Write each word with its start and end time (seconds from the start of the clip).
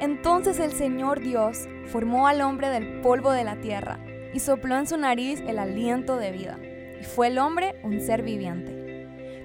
Entonces 0.00 0.58
el 0.60 0.72
Señor 0.72 1.20
Dios 1.20 1.68
formó 1.86 2.26
al 2.26 2.40
hombre 2.40 2.68
del 2.68 3.00
polvo 3.00 3.32
de 3.32 3.44
la 3.44 3.56
tierra 3.56 3.98
y 4.32 4.40
sopló 4.40 4.76
en 4.76 4.86
su 4.86 4.96
nariz 4.96 5.40
el 5.46 5.58
aliento 5.58 6.16
de 6.16 6.32
vida. 6.32 6.58
Y 7.00 7.04
fue 7.04 7.28
el 7.28 7.38
hombre 7.38 7.74
un 7.82 8.00
ser 8.00 8.22
viviente. 8.22 8.80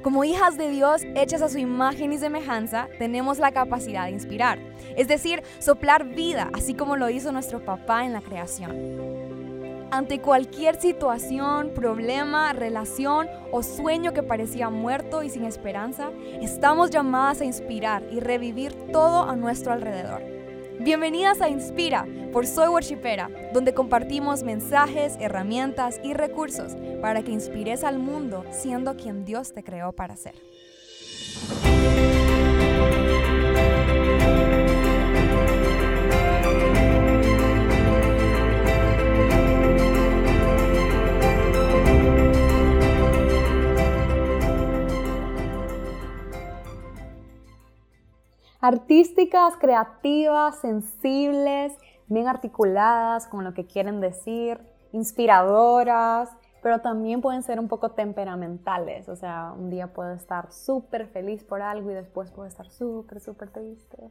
Como 0.03 0.23
hijas 0.23 0.57
de 0.57 0.69
Dios, 0.69 1.01
hechas 1.15 1.41
a 1.41 1.49
su 1.49 1.57
imagen 1.57 2.13
y 2.13 2.19
semejanza, 2.19 2.87
tenemos 2.99 3.39
la 3.39 3.51
capacidad 3.51 4.05
de 4.05 4.11
inspirar, 4.11 4.59
es 4.95 5.07
decir, 5.07 5.41
soplar 5.57 6.05
vida, 6.05 6.51
así 6.53 6.75
como 6.75 6.95
lo 6.95 7.09
hizo 7.09 7.31
nuestro 7.31 7.65
papá 7.65 8.05
en 8.05 8.13
la 8.13 8.21
creación. 8.21 9.14
Ante 9.95 10.19
cualquier 10.19 10.75
situación, 10.75 11.71
problema, 11.73 12.51
relación 12.51 13.29
o 13.53 13.63
sueño 13.63 14.11
que 14.11 14.23
parecía 14.23 14.69
muerto 14.69 15.23
y 15.23 15.29
sin 15.29 15.45
esperanza, 15.45 16.11
estamos 16.41 16.89
llamadas 16.89 17.39
a 17.39 17.45
inspirar 17.45 18.03
y 18.11 18.19
revivir 18.19 18.73
todo 18.91 19.23
a 19.23 19.37
nuestro 19.37 19.71
alrededor. 19.71 20.21
Bienvenidas 20.81 21.39
a 21.39 21.47
Inspira 21.47 22.05
por 22.33 22.45
Soy 22.45 22.67
Worshipera, 22.67 23.29
donde 23.53 23.73
compartimos 23.73 24.43
mensajes, 24.43 25.15
herramientas 25.21 26.01
y 26.03 26.13
recursos 26.13 26.73
para 27.01 27.23
que 27.23 27.31
inspires 27.31 27.85
al 27.85 27.97
mundo 27.97 28.43
siendo 28.51 28.97
quien 28.97 29.23
Dios 29.23 29.53
te 29.53 29.63
creó 29.63 29.93
para 29.93 30.17
ser. 30.17 30.35
Artísticas, 48.65 49.55
creativas, 49.57 50.59
sensibles, 50.59 51.77
bien 52.07 52.27
articuladas 52.27 53.27
con 53.27 53.43
lo 53.43 53.53
que 53.53 53.67
quieren 53.67 54.01
decir, 54.01 54.59
inspiradoras, 54.91 56.29
pero 56.63 56.81
también 56.81 57.21
pueden 57.21 57.43
ser 57.43 57.59
un 57.59 57.67
poco 57.67 57.91
temperamentales. 57.91 59.07
O 59.07 59.15
sea, 59.15 59.53
un 59.55 59.69
día 59.69 59.93
puedo 59.93 60.13
estar 60.13 60.51
súper 60.51 61.05
feliz 61.07 61.43
por 61.43 61.61
algo 61.61 61.91
y 61.91 61.93
después 61.93 62.31
puedo 62.31 62.47
estar 62.47 62.67
súper, 62.71 63.19
súper 63.19 63.51
triste. 63.51 64.09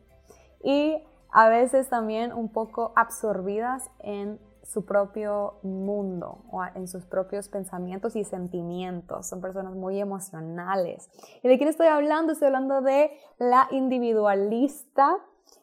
Y 0.63 1.03
a 1.33 1.49
veces 1.49 1.89
también 1.89 2.33
un 2.33 2.49
poco 2.49 2.93
absorbidas 2.95 3.91
en 3.99 4.39
su 4.65 4.85
propio 4.85 5.59
mundo 5.63 6.45
o 6.51 6.65
en 6.75 6.89
sus 6.89 7.05
propios 7.05 7.49
pensamientos 7.49 8.17
y 8.17 8.25
sentimientos. 8.25 9.29
Son 9.29 9.41
personas 9.41 9.75
muy 9.75 10.01
emocionales. 10.01 11.11
¿Y 11.43 11.49
de 11.49 11.57
quién 11.59 11.69
estoy 11.69 11.89
hablando? 11.89 12.33
Estoy 12.33 12.47
hablando 12.47 12.81
de 12.81 13.11
la 13.39 13.69
individualista 13.71 15.17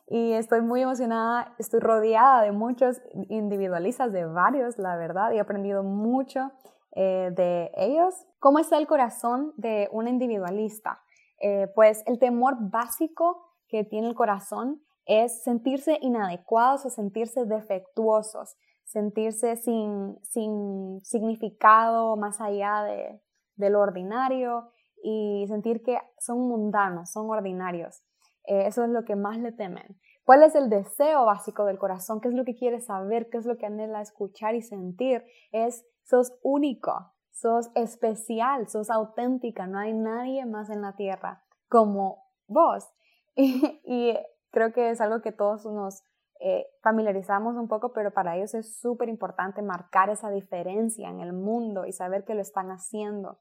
y 0.08 0.34
estoy 0.34 0.62
muy 0.62 0.82
emocionada. 0.82 1.56
Estoy 1.58 1.80
rodeada 1.80 2.44
de 2.44 2.52
muchos 2.52 3.02
individualistas, 3.30 4.12
de 4.12 4.26
varios, 4.26 4.78
la 4.78 4.96
verdad, 4.96 5.32
y 5.32 5.38
he 5.38 5.40
aprendido 5.40 5.84
mucho 5.84 6.52
eh, 6.94 7.32
de 7.36 7.72
ellos. 7.76 8.14
¿Cómo 8.40 8.60
está 8.60 8.78
el 8.78 8.88
corazón 8.88 9.54
de 9.58 9.90
un 9.92 10.08
individualista? 10.08 11.02
Eh, 11.40 11.68
pues 11.74 12.04
el 12.06 12.20
temor 12.20 12.56
básico 12.60 13.56
que 13.68 13.84
tiene 13.84 14.08
el 14.08 14.16
corazón 14.16 14.82
es 15.06 15.44
sentirse 15.44 15.98
inadecuados 16.02 16.86
o 16.86 16.90
sentirse 16.90 17.46
defectuosos 17.46 18.58
sentirse 18.92 19.56
sin, 19.56 20.18
sin 20.24 21.00
significado 21.04 22.18
más 22.18 22.42
allá 22.42 22.84
de, 22.84 23.22
lo 23.70 23.80
ordinario 23.80 24.72
y 25.04 25.46
sentir 25.48 25.84
que 25.84 25.98
son 26.18 26.40
mundanos, 26.48 27.12
son 27.12 27.30
ordinarios. 27.30 28.04
Eh, 28.46 28.66
eso 28.66 28.84
es 28.84 28.90
lo 28.90 29.06
que 29.06 29.16
más 29.16 29.38
le 29.38 29.52
temen. 29.52 30.00
¿Cuál 30.24 30.44
es 30.44 30.56
el 30.56 30.70
deseo 30.70 31.26
básico 31.26 31.66
del 31.66 31.78
corazón? 31.78 32.22
¿Qué 32.22 32.28
es 32.28 32.34
lo 32.34 32.44
que 32.44 32.56
quiere 32.56 32.82
saber? 32.82 33.30
¿Qué 33.30 33.38
es 33.38 33.46
lo 33.46 33.58
que 33.58 33.68
anhela 33.68 34.02
escuchar 34.02 34.56
y 34.56 34.62
sentir? 34.62 35.24
Es, 35.52 35.86
sos 36.04 36.34
único, 36.42 37.14
sos 37.32 37.70
especial, 37.76 38.68
sos 38.68 38.90
auténtica, 38.90 39.68
no 39.68 39.80
hay 39.80 39.94
nadie 39.94 40.46
más 40.46 40.70
en 40.70 40.82
la 40.82 40.96
tierra 40.96 41.44
como 41.70 42.24
vos. 42.48 42.90
y 43.36 44.18
creo 44.52 44.74
que 44.74 44.90
es 44.90 45.02
algo 45.02 45.22
que 45.22 45.32
todos 45.32 45.66
nos, 45.66 46.04
eh, 46.44 46.66
familiarizamos 46.82 47.56
un 47.56 47.68
poco, 47.68 47.94
pero 47.94 48.12
para 48.12 48.36
ellos 48.36 48.56
es 48.56 48.80
súper 48.80 49.10
importante 49.10 49.62
marcar 49.62 50.10
esa 50.10 50.32
diferencia 50.32 51.08
en 51.08 51.20
el 51.20 51.34
mundo 51.34 51.86
y 51.86 51.92
saber 51.92 52.26
que 52.26 52.34
lo 52.34 52.42
están 52.42 52.72
haciendo. 52.72 53.40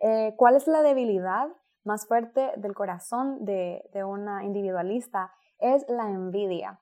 Eh, 0.00 0.34
¿Cuál 0.36 0.56
es 0.56 0.66
la 0.66 0.82
debilidad 0.82 1.46
más 1.84 2.06
fuerte 2.08 2.50
del 2.56 2.74
corazón 2.74 3.44
de, 3.44 3.88
de 3.92 4.02
una 4.02 4.44
individualista? 4.44 5.32
Es 5.58 5.84
la 5.88 6.10
envidia. 6.10 6.80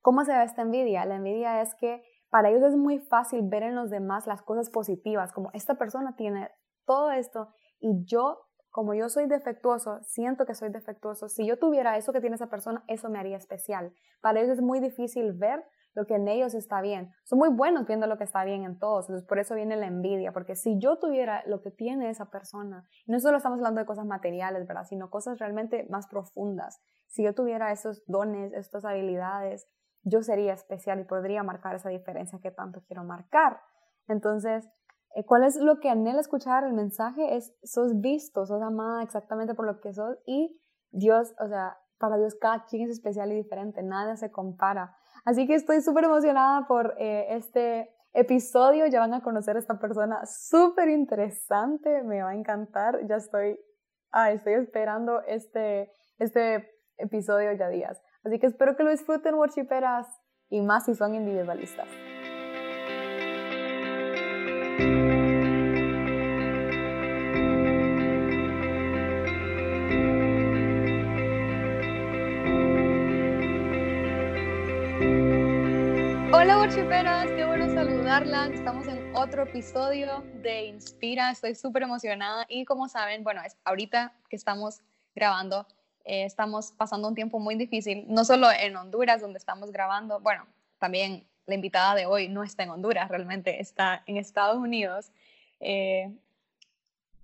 ¿Cómo 0.00 0.24
se 0.24 0.32
ve 0.32 0.42
esta 0.42 0.62
envidia? 0.62 1.04
La 1.04 1.16
envidia 1.16 1.60
es 1.60 1.74
que 1.74 2.02
para 2.30 2.48
ellos 2.48 2.62
es 2.62 2.76
muy 2.76 2.98
fácil 2.98 3.42
ver 3.42 3.62
en 3.62 3.74
los 3.74 3.90
demás 3.90 4.26
las 4.26 4.42
cosas 4.42 4.70
positivas, 4.70 5.32
como 5.32 5.50
esta 5.52 5.74
persona 5.74 6.16
tiene 6.16 6.50
todo 6.86 7.10
esto 7.10 7.48
y 7.78 8.04
yo 8.06 8.40
como 8.74 8.92
yo 8.92 9.08
soy 9.08 9.28
defectuoso, 9.28 10.00
siento 10.02 10.46
que 10.46 10.54
soy 10.56 10.68
defectuoso, 10.68 11.28
si 11.28 11.46
yo 11.46 11.60
tuviera 11.60 11.96
eso 11.96 12.12
que 12.12 12.20
tiene 12.20 12.34
esa 12.34 12.48
persona, 12.48 12.82
eso 12.88 13.08
me 13.08 13.20
haría 13.20 13.36
especial. 13.36 13.94
Para 14.20 14.40
ellos 14.40 14.58
es 14.58 14.62
muy 14.62 14.80
difícil 14.80 15.32
ver 15.32 15.64
lo 15.94 16.06
que 16.06 16.16
en 16.16 16.26
ellos 16.26 16.54
está 16.54 16.80
bien. 16.80 17.12
Son 17.22 17.38
muy 17.38 17.50
buenos 17.50 17.86
viendo 17.86 18.08
lo 18.08 18.18
que 18.18 18.24
está 18.24 18.42
bien 18.42 18.64
en 18.64 18.80
todos, 18.80 19.04
entonces 19.04 19.28
por 19.28 19.38
eso 19.38 19.54
viene 19.54 19.76
la 19.76 19.86
envidia, 19.86 20.32
porque 20.32 20.56
si 20.56 20.76
yo 20.80 20.98
tuviera 20.98 21.44
lo 21.46 21.62
que 21.62 21.70
tiene 21.70 22.10
esa 22.10 22.30
persona, 22.30 22.84
no 23.06 23.20
solo 23.20 23.36
estamos 23.36 23.60
hablando 23.60 23.80
de 23.80 23.86
cosas 23.86 24.06
materiales, 24.06 24.66
¿verdad? 24.66 24.82
Sino 24.88 25.08
cosas 25.08 25.38
realmente 25.38 25.86
más 25.88 26.08
profundas. 26.08 26.82
Si 27.06 27.22
yo 27.22 27.32
tuviera 27.32 27.70
esos 27.70 28.02
dones, 28.08 28.52
estas 28.54 28.84
habilidades, 28.84 29.68
yo 30.02 30.20
sería 30.24 30.52
especial 30.52 30.98
y 30.98 31.04
podría 31.04 31.44
marcar 31.44 31.76
esa 31.76 31.90
diferencia 31.90 32.40
que 32.42 32.50
tanto 32.50 32.82
quiero 32.88 33.04
marcar. 33.04 33.60
Entonces, 34.08 34.68
¿Cuál 35.26 35.44
es 35.44 35.56
lo 35.56 35.78
que 35.78 35.88
anhela 35.88 36.20
escuchar? 36.20 36.64
El 36.64 36.72
mensaje 36.72 37.36
es, 37.36 37.54
sos 37.62 38.00
visto, 38.00 38.46
sos 38.46 38.62
amada 38.62 39.02
exactamente 39.02 39.54
por 39.54 39.66
lo 39.66 39.80
que 39.80 39.92
sos 39.92 40.18
y 40.26 40.60
Dios, 40.90 41.34
o 41.38 41.46
sea, 41.46 41.78
para 41.98 42.16
Dios 42.16 42.34
cada 42.34 42.64
quien 42.64 42.82
es 42.82 42.90
especial 42.90 43.30
y 43.32 43.36
diferente, 43.36 43.82
nada 43.82 44.16
se 44.16 44.30
compara. 44.30 44.96
Así 45.24 45.46
que 45.46 45.54
estoy 45.54 45.80
súper 45.80 46.04
emocionada 46.04 46.66
por 46.66 46.94
eh, 46.98 47.26
este 47.30 47.94
episodio, 48.12 48.86
ya 48.86 49.00
van 49.00 49.14
a 49.14 49.22
conocer 49.22 49.56
a 49.56 49.58
esta 49.58 49.78
persona 49.78 50.20
súper 50.26 50.88
interesante, 50.88 52.02
me 52.02 52.22
va 52.22 52.30
a 52.30 52.34
encantar, 52.34 53.06
ya 53.06 53.16
estoy, 53.16 53.58
ah, 54.12 54.30
estoy 54.32 54.54
esperando 54.54 55.22
este, 55.22 55.92
este 56.18 56.70
episodio 56.96 57.52
ya 57.52 57.68
días. 57.68 58.00
Así 58.24 58.38
que 58.38 58.46
espero 58.46 58.76
que 58.76 58.84
lo 58.84 58.90
disfruten, 58.90 59.34
worshiperas, 59.34 60.06
y 60.48 60.60
más 60.60 60.84
si 60.84 60.94
son 60.94 61.14
individualistas. 61.14 61.88
Hola 76.64 76.72
worshiperas, 76.72 77.26
qué 77.26 77.44
bueno 77.44 77.74
saludarlas. 77.74 78.50
Estamos 78.52 78.88
en 78.88 79.14
otro 79.14 79.42
episodio 79.42 80.24
de 80.36 80.64
Inspira. 80.64 81.30
Estoy 81.30 81.54
súper 81.54 81.82
emocionada 81.82 82.46
y 82.48 82.64
como 82.64 82.88
saben, 82.88 83.22
bueno, 83.22 83.42
es 83.44 83.58
ahorita 83.64 84.14
que 84.30 84.36
estamos 84.36 84.80
grabando, 85.14 85.66
eh, 86.06 86.24
estamos 86.24 86.72
pasando 86.72 87.06
un 87.06 87.14
tiempo 87.14 87.38
muy 87.38 87.56
difícil, 87.56 88.06
no 88.08 88.24
solo 88.24 88.50
en 88.50 88.74
Honduras 88.76 89.20
donde 89.20 89.38
estamos 89.38 89.72
grabando, 89.72 90.20
bueno, 90.20 90.46
también 90.78 91.26
la 91.44 91.54
invitada 91.54 91.94
de 91.96 92.06
hoy 92.06 92.28
no 92.28 92.42
está 92.42 92.62
en 92.62 92.70
Honduras, 92.70 93.10
realmente 93.10 93.60
está 93.60 94.02
en 94.06 94.16
Estados 94.16 94.56
Unidos. 94.56 95.12
Eh, 95.60 96.10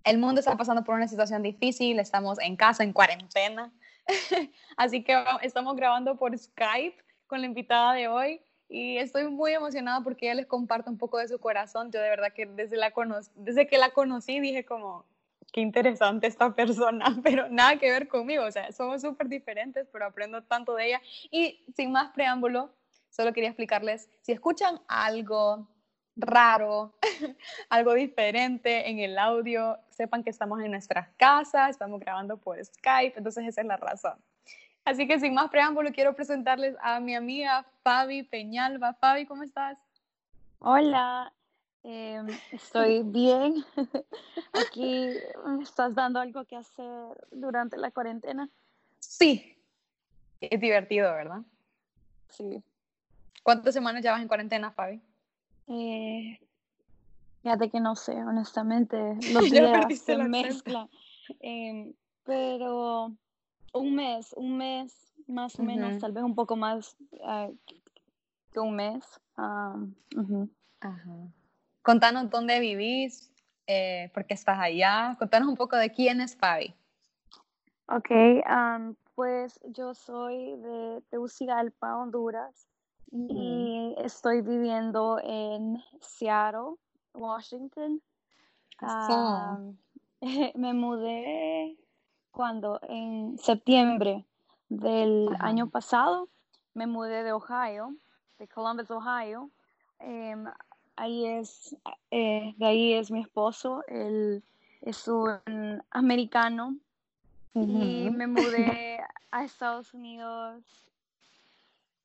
el 0.05 0.19
mundo 0.19 0.41
está 0.41 0.55
pasando 0.59 0.85
por 0.85 0.97
una 0.97 1.09
situación 1.09 1.43
difícil, 1.43 1.99
estamos 1.99 2.39
en 2.41 2.57
casa, 2.57 2.85
en 2.85 2.93
cuarentena, 2.93 3.73
así 4.77 5.03
que 5.03 5.25
estamos 5.41 5.77
grabando 5.77 6.19
por 6.19 6.37
Skype 6.37 7.03
con 7.27 7.41
la 7.41 7.47
invitada 7.47 7.95
de 7.95 8.07
hoy 8.07 8.43
y 8.71 8.99
estoy 8.99 9.29
muy 9.29 9.53
emocionada 9.53 10.01
porque 10.03 10.27
ella 10.27 10.37
les 10.37 10.47
comparte 10.47 10.89
un 10.89 10.97
poco 10.97 11.19
de 11.19 11.27
su 11.27 11.41
corazón. 11.41 11.91
Yo 11.91 12.01
de 12.01 12.09
verdad 12.09 12.33
que 12.33 12.47
desde, 12.47 12.77
la 12.77 12.93
desde 13.35 13.67
que 13.67 13.79
la 13.79 13.91
conocí 13.91 14.39
dije 14.39 14.65
como, 14.65 15.05
qué 15.53 15.61
interesante 15.61 16.29
esta 16.29 16.55
persona, 16.55 17.05
pero 17.25 17.49
nada 17.49 17.79
que 17.79 17.91
ver 17.91 18.07
conmigo, 18.07 18.45
o 18.45 18.51
sea, 18.53 18.71
somos 18.71 19.03
súper 19.03 19.29
diferentes, 19.29 19.89
pero 19.93 20.07
aprendo 20.07 20.45
tanto 20.45 20.77
de 20.77 20.87
ella. 20.87 21.03
Y 21.33 21.65
sin 21.75 21.91
más 21.91 22.13
preámbulo, 22.13 22.73
solo 23.11 23.33
quería 23.33 23.51
explicarles, 23.51 24.09
si 24.23 24.31
escuchan 24.31 24.81
algo 24.87 25.69
raro, 26.15 26.95
algo 27.71 27.95
diferente 27.95 28.89
en 28.89 29.01
el 29.01 29.19
audio, 29.19 29.79
sepan 29.89 30.23
que 30.23 30.31
estamos 30.31 30.63
en 30.63 30.71
nuestras 30.71 31.09
casas, 31.17 31.71
estamos 31.71 31.99
grabando 31.99 32.37
por 32.37 32.65
Skype, 32.65 33.19
entonces 33.19 33.49
esa 33.49 33.63
es 33.63 33.67
la 33.67 33.77
razón. 33.77 34.15
Así 34.85 35.07
que 35.07 35.21
sin 35.21 35.35
más 35.35 35.51
preámbulo, 35.51 35.93
quiero 35.93 36.15
presentarles 36.15 36.75
a 36.81 37.01
mi 37.01 37.15
amiga 37.15 37.65
Fabi 37.83 38.23
Peñalba. 38.23 38.95
Fabi, 38.95 39.27
¿cómo 39.27 39.43
estás? 39.43 39.79
Hola, 40.59 41.33
em, 41.83 42.27
estoy 42.53 43.03
bien. 43.05 43.65
Aquí 44.53 45.11
me 45.47 45.63
estás 45.63 45.95
dando 45.95 46.21
algo 46.21 46.45
que 46.45 46.57
hacer 46.57 47.27
durante 47.31 47.77
la 47.77 47.91
cuarentena. 47.91 48.49
Sí, 48.99 49.57
Es 50.41 50.61
divertido, 50.61 51.13
¿verdad? 51.13 51.43
Sí. 52.31 52.63
¿Cuántas 53.43 53.75
semanas 53.75 54.03
llevas 54.03 54.23
en 54.23 54.29
cuarentena, 54.29 54.71
Fabi? 54.71 55.01
Eh, 55.69 56.39
fíjate 57.43 57.71
que 57.71 57.81
no 57.81 57.95
sé, 57.97 58.13
honestamente, 58.13 58.97
los 59.33 59.51
días 59.51 59.99
se 59.99 60.17
mezclan. 60.17 60.89
Em, 61.41 61.93
pero 62.25 63.13
un 63.73 63.95
mes, 63.95 64.33
un 64.37 64.57
mes 64.57 65.13
más 65.27 65.59
o 65.59 65.63
menos, 65.63 65.99
tal 65.99 66.13
vez 66.13 66.25
un 66.25 66.35
poco 66.35 66.57
más 66.57 66.97
ah, 67.25 67.49
que 68.53 68.61
un 68.61 68.75
mes. 68.75 69.05
Ah, 69.37 69.77
Contanos 71.83 72.31
dónde 72.31 72.61
vivís, 72.61 73.33
eh, 73.67 74.11
por 74.13 74.27
qué 74.27 74.35
estás 74.35 74.59
allá. 74.59 75.17
Contanos 75.19 75.49
un 75.49 75.57
poco 75.57 75.77
de 75.77 75.91
quién 75.91 76.21
es 76.21 76.37
Fabi. 76.37 76.75
Ok, 77.87 78.11
pues 79.15 79.59
yo 79.65 79.95
soy 79.95 80.57
de 80.57 81.03
Tegucigalpa, 81.11 81.97
Honduras, 81.97 82.69
y 83.11 83.95
estoy 83.99 84.43
viviendo 84.43 85.19
en 85.23 85.83
Seattle, 86.01 86.77
Washington. 87.15 88.01
me 90.55 90.73
mudé 90.73 91.77
cuando 92.31 92.81
en 92.89 93.39
septiembre 93.39 94.25
del 94.69 95.29
año 95.41 95.69
pasado, 95.69 96.29
me 96.75 96.87
mudé 96.87 97.23
de 97.23 97.33
Ohio, 97.33 97.95
de 98.39 98.49
Columbus, 98.49 98.91
Ohio. 98.91 99.51
Em, 99.99 100.47
ahí 100.97 101.27
es, 101.27 101.77
eh, 102.11 102.55
de 102.57 102.67
ahí 102.67 102.93
es 102.95 103.11
mi 103.11 103.21
esposo, 103.21 103.83
él 103.89 104.43
es 104.81 105.09
un 105.09 105.41
americano 105.91 106.77
y 107.55 108.09
me 108.11 108.27
mudé 108.27 109.01
a 109.31 109.45
Estados 109.45 109.93
Unidos 109.93 110.63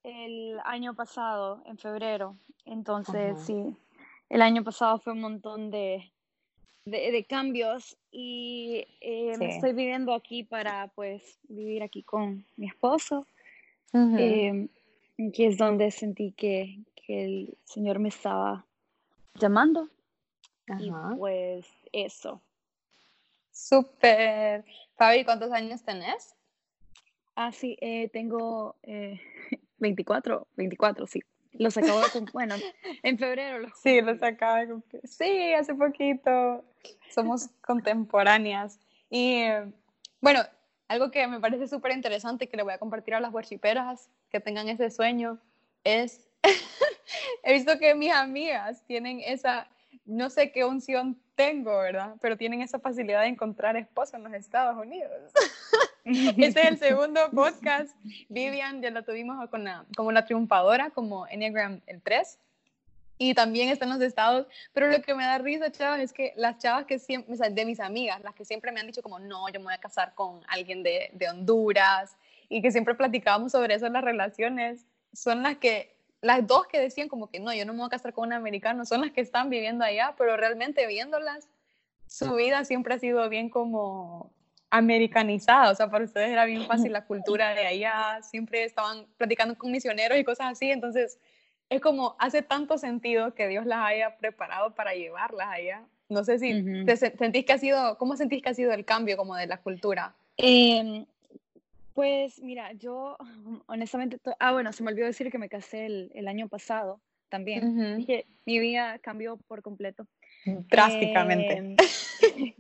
el 0.04 0.60
año 0.66 0.94
pasado, 0.94 1.62
en 1.66 1.78
febrero. 1.78 2.36
Entonces, 2.66 3.40
sí, 3.42 3.76
el 4.30 4.42
año 4.42 4.64
pasado 4.64 5.00
fue 5.00 5.14
un 5.14 5.22
montón 5.22 5.72
de, 5.72 6.12
de, 6.86 7.26
cambios 7.28 7.98
y 8.12 8.86
eh, 9.02 9.38
me 9.38 9.50
estoy 9.50 9.74
viviendo 9.74 10.14
aquí 10.14 10.44
para, 10.44 10.88
pues, 10.90 11.40
vivir 11.48 11.84
aquí 11.84 12.04
con 12.04 12.46
mi 12.58 12.68
esposo, 12.68 13.28
eh, 13.94 14.68
que 15.34 15.48
es 15.48 15.58
donde 15.58 15.92
sentí 15.92 16.32
que, 16.34 16.80
que, 16.96 17.24
el 17.24 17.58
Señor 17.64 18.00
me 18.00 18.10
estaba 18.10 18.66
llamando. 19.36 19.90
Y 20.80 20.92
pues 21.18 21.68
eso. 21.92 22.42
Súper. 23.52 24.66
Fabi, 24.96 25.24
¿cuántos 25.24 25.52
años 25.52 25.84
tenés? 25.84 26.36
Ah, 27.36 27.52
sí, 27.52 27.78
eh, 27.82 28.10
tengo 28.10 28.76
24, 29.78 30.48
24, 30.56 31.08
sí. 31.08 31.22
Los 31.58 31.78
acabo 31.78 32.02
de 32.02 32.10
cumplir, 32.10 32.34
bueno, 32.34 32.56
en 33.04 33.18
febrero 33.18 33.60
los 33.60 33.72
Sí, 33.82 34.02
los 34.02 34.22
acabo 34.22 34.56
de 34.58 34.68
cumplir. 34.68 35.02
Sí, 35.06 35.54
hace 35.54 35.74
poquito. 35.74 36.64
Somos 37.10 37.50
contemporáneas. 37.62 38.80
Y 39.10 39.44
bueno, 40.22 40.42
algo 40.88 41.12
que 41.12 41.28
me 41.28 41.40
parece 41.40 41.68
súper 41.68 41.94
interesante 41.94 42.48
que 42.48 42.58
le 42.58 42.64
voy 42.64 42.74
a 42.74 42.78
compartir 42.78 43.16
a 43.16 43.20
las 43.20 43.34
worshiperas 43.34 44.10
que 44.30 44.40
tengan 44.40 44.70
ese 44.70 44.92
sueño 44.92 45.40
es, 45.84 46.28
he 47.44 47.54
visto 47.54 47.80
que 47.80 47.96
mis 47.96 48.12
amigas 48.12 48.84
tienen 48.86 49.22
esa, 49.22 49.68
no 50.06 50.30
sé 50.30 50.52
qué 50.52 50.66
unción 50.66 51.20
tengo, 51.36 51.78
¿verdad? 51.78 52.16
Pero 52.22 52.38
tienen 52.38 52.62
esa 52.62 52.80
facilidad 52.80 53.22
de 53.22 53.28
encontrar 53.28 53.76
esposo 53.76 54.16
en 54.18 54.24
los 54.24 54.34
Estados 54.34 54.78
Unidos. 54.78 55.12
este 56.06 56.62
es 56.62 56.68
el 56.68 56.78
segundo 56.78 57.20
podcast. 57.32 57.96
Vivian 58.30 58.82
ya 58.82 58.92
la 58.92 59.04
tuvimos 59.04 59.50
con 59.50 59.66
como 59.96 60.12
la 60.12 60.26
triunfadora, 60.26 60.90
como 60.90 61.28
Enneagram 61.28 61.82
el 61.88 62.02
3. 62.02 62.40
Y 63.18 63.34
también 63.34 63.70
está 63.70 63.86
en 63.86 63.92
los 63.92 64.02
estados. 64.02 64.48
Pero 64.74 64.90
lo 64.90 65.02
que 65.02 65.16
me 65.16 65.24
da 65.24 65.38
risa, 65.38 65.72
chavas, 65.72 66.00
es 66.00 66.12
que 66.12 66.34
las 66.36 66.58
chavas 66.58 66.86
que 66.86 67.00
siempre, 67.00 67.34
o 67.34 67.38
sea, 67.38 67.50
de 67.50 67.66
mis 67.66 67.80
amigas, 67.80 68.22
las 68.22 68.36
que 68.36 68.44
siempre 68.44 68.72
me 68.72 68.80
han 68.80 68.88
dicho 68.88 69.02
como, 69.02 69.20
no, 69.20 69.48
yo 69.50 69.60
me 69.60 69.66
voy 69.66 69.74
a 69.74 69.80
casar 69.80 70.14
con 70.16 70.42
alguien 70.48 70.84
de, 70.84 71.10
de 71.14 71.30
Honduras, 71.30 72.18
y 72.50 72.62
que 72.62 72.72
siempre 72.72 72.96
platicábamos 72.96 73.52
sobre 73.52 73.76
eso 73.76 73.88
en 73.88 73.94
las 73.94 74.04
relaciones, 74.04 74.86
son 75.14 75.44
las 75.44 75.58
que 75.58 75.95
las 76.26 76.48
dos 76.48 76.66
que 76.66 76.80
decían 76.80 77.08
como 77.08 77.30
que 77.30 77.40
no, 77.40 77.54
yo 77.54 77.66
no 77.66 77.74
me 77.74 77.80
voy 77.80 77.86
a 77.86 77.92
casar 77.92 78.12
con 78.12 78.28
un 78.28 78.34
americano, 78.34 78.84
son 78.84 79.02
las 79.02 79.12
que 79.12 79.22
están 79.22 79.52
viviendo 79.52 79.86
allá, 79.86 80.16
pero 80.18 80.36
realmente 80.36 80.88
viéndolas, 80.88 81.48
su 82.08 82.34
vida 82.34 82.66
siempre 82.66 82.96
ha 82.96 83.00
sido 83.00 83.30
bien 83.30 83.48
como 83.48 84.32
americanizada, 84.72 85.72
o 85.72 85.76
sea, 85.76 85.92
para 85.92 86.04
ustedes 86.04 86.30
era 86.30 86.46
bien 86.46 86.66
fácil 86.66 86.94
la 86.94 87.06
cultura 87.08 87.54
de 87.54 87.68
allá, 87.68 88.24
siempre 88.24 88.64
estaban 88.64 89.06
platicando 89.18 89.56
con 89.56 89.72
misioneros 89.72 90.18
y 90.18 90.24
cosas 90.24 90.54
así, 90.54 90.72
entonces 90.72 91.20
es 91.70 91.80
como 91.80 92.16
hace 92.18 92.42
tanto 92.42 92.80
sentido 92.80 93.36
que 93.36 93.48
Dios 93.48 93.68
las 93.68 93.86
haya 93.86 94.18
preparado 94.18 94.74
para 94.74 94.96
llevarlas 94.96 95.48
allá. 95.50 95.84
No 96.10 96.24
sé 96.24 96.40
si 96.40 96.64
sentís 97.18 97.46
que 97.46 97.54
ha 97.54 97.58
sido, 97.58 97.98
¿cómo 98.00 98.16
sentís 98.18 98.42
que 98.42 98.50
ha 98.50 98.54
sido 98.54 98.74
el 98.74 98.86
cambio 98.86 99.18
como 99.18 99.36
de 99.36 99.48
la 99.48 99.58
cultura? 99.58 100.16
Eh, 100.38 101.06
pues 101.96 102.42
mira, 102.42 102.74
yo 102.74 103.18
honestamente, 103.68 104.20
ah, 104.40 104.52
bueno, 104.52 104.72
se 104.72 104.84
me 104.84 104.92
olvidó 104.92 105.08
decir 105.08 105.32
que 105.32 105.40
me 105.40 105.50
casé 105.50 105.88
el, 105.88 106.28
año 106.28 106.48
pasado 106.48 107.02
también. 107.30 108.06
Mi 108.46 108.60
vida 108.60 109.00
cambió 109.00 109.38
por 109.38 109.64
completo. 109.64 110.06
Drásticamente. 110.46 111.58
Em, 111.58 111.76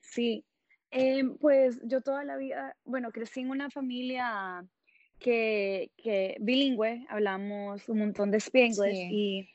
sí, 0.00 0.44
em, 0.90 1.36
pues 1.36 1.78
yo 1.84 2.00
toda 2.00 2.24
la 2.24 2.36
vida, 2.36 2.76
bueno, 2.84 3.10
crecí 3.10 3.40
en 3.40 3.50
una 3.50 3.68
familia 3.68 4.64
que, 5.18 5.90
que 5.96 6.36
bilingüe, 6.40 7.04
hablamos 7.08 7.88
un 7.88 7.98
montón 7.98 8.30
de 8.30 8.38
Spanglish 8.38 9.08
y 9.10 9.48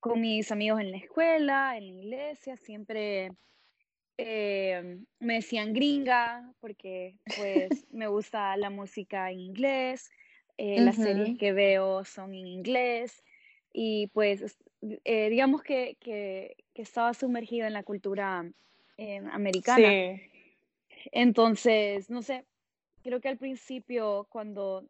con 0.00 0.20
mis 0.20 0.50
amigos 0.50 0.80
en 0.80 0.90
la 0.90 0.96
escuela, 0.96 1.76
en 1.76 1.86
la 1.86 2.02
iglesia, 2.02 2.56
siempre 2.56 3.30
eh, 4.24 4.98
me 5.18 5.34
decían 5.34 5.72
gringa 5.72 6.52
porque 6.60 7.16
pues 7.36 7.84
me 7.90 8.06
gusta 8.06 8.56
la 8.56 8.70
música 8.70 9.30
en 9.30 9.40
inglés, 9.40 10.10
eh, 10.58 10.80
las 10.80 10.96
series 10.96 11.36
que 11.38 11.52
veo 11.52 12.04
son 12.04 12.32
en 12.34 12.46
inglés 12.46 13.24
y 13.72 14.06
pues 14.08 14.56
eh, 15.04 15.28
digamos 15.28 15.62
que, 15.62 15.96
que, 16.00 16.56
estaba 16.74 17.14
sumergida 17.14 17.66
en 17.66 17.72
la 17.72 17.82
cultura 17.82 18.44
americana. 19.32 20.20
Entonces, 21.10 22.08
no 22.08 22.22
sé, 22.22 22.44
creo 23.02 23.20
que 23.20 23.28
al 23.28 23.38
principio 23.38 24.26
cuando, 24.30 24.84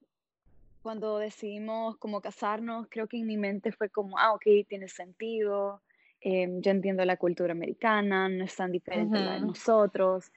cuando 0.83 1.18
decidimos 1.18 1.97
como 1.97 2.21
casarnos, 2.21 2.87
creo 2.90 3.09
que 3.09 3.18
en 3.18 3.26
mi 3.26 3.37
mente 3.37 3.73
fue 3.73 3.88
como, 3.88 4.18
ah, 4.18 4.35
ok, 4.35 4.45
tiene 4.68 4.88
sentido. 4.88 5.80
Em, 6.25 6.61
yo 6.62 6.71
entiendo 6.71 7.05
la 7.05 7.17
cultura 7.17 7.52
americana, 7.52 8.29
no 8.29 8.45
es 8.45 8.55
tan 8.57 8.71
diferente 8.73 9.19
la 9.19 9.33
de 9.35 9.41
nosotros, 9.41 10.31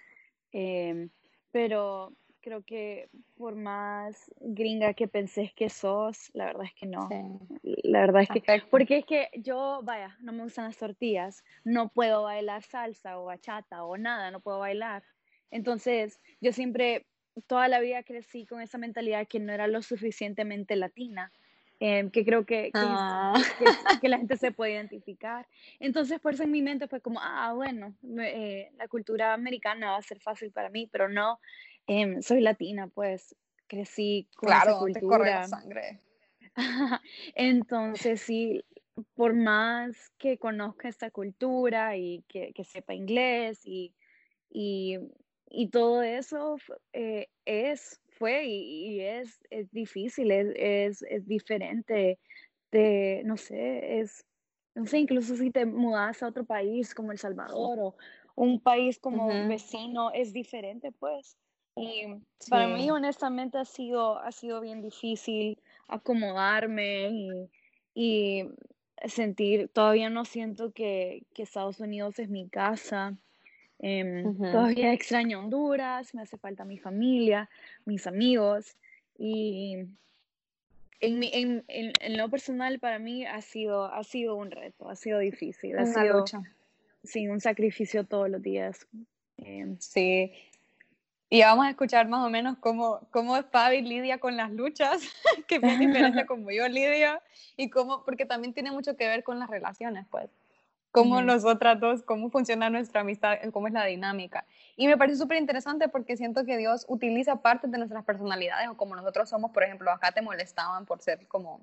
em, 0.52 1.10
pero 1.52 2.16
creo 2.42 2.64
que 2.64 3.10
por 3.36 3.56
más 3.56 4.32
gringa 4.40 4.94
que 4.96 5.08
pensés 5.08 5.54
que 5.56 5.70
sos, 5.70 6.32
la 6.34 6.46
verdad 6.48 6.66
es 6.66 6.74
que 6.76 6.88
no. 6.88 7.18
La 7.64 8.02
verdad 8.02 8.24
es 8.24 8.30
que, 8.30 8.44
porque 8.70 8.98
es 9.00 9.06
que 9.06 9.30
yo, 9.42 9.82
vaya, 9.84 10.18
no 10.22 10.34
me 10.34 10.44
gustan 10.44 10.66
las 10.66 10.78
tortillas, 10.78 11.44
no 11.64 11.90
puedo 11.90 12.24
bailar 12.24 12.64
salsa 12.64 13.20
o 13.20 13.26
bachata 13.26 13.84
o 13.86 13.98
nada, 13.98 14.32
no 14.32 14.42
puedo 14.42 14.60
bailar. 14.60 15.04
Entonces, 15.52 16.20
yo 16.42 16.52
siempre, 16.54 17.08
toda 17.48 17.68
la 17.68 17.80
vida 17.80 18.04
crecí 18.04 18.46
con 18.46 18.62
esa 18.62 18.78
mentalidad 18.78 19.28
que 19.28 19.40
no 19.40 19.54
era 19.54 19.68
lo 19.68 19.82
suficientemente 19.82 20.76
latina. 20.76 21.32
Em, 21.80 22.10
que 22.10 22.24
creo 22.24 22.46
que, 22.46 22.72
ah. 22.74 23.34
que, 24.00 24.08
la 24.08 24.18
gente 24.18 24.38
se 24.38 24.52
puede 24.52 24.72
identificar. 24.76 25.46
Entonces, 25.80 26.20
por 26.22 26.34
eso 26.34 26.44
en 26.44 26.52
mi 26.52 26.62
mente 26.62 26.88
fue 26.88 27.02
como, 27.02 27.20
ah, 27.22 27.52
bueno, 27.54 27.96
eh, 28.22 28.72
la 28.78 28.88
cultura 28.88 29.34
americana 29.34 29.92
va 29.92 29.98
a 29.98 30.02
ser 30.02 30.20
fácil 30.20 30.52
para 30.52 30.70
mí, 30.70 30.88
pero 30.92 31.10
no, 31.10 31.40
em, 31.88 32.22
soy 32.22 32.40
latina, 32.42 32.88
pues 32.88 33.36
crecí 33.68 34.30
con 34.36 34.48
claro, 34.48 34.72
esa 34.72 34.80
cultura. 34.80 35.00
Te 35.02 35.08
corre 35.08 35.32
la 35.32 35.48
sangre. 35.48 36.00
Entonces, 37.36 38.22
sí, 38.22 38.64
por 39.16 39.34
más 39.34 40.12
que 40.18 40.38
conozca 40.38 40.88
esta 40.88 41.12
cultura 41.12 41.98
y 41.98 42.24
que, 42.30 42.54
que 42.54 42.64
sepa 42.64 42.94
inglés 42.94 43.60
y, 43.66 43.94
y, 44.50 44.98
y 45.50 45.70
todo 45.70 46.04
eso, 46.04 46.56
eh, 46.94 47.28
es 47.44 48.00
fue 48.18 48.46
y, 48.46 49.02
es, 49.02 49.40
es, 49.50 49.72
difícil, 49.72 50.32
es, 50.32 51.02
es, 51.04 51.28
diferente, 51.28 52.20
de, 52.72 53.22
no 53.26 53.38
sé, 53.38 54.00
es, 54.00 54.26
no 54.74 54.86
sé, 54.86 55.00
incluso 55.00 55.36
si 55.36 55.52
te 55.52 55.66
mudas 55.66 56.24
a 56.24 56.28
otro 56.28 56.46
país 56.46 56.94
como 56.94 57.12
El 57.12 57.18
Salvador 57.18 57.80
o 57.80 57.96
un 58.36 58.60
país 58.60 59.00
como 59.00 59.28
vecino, 59.48 60.12
es 60.12 60.34
diferente, 60.34 60.92
pues. 60.92 61.38
Y 61.78 62.06
para 62.50 62.68
mí, 62.68 62.90
honestamente, 62.90 63.58
ha 63.58 63.66
sido, 63.66 64.18
ha 64.20 64.32
sido 64.32 64.62
bien 64.62 64.82
difícil 64.82 65.58
acomodarme 65.88 67.10
y, 67.10 67.50
y 67.94 68.44
sentir, 69.08 69.70
todavía 69.70 70.10
no 70.10 70.26
siento 70.26 70.72
que, 70.72 71.24
que 71.34 71.44
Estados 71.44 71.80
Unidos 71.80 72.20
es 72.20 72.30
mi 72.30 72.48
casa. 72.50 73.18
Em, 73.80 74.36
todavía 74.38 74.94
extraño 74.94 75.40
Honduras, 75.40 76.14
me 76.16 76.22
hace 76.22 76.38
falta 76.38 76.66
mi 76.66 76.78
familia, 76.78 77.50
mis 77.86 78.08
amigos. 78.08 78.76
Y 79.18 79.86
en, 81.00 81.20
mi, 81.20 81.30
en, 81.34 81.64
en, 81.68 82.18
lo 82.18 82.30
personal 82.30 82.80
para 82.80 83.00
mí 83.00 83.26
ha 83.26 83.42
sido, 83.42 83.86
ha 83.86 84.04
sido 84.04 84.36
un 84.36 84.52
reto, 84.52 84.90
ha 84.90 84.96
sido 84.96 85.20
difícil, 85.20 85.78
ha 85.78 85.86
sido 85.86 86.20
lucha. 86.20 86.42
Sí, 87.04 87.28
un 87.28 87.40
sacrificio 87.40 88.06
todos 88.06 88.30
los 88.30 88.42
días. 88.42 88.88
Em, 89.38 89.78
sí, 89.80 90.32
y 91.30 91.42
vamos 91.42 91.66
a 91.66 91.72
escuchar 91.72 92.08
más 92.08 92.26
o 92.26 92.30
menos 92.30 92.58
cómo, 92.60 93.02
cómo 93.12 93.42
Fabi 93.44 93.82
lidia 93.82 94.20
con 94.20 94.38
las 94.38 94.52
luchas, 94.52 95.02
que 95.48 95.56
es 95.62 95.80
diferente 95.80 96.26
como 96.28 96.52
yo 96.52 96.68
lidio, 96.68 97.20
y 97.58 97.70
cómo, 97.70 98.04
porque 98.04 98.26
también 98.26 98.54
tiene 98.54 98.72
mucho 98.72 98.96
que 98.96 99.08
ver 99.08 99.24
con 99.24 99.40
las 99.40 99.50
relaciones, 99.50 100.06
pues. 100.10 100.30
Cómo 100.96 101.22
nosotras 101.22 101.80
dos, 101.80 102.04
cómo 102.04 102.30
funciona 102.30 102.70
nuestra 102.70 103.02
amistad, 103.02 103.38
cómo 103.52 103.68
es 103.68 103.74
la 103.74 103.86
dinámica. 103.86 104.46
Y 104.78 104.88
me 104.88 104.98
parece 104.98 105.18
súper 105.18 105.38
interesante 105.38 105.90
porque 105.90 106.18
siento 106.18 106.46
que 106.46 106.58
Dios 106.58 106.86
utiliza 106.88 107.42
partes 107.42 107.72
de 107.72 107.78
nuestras 107.78 108.04
personalidades, 108.06 108.70
o 108.70 108.78
como 108.78 108.96
nosotros 108.96 109.30
somos, 109.30 109.52
por 109.52 109.64
ejemplo, 109.64 109.92
acá 109.92 110.12
te 110.12 110.22
molestaban 110.22 110.86
por 110.86 111.02
ser 111.02 111.28
como 111.28 111.62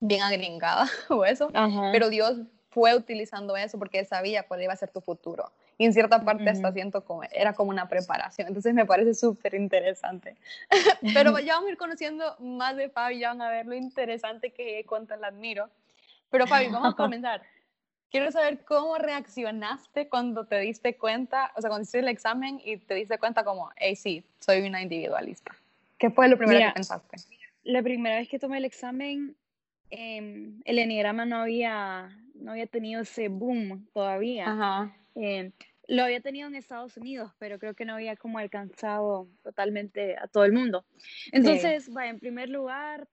bien 0.00 0.22
agringada 0.22 0.86
o 1.10 1.24
eso, 1.24 1.50
pero 1.92 2.08
Dios 2.08 2.40
fue 2.70 2.96
utilizando 2.96 3.54
eso 3.56 3.78
porque 3.78 3.98
él 3.98 4.06
sabía 4.06 4.44
cuál 4.44 4.62
iba 4.62 4.72
a 4.72 4.76
ser 4.76 4.90
tu 4.90 5.02
futuro. 5.02 5.52
Y 5.76 5.84
en 5.84 5.92
cierta 5.92 6.24
parte 6.24 6.48
hasta 6.48 6.72
siento 6.72 7.04
como, 7.04 7.22
era 7.24 7.52
como 7.52 7.70
una 7.70 7.88
preparación. 7.88 8.48
Entonces 8.48 8.72
me 8.72 8.86
parece 8.86 9.14
súper 9.14 9.54
interesante. 9.54 10.36
Pero 11.14 11.38
ya 11.38 11.54
vamos 11.54 11.68
a 11.68 11.72
ir 11.72 11.76
conociendo 11.76 12.36
más 12.38 12.76
de 12.76 12.88
Fabi, 12.88 13.18
ya 13.18 13.28
van 13.28 13.42
a 13.42 13.50
ver 13.50 13.66
lo 13.66 13.74
interesante 13.74 14.52
que 14.52 14.80
es, 14.80 14.86
cuánto 14.86 15.14
la 15.16 15.28
admiro. 15.28 15.68
Pero 16.30 16.46
Fabi, 16.46 16.68
vamos 16.68 16.94
a 16.94 16.96
comenzar. 16.96 17.42
Quiero 18.12 18.30
saber 18.30 18.62
cómo 18.66 18.98
reaccionaste 18.98 20.10
cuando 20.10 20.44
te 20.44 20.60
diste 20.60 20.98
cuenta, 20.98 21.50
o 21.56 21.62
sea, 21.62 21.70
cuando 21.70 21.84
hiciste 21.84 22.00
el 22.00 22.08
examen 22.08 22.60
y 22.62 22.76
te 22.76 22.94
diste 22.94 23.18
cuenta 23.18 23.42
como, 23.42 23.70
hey, 23.76 23.96
sí, 23.96 24.22
soy 24.38 24.60
una 24.60 24.82
individualista. 24.82 25.56
¿Qué 25.96 26.10
fue 26.10 26.28
lo 26.28 26.36
primero 26.36 26.60
que 26.60 26.74
pensaste? 26.74 27.16
La 27.64 27.82
primera 27.82 28.16
vez 28.16 28.28
que 28.28 28.38
tomé 28.38 28.58
el 28.58 28.66
examen, 28.66 29.34
em, 29.88 30.60
el 30.66 30.78
enneagrama 30.78 31.24
no 31.24 31.36
había, 31.36 32.14
no 32.34 32.50
había 32.52 32.66
tenido 32.66 33.00
ese 33.00 33.28
boom 33.28 33.88
todavía. 33.94 34.92
Eh, 35.14 35.50
lo 35.88 36.04
había 36.04 36.20
tenido 36.20 36.48
en 36.48 36.54
Estados 36.54 36.98
Unidos, 36.98 37.32
pero 37.38 37.58
creo 37.58 37.72
que 37.72 37.86
no 37.86 37.94
había 37.94 38.16
como 38.16 38.36
alcanzado 38.36 39.26
totalmente 39.42 40.18
a 40.18 40.28
todo 40.28 40.44
el 40.44 40.52
mundo. 40.52 40.84
Entonces, 41.32 41.88
en 41.88 42.18
primer 42.18 42.50
lugar, 42.50 43.08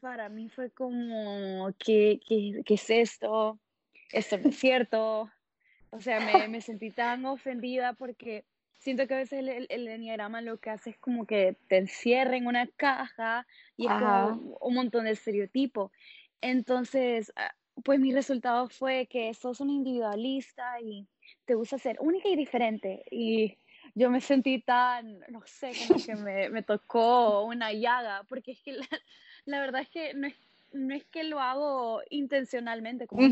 para 0.00 0.28
mí 0.28 0.48
fue 0.48 0.72
como, 0.72 1.72
¿qué, 1.78 2.18
qué, 2.26 2.62
qué 2.64 2.74
es 2.74 2.90
esto? 2.90 3.60
Esto 4.12 4.38
no 4.38 4.50
es 4.50 4.58
cierto. 4.58 5.30
O 5.90 6.00
sea, 6.00 6.20
me, 6.20 6.48
me, 6.48 6.60
sentí 6.60 6.90
tan 6.90 7.24
ofendida 7.26 7.94
porque 7.94 8.44
siento 8.78 9.06
que 9.06 9.14
a 9.14 9.18
veces 9.18 9.40
el, 9.40 9.66
el, 9.68 9.88
enneagrama 9.88 10.40
lo 10.40 10.58
que 10.58 10.70
hace 10.70 10.90
es 10.90 10.98
como 10.98 11.26
que 11.26 11.56
te 11.68 11.78
encierra 11.78 12.36
en 12.36 12.46
una 12.46 12.66
caja 12.68 13.46
y 13.76 13.86
es 13.86 13.92
como 13.92 14.56
un 14.60 14.74
montón 14.74 15.04
de 15.04 15.12
estereotipos. 15.12 15.90
Entonces, 16.40 17.32
ah, 17.36 17.54
pues 17.84 18.00
mi 18.00 18.12
resultado 18.12 18.68
fue 18.68 19.06
que 19.06 19.32
sos 19.34 19.60
un 19.60 19.70
individualista 19.70 20.80
y 20.80 21.06
te 21.44 21.54
gusta 21.54 21.78
ser 21.78 21.96
única 22.00 22.28
y 22.28 22.36
diferente. 22.36 23.04
Y 23.10 23.58
yo 23.94 24.10
me 24.10 24.20
sentí 24.20 24.60
tan, 24.60 25.20
no 25.28 25.42
sé, 25.44 25.72
como 25.86 26.02
que 26.04 26.14
me, 26.16 26.48
me 26.50 26.62
tocó 26.62 27.44
una 27.44 27.72
llaga, 27.72 28.24
porque 28.28 28.52
es 28.52 28.62
que 28.62 28.72
la, 28.72 28.86
la, 29.44 29.60
verdad 29.60 29.82
es 29.82 29.88
que 29.90 30.14
no 30.14 30.26
es, 30.26 30.34
no 30.72 30.94
es 30.94 31.04
que 31.06 31.24
lo 31.24 31.40
hago 31.40 32.00
intencionalmente, 32.10 33.06
como 33.06 33.22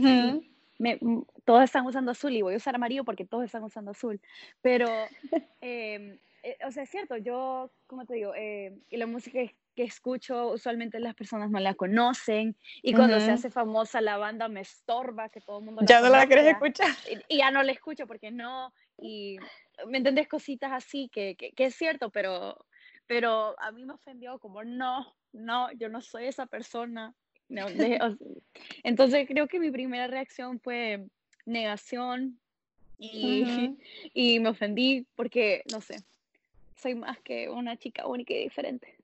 me, 0.79 0.99
todos 1.45 1.65
están 1.65 1.87
usando 1.87 2.13
azul 2.13 2.33
y 2.33 2.43
voy 2.43 2.55
a 2.55 2.59
usar 2.59 2.75
amarillo 2.75 3.05
porque 3.05 3.25
todos 3.25 3.45
están 3.45 3.65
usando 3.65 3.91
azul. 3.91 4.21
Pero, 4.63 4.89
eh, 5.61 6.19
eh, 6.43 6.57
o 6.67 6.71
sea, 6.71 6.85
es 6.85 6.91
cierto, 6.91 7.17
yo, 7.17 7.71
como 7.87 8.07
te 8.07 8.15
digo, 8.15 8.33
eh, 8.37 8.79
la 8.91 9.07
música 9.07 9.41
que 9.75 9.83
escucho, 9.85 10.49
usualmente 10.51 10.99
las 10.99 11.15
personas 11.15 11.51
no 11.51 11.61
la 11.61 11.75
conocen 11.75 12.57
y 12.83 12.95
cuando 12.95 13.21
se 13.21 13.31
hace 13.31 13.49
famosa 13.49 14.01
la 14.01 14.17
banda 14.17 14.49
me 14.49 14.61
estorba 14.61 15.29
que 15.29 15.41
todo 15.41 15.61
el 15.61 15.67
mundo... 15.67 15.83
Ya 15.85 16.01
no 16.01 16.09
la 16.09 16.27
quieres 16.27 16.47
escuchar. 16.47 16.89
Y, 17.29 17.39
ya 17.39 17.53
no 17.53 17.63
la 17.63 17.71
escucho 17.71 18.07
porque 18.09 18.33
no, 18.33 18.73
y 18.97 19.39
me 19.87 19.99
entendés 19.99 20.27
cositas 20.27 20.73
así 20.73 21.09
que, 21.13 21.37
que, 21.37 21.65
es 21.65 21.77
cierto, 21.77 22.11
pero, 22.11 22.59
pero 23.07 23.55
a 23.61 23.71
mí 23.71 23.85
me 23.85 23.95
ofendió 23.95 24.41
como 24.41 24.65
no, 24.65 25.15
no, 25.33 25.71
yo 25.73 25.89
no 25.89 26.01
soy 26.01 26.27
esa 26.27 26.47
persona. 26.47 27.15
No, 27.49 27.67
entonces 28.83 29.27
creo 29.27 29.49
que 29.49 29.59
mi 29.59 29.71
primera 29.71 30.07
reacción 30.07 30.61
fue 30.61 31.07
negación 31.47 32.39
y, 32.99 33.77
y 34.15 34.41
me 34.41 34.51
ofendí 34.51 35.07
porque, 35.15 35.63
no 35.71 35.81
sé, 35.81 36.03
soy 36.77 36.95
más 36.95 37.19
que 37.21 37.49
una 37.49 37.77
chica 37.77 38.07
única 38.07 38.35
y 38.35 38.45
diferente. 38.45 38.95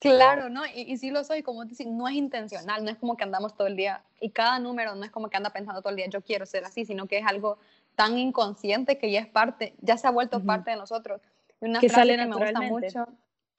Claro, 0.00 0.48
¿no? 0.48 0.64
Y, 0.66 0.92
y 0.92 0.96
sí 0.96 1.10
lo 1.10 1.22
soy, 1.24 1.42
como 1.42 1.64
decir, 1.64 1.86
no 1.86 2.08
es 2.08 2.14
intencional, 2.14 2.84
no 2.84 2.90
es 2.90 2.96
como 2.96 3.16
que 3.16 3.24
andamos 3.24 3.54
todo 3.54 3.66
el 3.66 3.76
día, 3.76 4.02
y 4.18 4.30
cada 4.30 4.58
número 4.58 4.94
no 4.94 5.04
es 5.04 5.10
como 5.10 5.28
que 5.28 5.36
anda 5.36 5.50
pensando 5.50 5.82
todo 5.82 5.90
el 5.90 5.96
día, 5.96 6.06
yo 6.08 6.22
quiero 6.22 6.46
ser 6.46 6.64
así, 6.64 6.86
sino 6.86 7.06
que 7.06 7.18
es 7.18 7.26
algo 7.26 7.58
tan 7.94 8.18
inconsciente 8.18 8.96
que 8.96 9.10
ya 9.10 9.20
es 9.20 9.26
parte, 9.26 9.74
ya 9.82 9.98
se 9.98 10.06
ha 10.06 10.10
vuelto 10.10 10.42
parte 10.42 10.70
de 10.70 10.76
nosotros. 10.76 11.20
una 11.60 11.80
que 11.80 11.90
sale 11.90 12.16
que 12.16 12.26
me 12.26 12.36
gusta 12.36 12.60
mucho. 12.62 13.06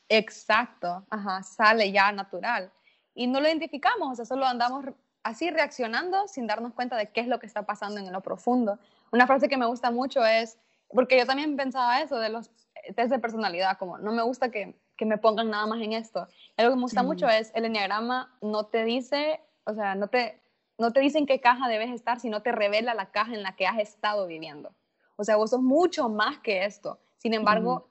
Exacto, 0.09 1.05
ajá, 1.09 1.43
sale 1.43 1.91
ya 1.91 2.11
natural. 2.11 2.71
Y 3.13 3.27
no 3.27 3.41
lo 3.41 3.47
identificamos, 3.47 4.09
o 4.11 4.15
sea, 4.15 4.25
solo 4.25 4.45
andamos 4.45 4.85
así 5.23 5.49
reaccionando 5.51 6.27
sin 6.27 6.47
darnos 6.47 6.73
cuenta 6.73 6.95
de 6.97 7.11
qué 7.11 7.21
es 7.21 7.27
lo 7.27 7.39
que 7.39 7.45
está 7.45 7.65
pasando 7.65 7.99
en 7.99 8.11
lo 8.11 8.21
profundo. 8.21 8.79
Una 9.11 9.27
frase 9.27 9.49
que 9.49 9.57
me 9.57 9.65
gusta 9.65 9.91
mucho 9.91 10.25
es, 10.25 10.57
porque 10.89 11.17
yo 11.17 11.25
también 11.25 11.55
pensaba 11.55 12.01
eso 12.01 12.17
de 12.17 12.29
los 12.29 12.49
test 12.95 13.11
de 13.11 13.19
personalidad, 13.19 13.77
como 13.77 13.97
no 13.97 14.11
me 14.11 14.23
gusta 14.23 14.49
que 14.49 14.75
que 15.01 15.07
me 15.07 15.17
pongan 15.17 15.49
nada 15.49 15.65
más 15.65 15.81
en 15.81 15.93
esto. 15.93 16.27
Algo 16.57 16.73
que 16.73 16.75
me 16.75 16.83
gusta 16.83 17.01
mucho 17.01 17.27
es 17.27 17.51
el 17.55 17.65
enneagrama 17.65 18.37
no 18.39 18.67
te 18.67 18.83
dice, 18.83 19.41
o 19.63 19.73
sea, 19.73 19.95
no 19.95 20.09
te, 20.09 20.39
no 20.77 20.93
te 20.93 20.99
dice 20.99 21.17
en 21.17 21.25
qué 21.25 21.41
caja 21.41 21.67
debes 21.67 21.89
estar, 21.89 22.19
sino 22.19 22.43
te 22.43 22.51
revela 22.51 22.93
la 22.93 23.09
caja 23.09 23.33
en 23.33 23.41
la 23.41 23.55
que 23.55 23.65
has 23.65 23.79
estado 23.79 24.27
viviendo. 24.27 24.75
O 25.15 25.23
sea, 25.23 25.37
vos 25.37 25.49
sos 25.49 25.63
mucho 25.63 26.07
más 26.07 26.37
que 26.37 26.65
esto. 26.65 26.99
Sin 27.17 27.33
embargo, 27.33 27.89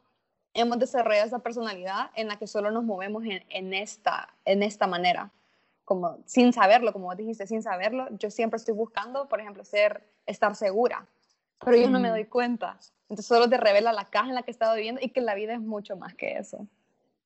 hemos 0.54 0.78
desarrollado 0.78 1.26
esa 1.26 1.38
personalidad 1.40 2.10
en 2.14 2.28
la 2.28 2.36
que 2.36 2.46
solo 2.46 2.70
nos 2.70 2.84
movemos 2.84 3.24
en, 3.24 3.44
en, 3.48 3.74
esta, 3.74 4.34
en 4.44 4.62
esta 4.62 4.86
manera, 4.86 5.30
como 5.84 6.18
sin 6.26 6.52
saberlo, 6.52 6.92
como 6.92 7.06
vos 7.06 7.16
dijiste, 7.16 7.46
sin 7.46 7.62
saberlo. 7.62 8.08
Yo 8.18 8.30
siempre 8.30 8.56
estoy 8.56 8.74
buscando, 8.74 9.28
por 9.28 9.40
ejemplo, 9.40 9.64
ser, 9.64 10.04
estar 10.26 10.54
segura, 10.56 11.06
pero 11.64 11.76
yo 11.76 11.90
no 11.90 12.00
me 12.00 12.08
doy 12.08 12.24
cuenta. 12.24 12.78
Entonces 13.02 13.26
solo 13.26 13.48
te 13.48 13.56
revela 13.56 13.92
la 13.92 14.04
caja 14.06 14.28
en 14.28 14.34
la 14.34 14.42
que 14.42 14.50
he 14.50 14.52
estado 14.52 14.76
viviendo 14.76 15.00
y 15.02 15.10
que 15.10 15.20
la 15.20 15.34
vida 15.34 15.54
es 15.54 15.60
mucho 15.60 15.96
más 15.96 16.14
que 16.14 16.38
eso. 16.38 16.66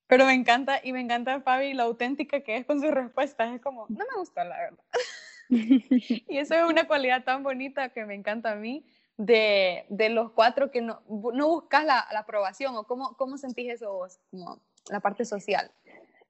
Pero 0.07 0.27
me 0.27 0.35
encanta, 0.35 0.81
y 0.83 0.93
me 0.93 1.01
encanta 1.01 1.41
Fabi, 1.41 1.73
lo 1.73 1.85
auténtica 1.85 2.41
que 2.41 2.57
es 2.57 2.67
con 2.67 2.81
sus 2.81 2.91
respuestas. 2.91 3.55
Es 3.55 3.61
como, 3.61 3.87
no 3.89 4.05
me 4.11 4.19
gusta, 4.19 4.45
la 4.45 4.57
verdad. 4.59 4.85
y 5.49 6.39
eso 6.39 6.55
es 6.55 6.65
una 6.65 6.87
cualidad 6.87 7.25
tan 7.25 7.43
bonita 7.43 7.89
que 7.91 8.05
me 8.05 8.15
encanta 8.15 8.53
a 8.53 8.55
mí, 8.55 8.85
de, 9.17 9.87
de 9.89 10.09
los 10.09 10.33
cuatro 10.33 10.71
que 10.71 10.81
no, 10.81 11.03
no 11.09 11.49
buscas 11.49 11.85
la, 11.85 12.07
la, 12.13 12.21
aprobación, 12.21 12.77
o 12.77 12.85
cómo, 12.85 13.17
cómo 13.17 13.39
sentís 13.39 13.73
eso 13.73 13.93
vos, 13.93 14.19
como 14.31 14.61
la 14.91 15.01
parte 15.01 15.25
social. 15.25 15.71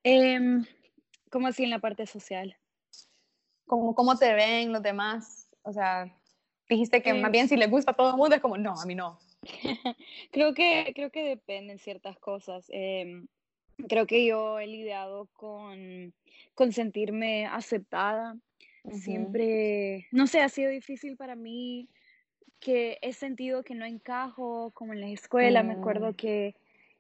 Eh, 0.03 0.39
¿Cómo 1.31 1.49
así 1.49 1.65
en 1.65 1.71
la 1.71 1.79
parte 1.81 2.07
social? 2.07 2.57
Como 3.67 3.95
cómo 3.95 4.17
te 4.17 4.35
ven 4.35 4.73
los 4.73 4.83
demás, 4.83 5.49
o 5.63 5.73
sea, 5.73 6.15
dijiste 6.69 7.03
que 7.03 7.15
más 7.15 7.33
bien 7.33 7.49
si 7.49 7.57
les 7.57 7.71
gusta 7.71 7.93
a 7.93 7.97
todo 7.97 8.11
el 8.11 8.17
mundo 8.17 8.37
es 8.37 8.43
como, 8.43 8.57
no, 8.59 8.81
a 8.81 8.87
mí 8.87 8.95
no. 8.95 9.19
creo 10.31 10.55
que, 10.55 10.93
creo 10.95 11.11
que 11.11 11.25
dependen 11.25 11.79
ciertas 11.79 12.19
cosas. 12.19 12.67
Eh, 12.69 13.25
creo 13.89 14.07
que 14.07 14.25
yo 14.27 14.59
he 14.61 14.67
lidiado 14.67 15.27
con, 15.33 16.15
con 16.55 16.73
sentirme 16.73 17.47
aceptada. 17.47 18.37
Siempre, 18.93 20.07
no 20.13 20.27
sé, 20.27 20.43
ha 20.43 20.49
sido 20.51 20.71
difícil 20.71 21.17
para 21.17 21.35
mí 21.35 21.89
que 22.65 22.99
he 23.03 23.13
sentido 23.13 23.63
que 23.63 23.75
no 23.75 23.85
encajo, 23.85 24.71
como 24.73 24.95
en 24.95 25.03
la 25.03 25.11
escuela, 25.11 25.63
me 25.63 25.75
acuerdo 25.75 26.13
mm. 26.13 26.15
que, 26.15 26.55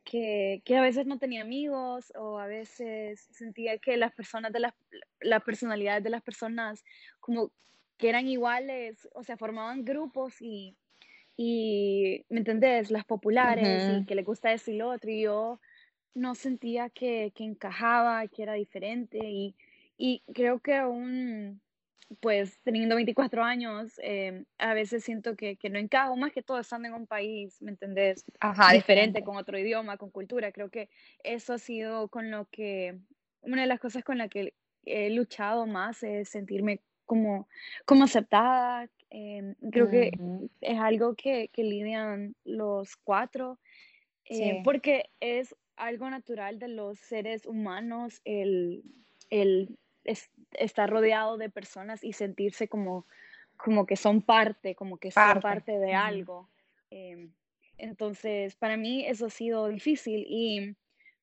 que, 0.04 0.60
que, 0.62 0.76
a 0.76 0.82
veces 0.82 1.06
no 1.06 1.18
tenía 1.18 1.40
amigos 1.40 2.12
o 2.16 2.38
a 2.38 2.46
veces 2.46 3.26
sentía 3.30 3.78
que 3.78 3.96
las 3.96 4.12
personas 4.12 4.52
de 4.52 4.60
las, 4.60 4.74
las 5.22 5.42
personalidades 5.42 6.04
de 6.04 6.10
las 6.10 6.20
personas 6.20 6.84
como 7.18 7.50
que 7.96 8.10
eran 8.10 8.28
iguales, 8.28 9.08
o 9.14 9.24
sea, 9.24 9.38
formaban 9.38 9.86
grupos 9.86 10.34
y, 10.42 10.76
y 11.34 12.26
¿me 12.28 12.40
entendés? 12.40 12.90
Las 12.90 13.06
populares 13.06 14.02
y 14.02 14.04
que 14.04 14.16
les 14.16 14.26
gusta 14.26 14.52
eso 14.52 14.70
y 14.70 14.76
lo 14.76 14.90
otro 14.90 15.10
y 15.10 15.22
yo 15.22 15.60
no 16.12 16.34
sentía 16.34 16.90
que, 16.90 17.32
que 17.34 17.42
encajaba, 17.42 18.28
que 18.28 18.42
era 18.42 18.52
diferente 18.52 19.16
y, 19.18 19.54
y, 19.96 20.22
creo 20.34 20.58
que 20.58 20.74
aún, 20.74 21.62
pues 22.20 22.58
teniendo 22.62 22.94
24 22.96 23.42
años, 23.42 23.92
em, 24.02 24.44
a 24.58 24.74
veces 24.74 25.04
siento 25.04 25.36
que, 25.36 25.56
que, 25.56 25.70
no 25.70 25.78
encajo, 25.78 26.16
más 26.16 26.32
que 26.32 26.42
todo 26.42 26.58
estando 26.58 26.88
en 26.88 26.94
un 26.94 27.06
país, 27.06 27.60
¿me 27.62 27.70
entendés? 27.70 28.24
Ajá, 28.40 28.72
diferente, 28.72 29.22
con 29.24 29.36
otro 29.36 29.58
idioma, 29.58 29.96
con 29.96 30.10
cultura. 30.10 30.52
Creo 30.52 30.70
que 30.70 30.88
eso 31.22 31.54
ha 31.54 31.58
sido 31.58 32.08
con 32.08 32.30
lo 32.30 32.46
que, 32.50 32.98
una 33.42 33.62
de 33.62 33.68
las 33.68 33.80
cosas 33.80 34.04
con 34.04 34.18
la 34.18 34.28
que 34.28 34.54
he 34.84 35.10
luchado 35.10 35.66
más 35.66 36.02
es 36.02 36.28
sentirme 36.28 36.80
como, 37.06 37.48
como 37.84 38.04
aceptada. 38.04 38.88
Em, 39.10 39.54
creo 39.70 39.88
que 39.90 40.12
es 40.60 40.78
algo 40.78 41.14
que, 41.14 41.48
que 41.52 41.62
lidian 41.62 42.34
los 42.44 42.96
cuatro, 42.96 43.58
eh, 44.24 44.60
porque 44.64 45.10
es 45.20 45.54
algo 45.76 46.08
natural 46.10 46.58
de 46.58 46.68
los 46.68 46.98
seres 46.98 47.46
humanos 47.46 48.20
el, 48.24 48.82
el 49.30 49.76
estar 50.04 50.90
rodeado 50.90 51.36
de 51.36 51.50
personas 51.50 52.04
y 52.04 52.12
sentirse 52.12 52.68
como, 52.68 53.06
como 53.56 53.86
que 53.86 53.96
son 53.96 54.22
parte, 54.22 54.74
como 54.74 54.98
que 54.98 55.10
son 55.10 55.40
parte 55.40 55.78
de 55.78 55.94
algo. 55.94 56.48
Em, 56.90 57.30
entonces, 57.78 58.54
para 58.54 58.76
mí 58.76 59.04
eso 59.06 59.26
ha 59.26 59.30
sido 59.30 59.68
difícil 59.68 60.24
y 60.28 60.76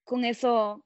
con 0.04 0.26
eso 0.26 0.84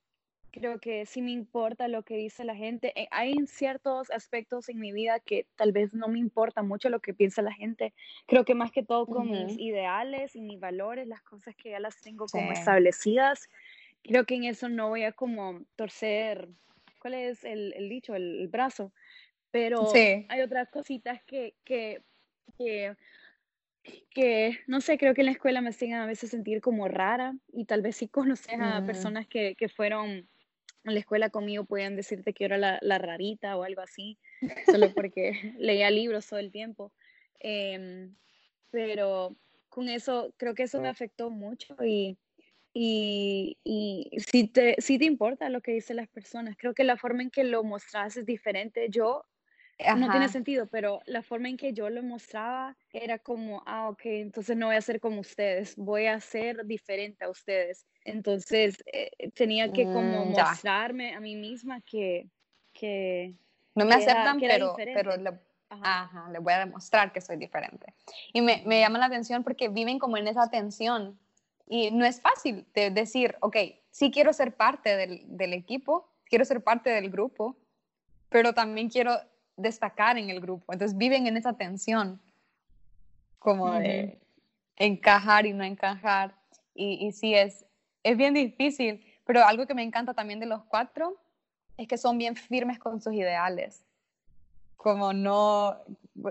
creo 0.56 0.80
que 0.80 1.06
sí 1.06 1.22
me 1.22 1.32
importa 1.32 1.90
lo 1.90 2.04
que 2.04 2.16
dice 2.16 2.46
la 2.46 2.56
gente. 2.56 2.94
Eh, 2.96 3.08
hay 3.12 3.34
ciertos 3.46 4.10
aspectos 4.10 4.70
en 4.70 4.80
mi 4.80 4.94
vida 4.94 5.20
que 5.20 5.46
tal 5.58 5.74
vez 5.74 5.94
no 5.94 6.08
me 6.08 6.18
importa 6.18 6.64
mucho 6.64 6.90
lo 6.90 7.02
que 7.02 7.14
piensa 7.14 7.42
la 7.42 7.52
gente. 7.52 7.94
Creo 8.26 8.46
que 8.46 8.56
más 8.56 8.72
que 8.72 8.82
todo 8.82 9.06
con 9.06 9.30
mis 9.30 9.60
ideales 9.60 10.36
y 10.36 10.42
mis 10.42 10.60
valores, 10.60 11.08
las 11.08 11.22
cosas 11.24 11.56
que 11.56 11.72
ya 11.72 11.80
las 11.80 12.00
tengo 12.02 12.26
como 12.28 12.54
establecidas, 12.54 13.50
creo 14.02 14.26
que 14.26 14.36
en 14.36 14.46
eso 14.46 14.70
no 14.70 14.90
voy 14.90 15.04
a 15.04 15.12
como 15.12 15.62
torcer, 15.76 16.48
¿cuál 17.06 17.14
es 17.14 17.44
el, 17.44 17.72
el 17.74 17.88
dicho? 17.88 18.16
El, 18.16 18.48
brazo. 18.48 18.92
Pero 19.52 19.94
hay 19.94 20.42
otras 20.42 20.70
cositas 20.70 21.22
que, 21.24 21.54
que, 21.64 22.02
que 22.58 22.96
que, 24.10 24.58
no 24.66 24.82
sé, 24.82 24.98
creo 24.98 25.14
que 25.14 25.22
en 25.22 25.28
la 25.28 25.34
escuela 25.34 25.62
me 25.62 25.70
hacían 25.70 26.02
a 26.02 26.08
veces 26.08 26.32
sentir 26.32 26.62
como 26.62 26.88
rara 26.88 27.36
y 27.54 27.66
tal 27.66 27.84
vez 27.84 27.98
si 27.98 28.08
conoces 28.08 28.60
a 28.60 28.82
mm. 28.82 28.86
personas 28.88 29.28
que, 29.28 29.54
que, 29.54 29.70
fueron 29.70 30.10
en 30.10 30.28
la 30.84 31.00
escuela 31.00 31.30
conmigo 31.30 31.66
pueden 31.66 31.96
decirte 31.96 32.34
que 32.34 32.46
era 32.46 32.58
la, 32.58 32.80
la 32.82 32.98
rarita 32.98 33.56
o 33.56 33.62
algo 33.62 33.82
así, 33.82 34.18
solo 34.66 34.92
porque 34.96 35.34
leía 35.60 35.92
libros 35.92 36.26
todo 36.26 36.40
el 36.40 36.52
tiempo. 36.52 36.92
Em, 37.40 38.16
pero 38.72 39.36
con 39.70 39.90
eso, 39.90 40.34
creo 40.38 40.56
que 40.56 40.64
eso 40.64 40.82
me 40.82 40.90
afectó 40.90 41.30
mucho 41.30 41.76
y, 41.86 42.18
y, 42.78 43.58
y 43.64 44.12
si, 44.20 44.50
te, 44.50 44.76
si 44.80 45.00
te 45.00 45.06
importa 45.06 45.48
lo 45.48 45.62
que 45.62 45.72
dicen 45.72 45.96
las 45.96 46.10
personas, 46.10 46.58
creo 46.58 46.74
que 46.74 46.84
la 46.84 46.98
forma 46.98 47.22
en 47.24 47.32
que 47.32 47.46
lo 47.46 47.64
mostras 47.64 48.18
es 48.18 48.26
diferente. 48.26 48.88
Yo 48.90 49.24
no 49.96 50.12
tiene 50.12 50.28
sentido, 50.28 50.68
pero 50.68 51.00
la 51.06 51.22
forma 51.24 51.48
en 51.48 51.56
que 51.56 51.72
yo 51.72 51.90
lo 51.90 52.04
mostraba 52.04 52.76
era 52.92 53.18
como, 53.18 53.64
ah, 53.66 53.88
ok, 53.88 54.02
entonces 54.04 54.58
no 54.58 54.66
voy 54.68 54.76
a 54.76 54.82
ser 54.82 55.00
como 55.00 55.22
ustedes, 55.22 55.78
voy 55.78 56.08
a 56.08 56.20
ser 56.20 56.66
diferente 56.66 57.24
a 57.24 57.30
ustedes. 57.30 57.88
Entonces 58.04 58.76
eh, 58.92 59.10
tenía 59.34 59.72
que 59.72 59.86
como 59.86 60.26
mm, 60.26 60.32
mostrarme 60.32 61.16
a 61.16 61.22
mí 61.22 61.38
misma 61.38 61.80
que... 61.80 62.28
que 62.74 63.36
no 63.74 63.86
me 63.86 63.96
aceptan, 63.96 64.38
pero, 64.38 64.76
pero 64.76 65.16
le, 65.16 65.32
ajá. 65.70 66.30
le 66.30 66.40
voy 66.40 66.52
a 66.52 66.60
demostrar 66.60 67.14
que 67.14 67.22
soy 67.22 67.38
diferente. 67.38 67.94
Y 68.34 68.42
me, 68.42 68.64
me 68.66 68.82
llama 68.82 69.00
la 69.00 69.06
atención 69.06 69.46
porque 69.46 69.70
viven 69.70 69.98
como 69.98 70.18
en 70.18 70.28
esa 70.28 70.50
tensión 70.50 71.18
y 71.68 71.92
no 71.92 72.06
es 72.06 72.22
fácil 72.22 72.66
de 72.74 72.92
decir, 72.92 73.36
ok, 73.42 73.58
sí 73.92 74.12
quiero 74.12 74.34
ser 74.34 74.56
parte 74.56 74.96
del, 74.96 75.24
del 75.26 75.54
equipo, 75.54 76.10
quiero 76.26 76.46
ser 76.46 76.64
parte 76.64 76.90
del 76.90 77.10
grupo, 77.10 77.56
pero 78.30 78.54
también 78.54 78.90
quiero 78.90 79.16
destacar 79.58 80.18
en 80.18 80.30
el 80.30 80.42
grupo. 80.42 80.74
Entonces 80.74 80.98
viven 80.98 81.28
en 81.28 81.38
esa 81.38 81.54
tensión 81.54 82.22
como 83.40 83.72
de 83.74 84.20
encajar 84.76 85.46
y 85.46 85.54
no 85.54 85.64
encajar. 85.64 86.36
Y, 86.74 87.06
y 87.06 87.12
sí, 87.12 87.34
es, 87.34 87.66
es 88.04 88.18
bien 88.18 88.34
difícil, 88.34 89.04
pero 89.26 89.44
algo 89.44 89.66
que 89.66 89.74
me 89.74 89.84
encanta 89.84 90.14
también 90.14 90.40
de 90.40 90.46
los 90.46 90.64
cuatro 90.66 91.18
es 91.78 91.88
que 91.88 91.98
son 91.98 92.18
bien 92.18 92.36
firmes 92.36 92.80
con 92.80 93.02
sus 93.02 93.14
ideales. 93.14 93.86
Como 94.78 95.14
no, 95.14 95.78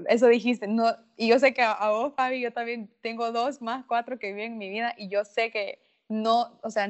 eso 0.09 0.27
dijiste, 0.29 0.67
no, 0.67 0.97
y 1.17 1.29
yo 1.29 1.39
sé 1.39 1.55
que 1.55 1.63
a, 1.63 1.73
a 1.73 1.91
vos, 1.91 2.15
Fabi, 2.15 2.41
yo 2.41 2.53
también 2.53 2.91
tengo 3.01 3.33
dos 3.33 3.63
más 3.63 3.85
cuatro 3.87 4.19
que 4.19 4.33
viven 4.33 4.53
en 4.53 4.59
mi 4.59 4.69
vida 4.69 4.95
y 4.97 5.09
yo 5.09 5.25
sé 5.25 5.51
que 5.51 5.79
no, 6.09 6.59
o 6.63 6.71
sea, 6.71 6.89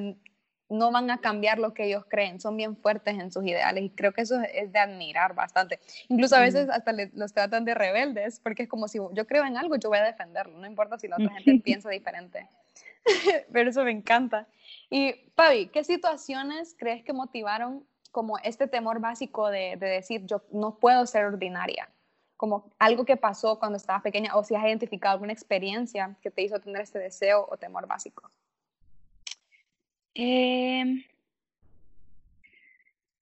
no 0.68 0.90
van 0.90 1.10
a 1.10 1.18
cambiar 1.18 1.58
lo 1.58 1.74
que 1.74 1.84
ellos 1.84 2.04
creen, 2.08 2.40
son 2.40 2.56
bien 2.56 2.76
fuertes 2.76 3.18
en 3.18 3.30
sus 3.30 3.44
ideales 3.44 3.84
y 3.84 3.90
creo 3.90 4.12
que 4.12 4.22
eso 4.22 4.40
es 4.40 4.72
de 4.72 4.78
admirar 4.78 5.34
bastante. 5.34 5.78
Incluso 6.08 6.36
a 6.36 6.40
veces 6.40 6.68
hasta 6.70 6.92
los 7.12 7.32
tratan 7.32 7.64
de 7.64 7.74
rebeldes 7.74 8.40
porque 8.40 8.64
es 8.64 8.68
como 8.68 8.88
si 8.88 8.98
yo 9.12 9.26
creo 9.26 9.44
en 9.44 9.56
algo, 9.56 9.76
yo 9.76 9.88
voy 9.88 9.98
a 9.98 10.04
defenderlo, 10.04 10.58
no 10.58 10.66
importa 10.66 10.98
si 10.98 11.08
la 11.08 11.16
otra 11.16 11.30
gente 11.40 11.62
piensa 11.64 11.90
diferente. 11.90 12.48
Pero 13.52 13.70
eso 13.70 13.84
me 13.84 13.90
encanta. 13.90 14.48
Y 14.88 15.12
Pavi, 15.34 15.66
¿qué 15.66 15.84
situaciones 15.84 16.74
crees 16.78 17.04
que 17.04 17.12
motivaron 17.12 17.86
como 18.10 18.38
este 18.38 18.66
temor 18.66 19.00
básico 19.00 19.50
de, 19.50 19.76
de 19.76 19.86
decir 19.86 20.24
yo 20.24 20.42
no 20.50 20.78
puedo 20.78 21.06
ser 21.06 21.26
ordinaria? 21.26 21.88
Como 22.36 22.70
algo 22.78 23.04
que 23.04 23.16
pasó 23.16 23.58
cuando 23.58 23.76
estabas 23.76 24.02
pequeña 24.02 24.36
o 24.36 24.44
si 24.44 24.54
has 24.54 24.64
identificado 24.64 25.14
alguna 25.14 25.32
experiencia 25.32 26.16
que 26.20 26.30
te 26.30 26.42
hizo 26.42 26.58
tener 26.60 26.82
este 26.82 26.98
deseo 26.98 27.46
o 27.48 27.56
temor 27.56 27.86
básico. 27.86 28.30
Em, 30.14 31.04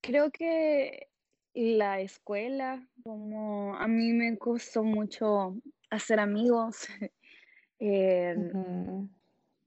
creo 0.01 0.31
que 0.31 1.09
la 1.55 2.01
escuela, 2.01 2.87
como 3.03 3.75
a 3.77 3.87
mí 3.89 4.13
me 4.13 4.37
costó 4.39 4.83
mucho 4.83 5.57
hacer 5.91 6.21
amigos. 6.21 6.87
Em, 7.85 9.09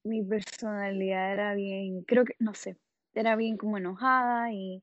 mi 0.06 0.24
personalidad 0.24 1.34
era 1.34 1.54
bien, 1.54 2.04
creo 2.04 2.24
que, 2.24 2.34
no 2.40 2.54
sé, 2.54 2.78
era 3.14 3.36
bien 3.36 3.58
como 3.58 3.78
enojada 3.78 4.54
y... 4.54 4.82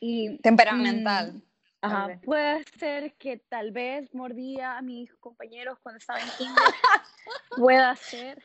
y 0.00 0.38
Temperamental. 0.38 1.34
Mm, 1.34 1.42
ajá, 1.82 2.20
puede 2.24 2.64
ser 2.78 3.12
que 3.14 3.36
tal 3.36 3.72
vez 3.72 4.14
mordía 4.14 4.78
a 4.78 4.82
mis 4.82 5.12
compañeros 5.16 5.78
cuando 5.82 5.98
estaba 5.98 6.20
en 6.20 6.28
kinder. 6.38 6.56
puede 7.56 7.96
ser. 7.96 8.42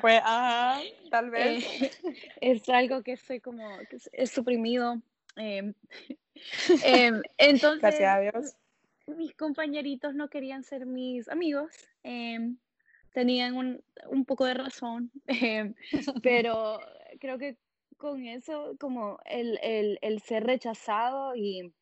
pues, 0.00 0.20
ajá, 0.24 0.80
tal 1.10 1.30
vez. 1.30 1.64
Eh, 1.64 1.90
es 2.40 2.68
algo 2.68 3.02
que 3.02 3.16
soy 3.16 3.40
como, 3.40 3.66
es 4.12 4.30
suprimido. 4.30 5.00
Em, 6.84 7.22
entonces, 7.36 7.80
Gracias 7.80 8.16
a 8.16 8.20
Dios. 8.20 8.56
Mis 9.06 9.34
compañeritos 9.34 10.14
no 10.14 10.28
querían 10.28 10.62
ser 10.62 10.86
mis 10.86 11.28
amigos. 11.28 11.72
Em, 12.02 12.58
tenían 13.12 13.56
un, 13.56 13.82
un, 14.08 14.24
poco 14.24 14.44
de 14.44 14.54
razón, 14.54 15.10
pero 16.22 16.78
creo 17.18 17.38
que 17.38 17.56
con 17.96 18.24
eso, 18.26 18.76
como 18.78 19.18
el, 19.24 19.58
el, 19.62 19.98
el 20.02 20.20
ser 20.20 20.44
rechazado 20.44 21.34
y 21.34 21.72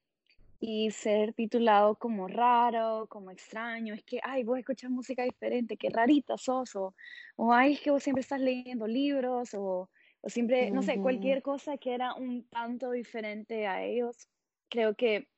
y 0.61 0.91
ser 0.91 1.33
titulado 1.35 1.97
como 1.97 2.29
raro, 2.29 3.07
como 3.09 3.31
extraño, 3.31 3.95
es 3.95 4.03
que, 4.05 4.21
ay, 4.23 4.43
vos 4.45 4.59
escuchas 4.59 4.91
música 4.91 5.23
diferente, 5.23 5.77
qué 5.77 5.91
rarita 5.91 6.39
sos, 6.39 6.75
o, 6.77 6.95
o 7.37 7.53
ay, 7.53 7.75
es 7.75 7.81
que 7.81 7.91
vos 7.91 8.03
siempre 8.03 8.23
estás 8.23 8.41
leyendo 8.41 8.87
libros, 8.87 9.53
o, 9.55 9.91
o 10.23 10.29
siempre, 10.29 10.71
no 10.71 10.83
sé, 10.83 11.01
cualquier 11.01 11.43
cosa 11.43 11.77
que 11.77 11.95
era 11.95 12.15
un 12.15 12.45
tanto 12.49 12.91
diferente 12.91 13.67
a 13.67 13.85
ellos, 13.85 14.29
creo 14.69 14.95
que 14.95 15.29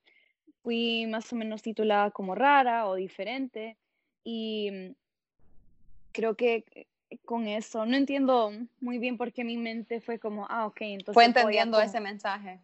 fui 0.62 1.06
más 1.06 1.32
o 1.32 1.36
menos 1.36 1.62
titulada 1.62 2.10
como 2.10 2.34
rara 2.34 2.86
o 2.86 2.94
diferente, 2.94 3.76
y 4.22 4.94
creo 6.12 6.36
que 6.36 6.86
con 7.24 7.46
eso, 7.46 7.86
no 7.86 7.96
entiendo 7.96 8.52
muy 8.80 8.98
bien 8.98 9.16
por 9.16 9.32
qué 9.32 9.42
mi 9.42 9.56
mente 9.56 10.00
fue 10.00 10.18
como, 10.18 10.46
ah, 10.48 10.66
ok, 10.66 10.80
entonces... 10.82 11.14
Fue 11.14 11.24
entendiendo 11.24 11.80
ese 11.80 12.00
mensaje 12.00 12.60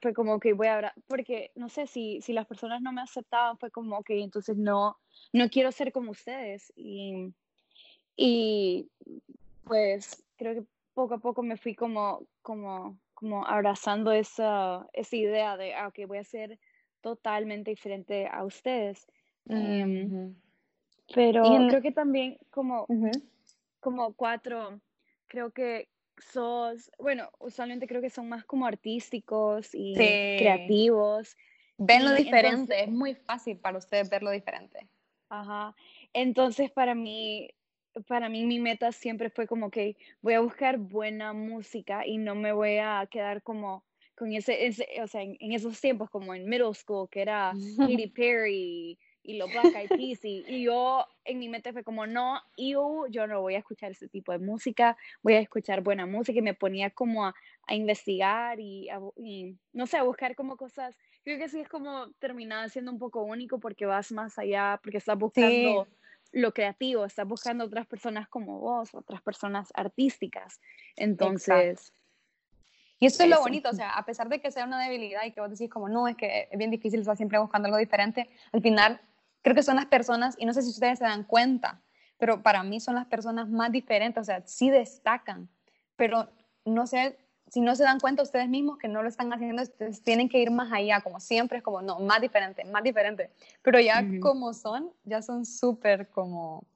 fue 0.00 0.14
como 0.14 0.40
que 0.40 0.52
voy 0.52 0.68
a 0.68 0.76
hablar, 0.76 0.92
porque 1.06 1.50
no 1.54 1.68
sé, 1.68 1.86
si, 1.86 2.20
si 2.22 2.32
las 2.32 2.46
personas 2.46 2.80
no 2.80 2.92
me 2.92 3.02
aceptaban, 3.02 3.58
fue 3.58 3.70
como 3.70 4.02
que 4.02 4.22
entonces 4.22 4.56
no, 4.56 4.96
no 5.32 5.48
quiero 5.48 5.72
ser 5.72 5.92
como 5.92 6.12
ustedes. 6.12 6.72
Y, 6.76 7.32
y 8.16 8.88
pues 9.64 10.24
creo 10.36 10.54
que 10.54 10.66
poco 10.94 11.14
a 11.14 11.18
poco 11.18 11.42
me 11.42 11.56
fui 11.56 11.74
como, 11.74 12.26
como, 12.42 12.98
como 13.14 13.46
abrazando 13.46 14.12
esa, 14.12 14.86
esa 14.92 15.16
idea 15.16 15.56
de, 15.56 15.74
ah, 15.74 15.88
ok, 15.88 16.06
voy 16.06 16.18
a 16.18 16.24
ser 16.24 16.58
totalmente 17.00 17.70
diferente 17.70 18.26
a 18.26 18.44
ustedes. 18.44 19.06
Em, 19.48 20.34
pero 21.14 21.42
creo 21.68 21.82
que 21.82 21.92
también 21.92 22.38
como, 22.50 22.86
como 23.80 24.12
cuatro, 24.14 24.80
creo 25.26 25.50
que 25.52 25.88
sos, 26.20 26.90
bueno, 26.98 27.30
usualmente 27.38 27.86
creo 27.86 28.00
que 28.00 28.10
son 28.10 28.28
más 28.28 28.44
como 28.44 28.66
artísticos 28.66 29.70
y 29.72 29.94
creativos. 29.94 31.36
Ven 31.76 32.04
lo 32.04 32.14
diferente, 32.14 32.82
es 32.82 32.90
muy 32.90 33.14
fácil 33.14 33.58
para 33.58 33.78
ustedes 33.78 34.10
ver 34.10 34.22
lo 34.22 34.30
diferente. 34.30 34.88
Ajá. 35.28 35.74
Entonces, 36.12 36.70
para 36.70 36.94
mí, 36.94 37.50
para 38.06 38.28
mí 38.28 38.46
mi 38.46 38.58
meta 38.58 38.92
siempre 38.92 39.30
fue 39.30 39.46
como 39.46 39.70
que 39.70 39.96
voy 40.20 40.34
a 40.34 40.40
buscar 40.40 40.78
buena 40.78 41.32
música 41.32 42.06
y 42.06 42.18
no 42.18 42.34
me 42.34 42.52
voy 42.52 42.78
a 42.78 43.06
quedar 43.10 43.42
como 43.42 43.84
con 44.16 44.32
ese, 44.32 44.66
ese 44.66 44.86
o 45.02 45.06
sea, 45.06 45.22
en, 45.22 45.36
esos 45.52 45.80
tiempos 45.80 46.10
como 46.10 46.34
en 46.34 46.48
middle 46.48 46.74
school, 46.74 47.08
que 47.08 47.22
era 47.22 47.52
Katy 47.78 48.08
Perry 48.08 48.98
y 49.28 49.36
los 49.36 49.50
Black 49.50 49.74
Eyed 49.74 49.88
Peas 49.90 50.24
y, 50.24 50.62
yo 50.62 51.06
en 51.26 51.38
mi 51.38 51.50
mente 51.50 51.74
fue 51.74 51.84
como 51.84 52.06
no, 52.06 52.40
yo, 52.56 53.06
yo 53.10 53.26
no 53.26 53.42
voy 53.42 53.56
a 53.56 53.58
escuchar 53.58 53.90
ese 53.90 54.08
tipo 54.08 54.32
de 54.32 54.38
música, 54.38 54.96
voy 55.20 55.34
a 55.34 55.40
escuchar 55.40 55.82
buena 55.82 56.06
música 56.06 56.38
y 56.38 56.42
me 56.42 56.54
ponía 56.54 56.88
como 56.88 57.26
a, 57.26 57.34
a 57.66 57.74
investigar 57.74 58.58
y, 58.58 58.88
no 59.74 59.86
sé, 59.86 59.98
a 59.98 60.02
buscar 60.02 60.34
como 60.34 60.56
cosas, 60.56 60.96
creo 61.24 61.38
que 61.38 61.50
sí 61.50 61.60
es 61.60 61.68
como 61.68 62.10
terminar 62.12 62.70
siendo 62.70 62.90
un 62.90 62.98
poco 62.98 63.22
único 63.22 63.60
porque 63.60 63.84
vas 63.84 64.12
más 64.12 64.38
allá, 64.38 64.80
porque 64.82 64.96
estás 64.96 65.18
buscando 65.18 65.86
lo 66.32 66.54
creativo, 66.54 67.04
estás 67.04 67.28
buscando 67.28 67.66
otras 67.66 67.86
personas 67.86 68.28
como 68.28 68.58
vos, 68.60 68.94
otras 68.94 69.20
personas 69.20 69.68
artísticas, 69.74 70.58
entonces... 70.96 71.92
Y 73.00 73.06
eso, 73.06 73.22
es 73.22 73.28
lo 73.28 73.38
bonito, 73.38 73.68
o 73.68 73.74
sea, 73.74 73.90
a 73.90 74.04
pesar 74.04 74.28
de 74.28 74.40
que 74.40 74.50
sea 74.50 74.64
una 74.64 74.82
debilidad 74.82 75.24
y 75.24 75.30
que 75.30 75.40
vos 75.40 75.50
decís 75.50 75.70
como, 75.70 75.88
no, 75.88 76.08
es 76.08 76.16
que 76.16 76.48
es 76.50 76.58
bien 76.58 76.72
difícil 76.72 76.98
estar 76.98 77.16
siempre 77.16 77.38
buscando 77.38 77.66
algo 77.66 77.78
diferente, 77.78 78.28
al 78.50 78.60
final 78.60 79.00
creo 79.42 79.54
que 79.54 79.62
son 79.62 79.76
las 79.76 79.86
personas, 79.86 80.36
y 80.38 80.46
no 80.46 80.52
sé 80.52 80.62
si 80.62 80.70
ustedes 80.70 80.98
se 80.98 81.04
dan 81.04 81.24
cuenta, 81.24 81.80
pero 82.18 82.42
para 82.42 82.62
mí 82.62 82.80
son 82.80 82.94
las 82.94 83.06
personas 83.06 83.48
más 83.48 83.70
diferentes, 83.72 84.20
o 84.20 84.24
sea, 84.24 84.42
sí 84.44 84.70
destacan, 84.70 85.48
pero 85.96 86.28
no 86.64 86.86
sé, 86.86 87.18
si 87.48 87.60
no 87.60 87.74
se 87.76 87.84
dan 87.84 88.00
cuenta 88.00 88.22
ustedes 88.22 88.48
mismos 88.48 88.78
que 88.78 88.88
no 88.88 89.02
lo 89.02 89.08
están 89.08 89.32
haciendo, 89.32 89.62
ustedes 89.62 90.02
tienen 90.02 90.28
que 90.28 90.38
ir 90.38 90.50
más 90.50 90.70
allá, 90.72 91.00
como 91.00 91.20
siempre 91.20 91.58
es 91.58 91.64
como, 91.64 91.80
no, 91.80 91.98
más 92.00 92.20
diferente, 92.20 92.64
más 92.64 92.82
diferente, 92.82 93.30
pero 93.62 93.80
ya 93.80 94.04
como 94.20 94.52
son, 94.52 94.90
ya 95.04 95.22
son 95.22 95.46
súper 95.46 96.08
como, 96.10 96.66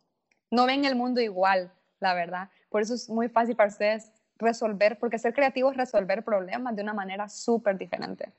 no 0.51 0.67
ven 0.67 0.85
el 0.85 0.95
mundo 0.95 1.21
igual, 1.21 1.73
la 2.01 2.15
verdad, 2.15 2.49
por 2.69 2.83
eso 2.83 2.95
es 2.95 3.09
muy 3.09 3.29
fácil 3.29 3.57
para 3.57 3.69
ustedes 3.69 4.11
resolver, 4.39 4.99
porque 4.99 5.19
ser 5.19 5.35
creativo 5.35 5.71
es 5.71 5.77
resolver 5.77 6.25
problemas 6.25 6.75
de 6.75 6.83
una 6.83 6.95
manera 6.95 7.29
súper 7.29 7.79
diferente. 7.79 8.33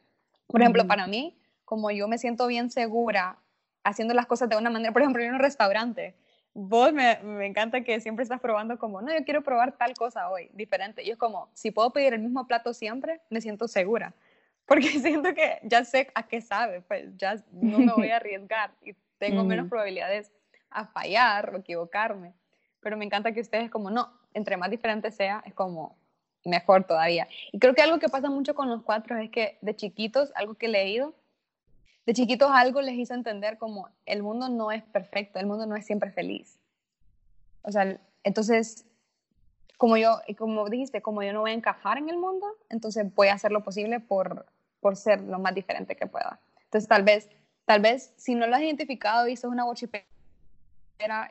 Por 0.47 0.61
ejemplo, 0.61 0.85
para 0.85 1.07
mí, 1.07 1.39
como 1.65 1.89
yo 1.91 2.07
me 2.07 2.17
siento 2.17 2.47
bien 2.47 2.69
segura 2.69 3.37
haciendo 3.83 4.13
las 4.13 4.25
cosas 4.25 4.49
de 4.49 4.57
una 4.57 4.69
manera, 4.69 4.91
por 4.91 5.01
ejemplo, 5.01 5.23
en 5.23 5.33
un 5.33 5.39
restaurante, 5.39 6.15
vos 6.53 6.93
me, 6.93 7.17
me, 7.23 7.45
encanta 7.45 7.81
que 7.81 7.99
siempre 7.99 8.23
estás 8.23 8.39
probando 8.39 8.77
como, 8.77 9.01
no, 9.01 9.11
yo 9.11 9.23
quiero 9.25 9.43
probar 9.43 9.77
tal 9.77 9.93
cosa 9.93 10.29
hoy, 10.29 10.49
diferente. 10.53 11.03
Y 11.03 11.09
es 11.09 11.17
como, 11.17 11.49
si 11.53 11.71
puedo 11.71 11.91
pedir 11.91 12.13
el 12.13 12.21
mismo 12.21 12.47
plato 12.47 12.73
siempre, 12.73 13.21
me 13.29 13.41
siento 13.41 13.67
segura. 13.67 14.13
Porque 14.65 14.87
siento 14.87 15.33
que 15.33 15.59
ya 15.63 15.83
sé 15.83 16.09
a 16.15 16.27
qué 16.27 16.39
sabe, 16.39 16.81
pues 16.81 17.09
ya 17.17 17.35
no 17.51 17.79
me 17.79 17.93
voy 17.93 18.09
a 18.09 18.15
arriesgar 18.17 18.71
y 18.81 18.95
tengo 19.17 19.43
menos 19.43 19.67
probabilidades 19.69 20.31
a 20.69 20.85
fallar 20.87 21.53
o 21.53 21.57
equivocarme. 21.57 22.33
Pero 22.79 22.97
me 22.97 23.05
encanta 23.05 23.33
que 23.33 23.41
ustedes 23.41 23.69
como, 23.69 23.89
no, 23.89 24.11
entre 24.33 24.57
más 24.57 24.69
diferente 24.69 25.11
sea, 25.11 25.43
es 25.45 25.53
como 25.53 25.97
mejor 26.45 26.85
todavía. 26.85 27.27
Y 27.51 27.59
creo 27.59 27.73
que 27.73 27.81
algo 27.81 27.99
que 27.99 28.09
pasa 28.09 28.29
mucho 28.29 28.55
con 28.55 28.69
los 28.69 28.83
cuatro 28.83 29.17
es 29.17 29.29
que 29.29 29.57
de 29.61 29.75
chiquitos, 29.75 30.31
algo 30.35 30.55
que 30.55 30.65
he 30.65 30.69
leído, 30.69 31.15
de 32.05 32.13
chiquitos 32.13 32.49
algo 32.51 32.81
les 32.81 32.95
hizo 32.95 33.13
entender 33.13 33.57
como 33.57 33.89
el 34.05 34.23
mundo 34.23 34.49
no 34.49 34.71
es 34.71 34.83
perfecto, 34.83 35.39
el 35.39 35.45
mundo 35.45 35.65
no 35.65 35.75
es 35.75 35.85
siempre 35.85 36.11
feliz. 36.11 36.59
O 37.61 37.71
sea, 37.71 37.97
entonces, 38.23 38.85
como 39.77 39.97
yo, 39.97 40.19
como 40.37 40.69
dijiste, 40.69 41.01
como 41.01 41.23
yo 41.23 41.33
no 41.33 41.41
voy 41.41 41.51
a 41.51 41.55
encajar 41.55 41.97
en 41.97 42.09
el 42.09 42.17
mundo, 42.17 42.45
entonces 42.69 43.13
voy 43.15 43.29
a 43.29 43.33
hacer 43.33 43.51
lo 43.51 43.63
posible 43.63 43.99
por, 43.99 44.45
por 44.79 44.97
ser 44.97 45.21
lo 45.21 45.39
más 45.39 45.55
diferente 45.55 45.95
que 45.95 46.07
pueda. 46.07 46.39
Entonces, 46.65 46.87
tal 46.87 47.03
vez, 47.03 47.29
tal 47.65 47.81
vez, 47.81 48.13
si 48.17 48.35
no 48.35 48.47
lo 48.47 48.55
has 48.55 48.61
identificado 48.61 49.27
y 49.27 49.37
sos 49.37 49.51
una 49.51 49.65
worshipera 49.65 50.03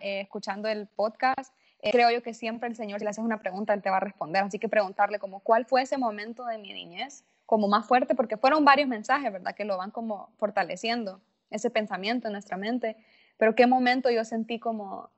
eh, 0.01 0.21
escuchando 0.21 0.69
el 0.69 0.87
podcast, 0.87 1.55
eh, 1.81 1.91
creo 1.91 2.11
yo 2.11 2.23
que 2.23 2.33
siempre 2.33 2.69
el 2.69 2.77
Señor, 2.77 3.01
si 3.01 3.05
le 3.05 3.11
haces 3.11 3.25
una 3.25 3.41
pregunta, 3.41 3.75
Él 3.75 3.83
te 3.83 3.91
va 3.91 3.99
a 3.99 4.01
responder. 4.01 4.45
Así 4.45 4.59
que 4.59 4.69
preguntarle 4.69 5.19
como, 5.19 5.41
¿cuál 5.41 5.67
fue 5.67 5.83
ese 5.83 5.99
momento 5.99 6.47
de 6.47 6.59
mi 6.59 6.73
niñez? 6.73 7.25
Como 7.53 7.69
más 7.69 7.85
fuerte, 7.87 8.15
porque 8.15 8.39
fueron 8.39 8.65
varios 8.65 8.89
mensajes, 8.89 9.31
¿verdad? 9.31 9.55
Que 9.55 9.67
lo 9.67 9.77
van 9.77 9.91
como 9.91 10.31
fortaleciendo, 10.39 11.21
ese 11.51 11.69
pensamiento 11.69 12.29
en 12.29 12.33
nuestra 12.33 12.57
mente. 12.57 12.97
Pero 13.37 13.55
qué 13.55 13.67
momento 13.67 14.09
yo 14.09 14.25
sentí 14.25 14.59
como, 14.59 15.11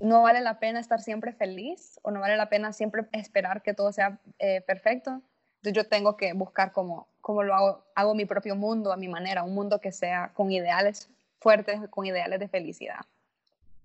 no 0.00 0.20
vale 0.20 0.42
la 0.42 0.58
pena 0.58 0.80
estar 0.80 1.00
siempre 1.00 1.32
feliz 1.32 1.98
o 2.02 2.10
no 2.10 2.20
vale 2.20 2.36
la 2.36 2.50
pena 2.50 2.74
siempre 2.74 3.06
esperar 3.12 3.62
que 3.62 3.72
todo 3.72 3.90
sea 3.90 4.18
eh, 4.38 4.60
perfecto. 4.60 5.22
Entonces 5.62 5.72
yo 5.72 5.88
tengo 5.88 6.18
que 6.18 6.34
buscar 6.34 6.72
cómo, 6.72 7.08
cómo 7.22 7.42
lo 7.42 7.54
hago, 7.54 7.84
hago 7.94 8.14
mi 8.14 8.26
propio 8.26 8.54
mundo 8.54 8.92
a 8.92 8.98
mi 8.98 9.08
manera, 9.08 9.42
un 9.42 9.54
mundo 9.54 9.80
que 9.80 9.92
sea 9.92 10.32
con 10.34 10.52
ideales 10.52 11.08
fuertes, 11.38 11.80
con 11.88 12.04
ideales 12.04 12.38
de 12.38 12.48
felicidad. 12.48 13.00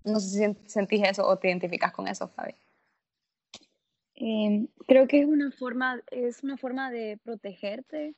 No 0.04 0.20
sé 0.20 0.28
si 0.28 0.68
sentís 0.68 1.08
eso 1.08 1.26
o 1.26 1.38
te 1.38 1.48
identificas 1.48 1.90
con 1.90 2.06
eso, 2.06 2.28
Fabi. 2.28 2.54
Em, 4.16 4.68
creo 4.86 5.06
que 5.06 5.20
es 5.20 5.26
una 5.26 5.50
forma, 5.50 6.02
es 6.10 6.42
una 6.42 6.56
forma 6.56 6.90
de 6.90 7.18
protegerte. 7.22 8.14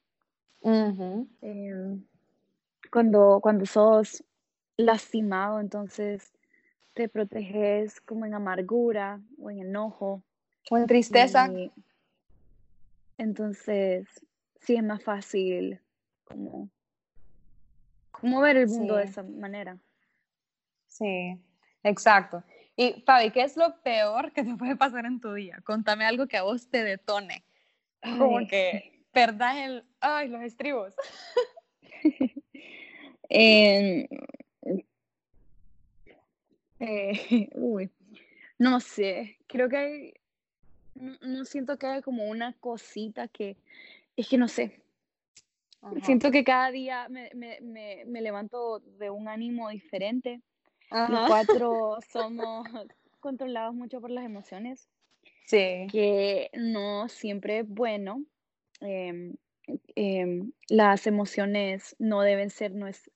Em, 0.63 2.05
cuando, 2.91 3.41
cuando 3.43 3.67
sos 3.67 4.25
lastimado, 4.77 5.61
entonces 5.61 6.33
te 6.95 7.09
proteges 7.09 8.01
como 8.01 8.27
en 8.27 8.35
amargura 8.35 9.21
o 9.39 9.51
en 9.51 9.61
enojo. 9.61 10.23
O 10.71 10.79
en 10.79 10.87
tristeza. 10.87 11.51
entonces, 13.17 14.07
sí 14.61 14.77
es 14.77 14.85
más 14.85 15.03
fácil 15.03 15.81
como, 16.25 16.71
como 18.13 18.41
ver 18.41 18.57
el 18.57 18.69
mundo 18.69 18.97
de 18.97 19.05
esa 19.05 19.25
manera. 19.25 19.79
Sí, 20.87 21.41
exacto. 21.83 22.45
Y 22.81 23.03
Fabi, 23.05 23.33
¿qué 23.33 23.43
es 23.43 23.57
lo 23.57 23.75
peor 23.83 24.31
que 24.31 24.45
te 24.45 24.55
puede 24.55 24.77
pasar 24.77 25.05
en 25.05 25.21
tu 25.21 25.35
día? 25.35 25.61
Contame 25.65 26.05
algo 26.05 26.29
que 26.29 26.37
a 26.37 26.45
vos 26.45 26.69
te 26.69 26.85
detone. 26.85 27.43
Como 28.01 28.47
que 28.47 29.03
perdás 29.11 29.57
el, 29.57 29.85
ay, 29.99 30.29
los 30.29 30.43
estribos. 30.43 30.95
eh, 33.29 34.09
uy, 37.57 37.91
no 38.59 38.79
sé, 38.79 39.39
creo 39.49 39.69
que 39.69 39.77
hay, 39.77 40.15
no, 40.95 41.45
siento 41.45 41.79
que 41.79 41.87
haya 41.89 42.03
como 42.03 42.29
una 42.29 42.53
cosita 42.53 43.27
que, 43.27 43.57
es 44.17 44.29
que 44.29 44.39
no 44.39 44.47
sé. 44.47 44.81
Siento 46.05 46.31
que 46.31 46.45
cada 46.45 46.71
día 46.71 47.09
me, 47.09 47.33
me, 47.35 47.61
me, 47.61 48.05
me 48.07 48.21
levanto 48.21 48.79
de 48.79 49.11
un 49.11 49.27
ánimo 49.27 49.69
diferente 49.69 50.43
los 50.91 51.29
cuatro 51.29 51.99
somos 52.13 52.69
controlados 53.21 53.75
mucho 53.75 54.01
por 54.01 54.11
las 54.11 54.25
emociones. 54.25 54.89
Sí. 55.47 55.87
Que 55.91 56.51
no 56.55 57.09
siempre 57.09 57.61
es 57.61 57.69
bueno. 57.69 58.23
Em, 58.81 59.35
em, 59.97 60.53
las 60.69 61.07
emociones 61.07 61.97
no 61.99 62.23
deben 62.23 62.51
ser, 62.51 62.73
no 62.73 62.87
es... 62.87 63.11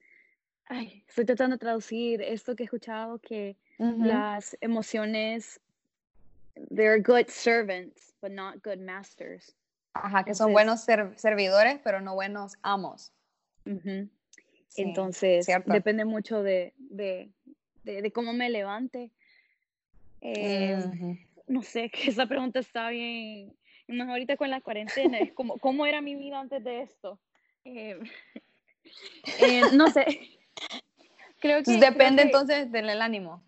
Ay, 0.66 1.04
estoy 1.08 1.24
tratando 1.26 1.56
de 1.56 1.60
traducir 1.60 2.22
esto 2.22 2.56
que 2.56 2.62
he 2.62 2.64
escuchado, 2.64 3.18
que 3.18 3.56
las 3.78 4.56
emociones, 4.60 5.60
they're 6.74 7.02
good 7.02 7.28
servants, 7.28 8.14
but 8.22 8.30
not 8.30 8.62
good 8.64 8.78
masters. 8.78 9.54
Ajá, 9.94 10.24
que 10.24 10.34
son 10.34 10.52
buenos 10.52 10.86
servidores, 11.16 11.80
pero 11.84 12.00
no 12.00 12.14
buenos 12.14 12.54
amos. 12.62 13.12
Entonces, 14.76 15.46
depende 15.66 16.04
mucho 16.04 16.42
de, 16.42 16.72
de, 16.78 17.30
cómo 18.12 18.32
me 18.32 18.50
levante. 18.50 19.10
Eh, 20.20 21.18
no 21.48 21.62
sé, 21.62 21.90
que 21.90 22.10
esa 22.10 22.26
pregunta 22.26 22.60
está 22.60 22.88
bien. 22.90 23.54
Más 23.88 24.08
ahorita 24.08 24.36
con 24.36 24.48
la 24.48 24.60
cuarentena, 24.60 25.18
es 25.18 25.32
como, 25.32 25.58
¿cómo 25.58 25.84
era 25.84 26.00
mi 26.00 26.14
vida 26.14 26.40
antes 26.40 26.62
de 26.64 26.82
esto? 26.82 27.20
Eh, 27.64 27.98
eh, 29.40 29.62
no 29.74 29.88
sé. 29.90 30.06
Creo 31.40 31.62
que. 31.62 31.76
Depende 31.78 32.22
entonces 32.22 32.70
del 32.70 32.88
ánimo. 33.02 33.42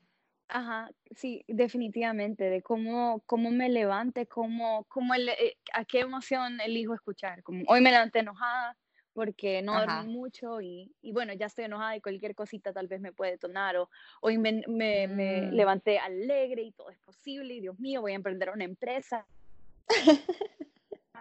Ajá, 0.48 0.90
sí, 1.16 1.42
definitivamente, 1.48 2.44
de 2.44 2.60
cómo, 2.62 3.22
cómo 3.26 3.50
me 3.50 3.70
levante, 3.70 4.26
cómo, 4.26 4.84
cómo 4.88 5.14
a 5.14 5.84
qué 5.84 6.00
emoción 6.00 6.60
elijo 6.60 6.94
escuchar. 6.94 7.42
Como, 7.42 7.64
hoy 7.66 7.80
me 7.80 7.90
levanté 7.90 8.18
enojada, 8.18 8.76
porque 9.14 9.62
no 9.62 9.78
dormí 9.78 10.12
mucho 10.12 10.60
y, 10.60 10.92
y, 11.00 11.12
bueno, 11.12 11.32
ya 11.32 11.46
estoy 11.46 11.64
enojada 11.64 11.96
y 11.96 12.00
cualquier 12.00 12.34
cosita 12.34 12.72
tal 12.72 12.88
vez 12.88 13.00
me 13.00 13.12
puede 13.12 13.32
detonar 13.32 13.76
o 13.76 13.88
hoy 14.20 14.38
me, 14.38 14.64
me, 14.66 15.06
me, 15.06 15.42
mm. 15.42 15.54
levanté 15.54 15.98
alegre 15.98 16.62
y 16.62 16.72
todo 16.72 16.90
es 16.90 16.98
posible 16.98 17.54
y 17.54 17.60
Dios 17.60 17.78
mío, 17.78 18.00
voy 18.00 18.12
a 18.12 18.16
emprender 18.16 18.50
una 18.50 18.64
empresa. 18.64 19.24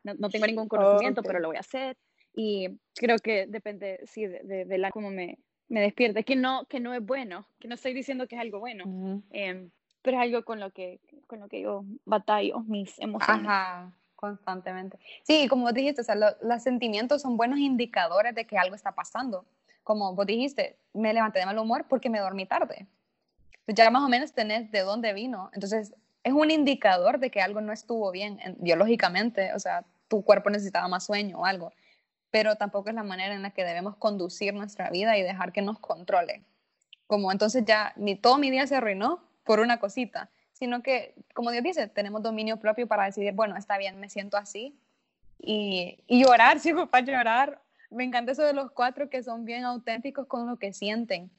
no, 0.03 0.15
no, 0.15 0.29
tengo 0.29 0.47
ningún 0.47 0.67
conocimiento, 0.67 1.21
pero 1.21 1.39
lo 1.39 1.49
voy 1.49 1.58
a 1.58 1.62
hacer 1.62 1.95
y 2.36 2.79
creo 2.95 3.19
que 3.19 3.45
depende, 3.45 3.99
sí, 4.06 4.25
de, 4.25 4.65
de, 4.65 4.77
la 4.79 4.89
cómo 4.89 5.12
me, 5.12 5.38
me 5.69 5.82
despierte, 5.82 6.23
que 6.23 6.36
no, 6.36 6.65
que 6.65 6.79
no 6.79 6.95
es 6.95 7.06
bueno, 7.06 7.45
que 7.60 7.67
no 7.67 7.75
estoy 7.75 7.93
diciendo 7.93 8.27
que 8.27 8.36
es 8.36 8.41
algo 8.41 8.60
bueno, 8.60 9.21
em, 9.29 9.69
pero 10.01 10.17
es 10.17 10.23
algo 10.23 10.43
con 10.43 10.60
lo 10.60 10.71
que, 10.71 10.99
con 11.27 11.39
lo 11.39 11.47
que 11.47 11.62
yo 11.62 11.86
batallo 12.06 12.62
mis 12.62 12.97
emociones. 12.99 13.45
Ajá 13.45 13.93
constantemente. 14.23 14.97
Sí, 15.23 15.49
como 15.49 15.63
vos 15.63 15.73
dijiste, 15.73 15.99
o 15.99 16.03
sea, 16.05 16.15
los 16.15 16.63
sentimientos 16.63 17.21
son 17.21 17.36
buenos 17.36 17.59
indicadores 17.59 18.33
de 18.33 18.47
que 18.47 18.57
algo 18.57 18.73
está 18.73 18.93
pasando. 18.93 19.45
Como 19.83 20.15
vos 20.15 20.25
dijiste, 20.25 20.77
me 20.93 21.13
levanté 21.13 21.39
de 21.39 21.45
mal 21.45 21.59
humor 21.59 21.88
porque 21.89 22.09
me 22.09 22.19
dormí 22.19 22.45
tarde. 22.45 22.88
Entonces 23.51 23.75
ya 23.75 23.89
más 23.89 24.01
o 24.01 24.07
menos 24.07 24.31
tenés 24.31 24.71
de 24.71 24.79
dónde 24.79 25.12
vino. 25.12 25.49
Entonces 25.53 25.93
es 26.23 26.31
un 26.31 26.51
indicador 26.51 27.19
de 27.19 27.31
que 27.31 27.41
algo 27.41 27.59
no 27.59 27.73
estuvo 27.73 28.12
bien 28.12 28.39
biológicamente, 28.59 29.53
o 29.55 29.59
sea, 29.59 29.83
tu 30.07 30.23
cuerpo 30.23 30.49
necesitaba 30.49 30.88
más 30.88 31.05
sueño 31.05 31.39
o 31.39 31.45
algo. 31.45 31.73
Pero 32.31 32.55
tampoco 32.55 32.88
es 32.88 32.95
la 32.95 33.03
manera 33.03 33.36
en 33.36 33.41
la 33.41 33.49
que 33.49 33.65
debemos 33.65 33.97
conducir 33.97 34.53
nuestra 34.53 34.89
vida 34.89 35.17
y 35.17 35.21
dejar 35.21 35.51
que 35.51 35.62
nos 35.62 35.79
controle. 35.79 36.43
Como 37.07 37.29
entonces 37.29 37.65
ya 37.65 37.91
ni 37.97 38.15
todo 38.15 38.38
mi 38.38 38.51
día 38.51 38.67
se 38.67 38.77
arruinó 38.77 39.21
por 39.43 39.59
una 39.59 39.81
cosita 39.81 40.29
sino 40.63 40.82
que, 40.82 41.13
como 41.34 41.52
Dios 41.52 41.62
dice, 41.62 41.89
tenemos 41.89 42.23
dominio 42.23 42.56
propio 42.56 42.88
para 42.88 43.04
decidir, 43.04 43.34
bueno, 43.34 43.58
está 43.58 43.78
bien, 43.78 43.99
me 43.99 44.08
siento 44.08 44.38
así. 44.38 44.80
Y, 45.38 45.99
y 46.08 46.23
llorar, 46.23 46.58
sí, 46.62 46.73
papá, 46.73 47.02
llorar. 47.02 47.62
Me 47.91 48.06
encanta 48.06 48.32
eso 48.32 48.43
de 48.43 48.54
los 48.54 48.71
cuatro 48.71 49.10
que 49.10 49.23
son 49.23 49.43
bien 49.43 49.65
auténticos 49.65 50.26
con 50.26 50.47
lo 50.47 50.56
que 50.56 50.71
sienten. 50.71 51.30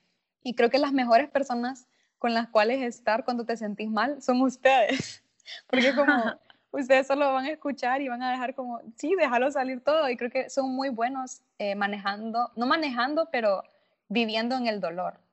Y 0.43 0.55
creo 0.55 0.69
que 0.69 0.79
las 0.79 0.93
mejores 0.93 1.31
personas 1.31 1.87
con 2.19 2.35
las 2.35 2.49
cuales 2.49 2.83
estar 2.83 3.25
cuando 3.25 3.47
te 3.47 3.57
sentís 3.57 3.89
mal 3.89 4.21
son 4.21 4.43
ustedes. 4.43 5.25
Porque 5.69 5.95
como, 5.95 6.13
ustedes 6.73 7.07
solo 7.07 7.33
van 7.33 7.47
a 7.47 7.53
escuchar 7.53 8.03
y 8.03 8.09
van 8.11 8.23
a 8.23 8.31
dejar 8.31 8.55
como, 8.55 8.83
sí, 8.97 9.15
déjalo 9.19 9.51
salir 9.51 9.81
todo. 9.81 10.07
Y 10.11 10.19
creo 10.19 10.31
que 10.31 10.51
son 10.51 10.77
muy 10.77 10.91
buenos 10.91 11.41
eh, 11.59 11.75
manejando, 11.77 12.53
no 12.57 12.67
manejando, 12.67 13.31
pero 13.33 13.63
viviendo 14.11 14.55
en 14.55 14.67
el 14.67 14.83
dolor. 14.83 15.24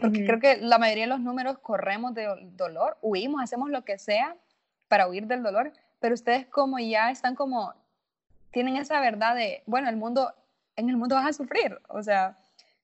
Porque 0.00 0.26
creo 0.26 0.40
que 0.40 0.56
la 0.56 0.78
mayoría 0.78 1.04
de 1.04 1.08
los 1.08 1.20
números 1.20 1.58
corremos 1.58 2.14
del 2.14 2.56
dolor, 2.56 2.98
huimos, 3.00 3.42
hacemos 3.42 3.70
lo 3.70 3.84
que 3.84 3.98
sea 3.98 4.36
para 4.88 5.08
huir 5.08 5.26
del 5.26 5.42
dolor, 5.42 5.72
pero 6.00 6.14
ustedes 6.14 6.46
como 6.46 6.78
ya 6.78 7.10
están 7.10 7.36
como, 7.36 7.72
tienen 8.50 8.76
esa 8.76 9.00
verdad 9.00 9.36
de, 9.36 9.62
bueno, 9.66 9.88
el 9.88 9.96
mundo, 9.96 10.34
en 10.76 10.90
el 10.90 10.96
mundo 10.96 11.14
vas 11.14 11.26
a 11.26 11.32
sufrir, 11.32 11.78
o 11.88 12.02
sea, 12.02 12.36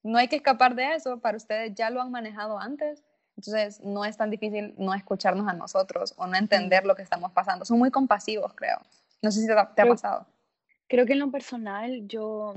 no 0.02 0.18
hay 0.18 0.28
que 0.28 0.36
escapar 0.36 0.74
de 0.74 0.94
eso, 0.94 1.18
para 1.18 1.36
ustedes 1.36 1.74
ya 1.74 1.90
lo 1.90 2.00
han 2.00 2.10
manejado 2.10 2.58
antes, 2.58 3.02
entonces 3.36 3.80
no 3.80 4.04
es 4.04 4.16
tan 4.16 4.30
difícil 4.30 4.74
no 4.76 4.92
escucharnos 4.94 5.48
a 5.48 5.54
nosotros 5.54 6.14
o 6.16 6.26
no 6.26 6.36
entender 6.36 6.84
lo 6.84 6.94
que 6.94 7.02
estamos 7.02 7.32
pasando. 7.32 7.64
Son 7.64 7.78
muy 7.78 7.90
compasivos, 7.90 8.52
creo. 8.54 8.78
No 9.22 9.30
sé 9.30 9.40
si 9.40 9.46
te, 9.46 9.52
ha 9.54 9.74
pasado. 9.74 10.26
Creo 10.88 11.06
que 11.06 11.14
en 11.14 11.20
lo 11.20 11.30
personal 11.30 12.06
yo 12.06 12.52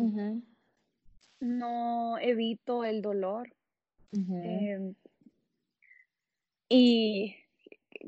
no 1.40 2.18
evito 2.20 2.84
el 2.84 3.02
dolor. 3.02 3.54
Em, 4.14 4.94
y 6.70 7.36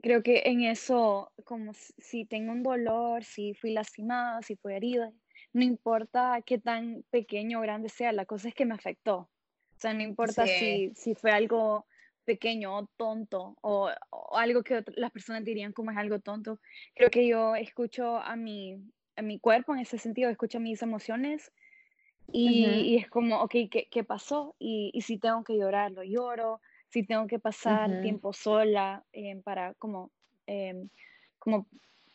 creo 0.02 0.22
que 0.24 0.44
en 0.46 0.62
eso, 0.62 1.32
como 1.44 1.74
si 1.74 2.26
tengo 2.26 2.52
un 2.52 2.64
dolor, 2.64 3.24
si 3.24 3.54
fui 3.54 3.72
lastimada, 3.72 4.42
si 4.42 4.56
fui 4.56 4.74
herida, 4.74 5.12
no 5.54 5.64
importa 5.64 6.42
qué 6.46 6.58
tan 6.58 7.04
pequeño 7.10 7.60
o 7.60 7.62
grande 7.62 7.90
sea, 7.90 8.12
la 8.12 8.26
cosa 8.26 8.50
es 8.50 8.54
que 8.54 8.66
me 8.66 8.76
afectó. 8.76 9.18
O 9.18 9.80
sea, 9.80 9.94
no 9.94 10.04
importa 10.04 10.48
si, 10.48 10.92
si 10.96 11.16
fue 11.16 11.32
algo 11.32 11.86
pequeño 12.24 12.76
o 12.76 12.88
tonto 12.98 13.58
o, 13.62 13.90
algo 14.34 14.64
que 14.64 14.84
las 14.96 15.12
personas 15.12 15.44
dirían 15.44 15.74
como 15.74 15.92
es 15.92 15.98
algo 15.98 16.20
tonto. 16.20 16.60
Creo 16.96 17.10
que 17.10 17.28
yo 17.28 17.56
escucho 17.56 18.18
a 18.18 18.36
mi, 18.36 18.82
a 19.16 19.22
mi 19.22 19.40
cuerpo 19.40 19.74
en 19.74 19.82
ese 19.82 19.98
sentido, 19.98 20.30
escucho 20.30 20.60
mis 20.60 20.82
emociones 20.82 21.52
y, 22.32 22.98
es 22.98 23.10
como, 23.10 23.42
ok, 23.42 23.52
¿qué, 23.70 23.88
qué 23.90 24.04
pasó? 24.04 24.56
Y, 24.60 24.92
y, 24.94 25.02
si 25.02 25.18
tengo 25.18 25.44
que 25.44 25.58
llorar, 25.58 25.92
lo 25.92 26.04
lloro. 26.04 26.62
Si 26.90 27.04
tengo 27.04 27.28
que 27.28 27.40
pasar 27.40 28.02
tiempo 28.02 28.32
sola 28.32 29.04
eh, 29.12 29.42
para 29.44 29.74
como, 29.74 30.12
eh, 30.48 30.86
como, 31.40 31.68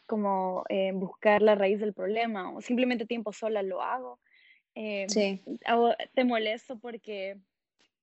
como 0.07 0.65
eh, 0.69 0.93
buscar 0.95 1.43
la 1.43 1.55
raíz 1.55 1.81
del 1.81 1.93
problema 1.93 2.51
o 2.53 2.61
simplemente 2.63 3.05
tiempo 3.05 3.33
sola, 3.33 3.63
lo 3.63 3.83
hago. 3.83 4.19
sí. 4.75 5.43
te 6.15 6.25
molesto 6.25 6.79
porque 6.79 7.37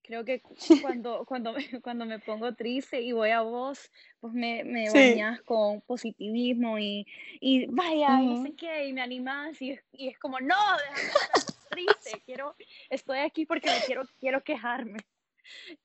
creo 0.08 0.24
que 0.24 0.42
cuando, 0.82 1.26
cuando, 1.26 1.54
me, 1.54 1.58
cuando 1.82 2.06
me 2.06 2.20
pongo 2.20 2.56
triste 2.56 3.02
y 3.02 3.12
voy 3.12 3.32
a 3.32 3.42
vos, 3.42 3.92
pues 4.20 4.34
me, 4.34 4.64
me 4.64 4.90
bañas 4.90 5.42
con 5.42 5.82
positivismo 5.82 6.80
y, 6.80 7.06
y 7.40 7.66
vaya, 7.68 8.22
y 8.22 8.28
no 8.28 8.44
sé 8.44 8.56
qué, 8.56 8.88
y 8.88 8.94
me 8.94 9.02
animas 9.02 9.62
y, 9.62 9.78
y 9.92 10.08
es 10.08 10.18
como, 10.18 10.40
no, 10.40 10.56
déjame 10.78 11.12
triste, 11.70 12.22
quiero, 12.26 12.56
estoy 12.90 13.20
aquí 13.20 13.46
porque 13.46 13.70
me 13.70 13.82
quiero, 13.82 14.04
quiero 14.20 14.44
quejarme. 14.44 15.00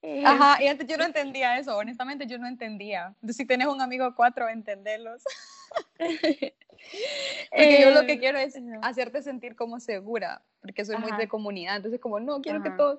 Eh, 0.02 0.24
Ajá, 0.26 0.60
y 0.60 0.66
antes 0.66 0.88
yo 0.88 0.96
no 0.96 1.04
entendía 1.04 1.56
eso, 1.56 1.76
honestamente 1.76 2.26
yo 2.26 2.36
no 2.36 2.48
entendía. 2.48 3.14
si 3.28 3.46
tienes 3.46 3.68
un 3.68 3.80
amigo 3.80 4.12
cuatro, 4.16 4.48
entenderlos. 4.48 5.22
porque 7.50 7.80
yo 7.80 7.90
lo 7.90 8.04
que 8.04 8.14
eh, 8.14 8.18
quiero 8.18 8.38
es 8.38 8.58
hacerte 8.82 9.22
sentir 9.22 9.54
como 9.54 9.78
segura, 9.78 10.42
porque 10.60 10.84
soy 10.84 10.96
muy 10.96 11.12
de 11.12 11.28
comunidad, 11.28 11.76
entonces 11.76 12.00
como, 12.00 12.18
no, 12.18 12.40
quiero 12.40 12.60
que 12.60 12.70
todos 12.70 12.98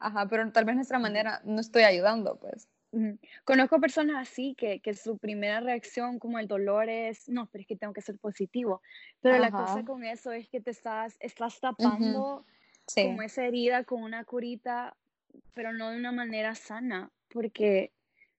Ajá, 0.00 0.26
pero 0.28 0.50
tal 0.52 0.64
vez 0.64 0.76
nuestra 0.76 0.98
manera 0.98 1.40
no 1.44 1.60
estoy 1.60 1.82
ayudando, 1.82 2.38
pues. 2.38 2.68
Conozco 3.44 3.80
personas 3.80 4.28
así 4.28 4.54
que, 4.56 4.80
que, 4.80 4.94
su 4.94 5.18
primera 5.18 5.60
reacción 5.60 6.18
como 6.18 6.38
el 6.38 6.48
dolor 6.48 6.88
es, 6.88 7.28
no, 7.28 7.46
pero 7.46 7.62
es 7.62 7.68
que 7.68 7.76
tengo 7.76 7.92
que 7.92 8.00
ser 8.00 8.18
positivo. 8.18 8.80
Pero 9.20 9.38
la 9.38 9.50
cosa 9.50 9.84
con 9.84 10.04
eso 10.04 10.32
es 10.32 10.48
que 10.48 10.60
te 10.60 10.70
estás, 10.70 11.16
estás 11.20 11.60
tapando 11.60 12.46
como 12.94 13.22
esa 13.22 13.44
herida 13.44 13.84
con 13.84 14.02
una 14.02 14.24
curita, 14.24 14.96
pero 15.54 15.72
no 15.72 15.90
de 15.90 15.98
una 15.98 16.12
manera 16.12 16.54
sana, 16.54 17.10
porque, 17.28 17.92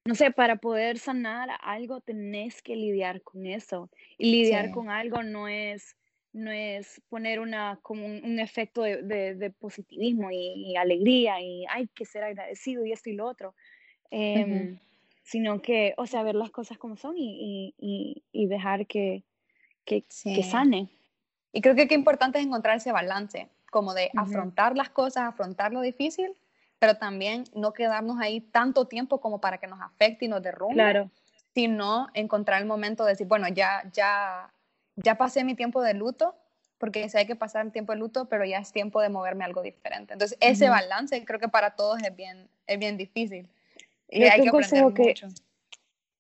no 0.06 0.16
sé, 0.16 0.32
para 0.32 0.56
poder 0.56 0.98
sanar 0.98 1.50
algo 1.62 2.02
tenés 2.02 2.62
que 2.64 2.76
lidiar 2.76 3.22
con 3.22 3.46
eso. 3.46 3.90
Y 4.18 4.32
lidiar 4.32 4.72
con 4.72 4.90
algo 4.90 5.22
no 5.22 5.48
es 5.48 5.96
no 6.32 6.52
es 6.52 7.02
poner 7.10 7.40
una, 7.40 7.80
como 7.82 8.06
un, 8.06 8.40
efecto 8.40 8.84
de, 8.84 9.54
positivismo 9.60 10.30
y, 10.32 10.76
alegría 10.76 11.42
y 11.42 11.66
hay 11.68 11.88
que 11.88 12.06
ser 12.06 12.24
agradecido 12.24 12.86
y 12.86 12.92
esto 12.92 13.10
y 13.10 13.14
lo 13.14 13.26
otro, 13.28 13.56
em, 14.12 14.80
sino 15.24 15.62
que, 15.62 15.94
o 15.98 16.08
sea, 16.08 16.24
ver 16.24 16.36
las 16.36 16.52
cosas 16.52 16.78
como 16.78 16.96
son 16.96 17.16
y, 17.18 18.24
dejar 18.34 18.88
que, 18.88 19.24
que, 19.86 20.04
sane. 20.44 20.90
Y 21.52 21.62
creo 21.62 21.76
que 21.76 21.88
qué 21.88 21.96
importante 21.96 22.40
es 22.40 22.46
encontrar 22.46 22.78
ese 22.78 22.92
balance, 22.92 23.50
como 23.72 23.94
de 23.94 24.12
afrontar 24.16 24.76
las 24.76 24.90
cosas, 24.90 25.24
afrontar 25.24 25.72
lo 25.74 25.82
difícil, 25.82 26.36
pero 26.80 26.96
también 26.96 27.44
no 27.54 27.74
quedarnos 27.74 28.20
ahí 28.20 28.42
tanto 28.42 28.86
tiempo 28.86 29.20
como 29.20 29.42
para 29.42 29.58
que 29.58 29.68
nos 29.68 29.82
afecte 29.82 30.26
y 30.26 30.28
nos 30.28 30.42
derrumbe, 30.42 30.76
claro. 30.76 31.12
sino 31.54 32.08
encontrar 32.14 32.62
el 32.62 32.68
momento 32.68 33.04
de 33.04 33.12
decir, 33.12 33.28
bueno, 33.28 33.48
ya, 33.50 33.84
ya 33.94 34.52
ya 35.04 35.16
pasé 35.16 35.44
mi 35.44 35.56
tiempo 35.56 35.82
de 35.82 35.94
luto, 35.94 36.36
porque 36.78 37.08
sé 37.10 37.20
hay 37.20 37.26
que 37.26 37.36
pasar 37.36 37.66
el 37.66 37.72
tiempo 37.72 37.94
de 37.94 38.00
luto, 38.00 38.28
pero 38.30 38.46
ya 38.46 38.60
es 38.60 38.72
tiempo 38.72 39.02
de 39.02 39.10
moverme 39.10 39.44
a 39.44 39.48
algo 39.48 39.62
diferente. 39.62 40.14
Entonces, 40.14 40.38
ese 40.42 40.70
balance 40.70 41.24
creo 41.26 41.40
que 41.40 41.50
para 41.50 41.72
todos 41.72 42.02
es 42.02 42.16
bien, 42.16 42.50
es 42.68 42.80
bien 42.80 42.98
difícil. 42.98 43.48
Hay 44.12 44.42
que 44.42 44.50
aprender 44.50 44.94
que, 44.94 45.04
mucho. 45.04 45.28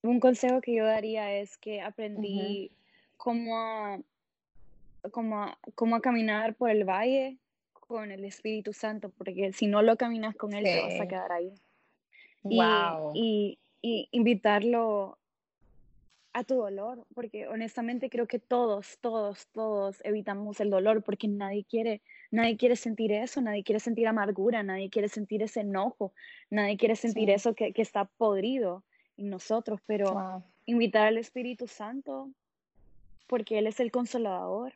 Un 0.01 0.19
consejo 0.19 0.61
que 0.61 0.73
yo 0.73 0.85
daría 0.85 1.33
es 1.33 1.57
que 1.57 1.81
aprendí 1.81 2.71
cómo, 3.17 4.03
cómo, 5.11 5.57
cómo 5.75 6.01
caminar 6.01 6.55
por 6.55 6.69
el 6.69 6.83
valle 6.83 7.37
con 7.73 8.11
el 8.11 8.23
Espíritu 8.23 8.71
Santo, 8.71 9.09
porque 9.09 9.51
si 9.53 9.67
no 9.67 9.81
lo 9.81 9.97
caminas 9.97 10.35
con 10.35 10.53
él, 10.53 10.63
te 10.63 10.81
vas 10.81 10.99
a 10.99 11.07
quedar 11.07 11.31
ahí. 11.31 11.53
Wow. 12.43 13.11
y, 13.15 13.59
y 13.81 14.07
invitarlo 14.11 15.17
a 16.33 16.43
tu 16.43 16.55
dolor, 16.55 17.05
porque 17.15 17.47
honestamente 17.47 18.09
creo 18.09 18.27
que 18.27 18.39
todos, 18.39 18.99
todos, 18.99 19.47
todos 19.47 19.99
evitamos 20.03 20.59
el 20.59 20.69
dolor 20.69 21.01
porque 21.03 21.27
nadie 21.27 21.63
quiere, 21.63 22.01
nadie 22.31 22.57
quiere 22.57 22.75
sentir 22.75 23.11
eso, 23.11 23.41
nadie 23.41 23.63
quiere 23.63 23.79
sentir 23.79 24.07
amargura, 24.07 24.61
nadie 24.61 24.89
quiere 24.89 25.09
sentir 25.09 25.41
ese 25.41 25.61
enojo, 25.61 26.13
nadie 26.49 26.77
quiere 26.77 26.95
sentir 26.95 27.29
eso 27.29 27.55
que, 27.55 27.73
está 27.75 28.05
podrido 28.05 28.83
en 29.17 29.29
nosotros, 29.29 29.79
pero 29.87 30.43
invitar 30.65 31.07
al 31.07 31.17
Espíritu 31.17 31.67
Santo 31.67 32.29
porque 33.27 33.57
Él 33.57 33.67
es 33.67 33.79
el 33.79 33.91
consolador 33.91 34.73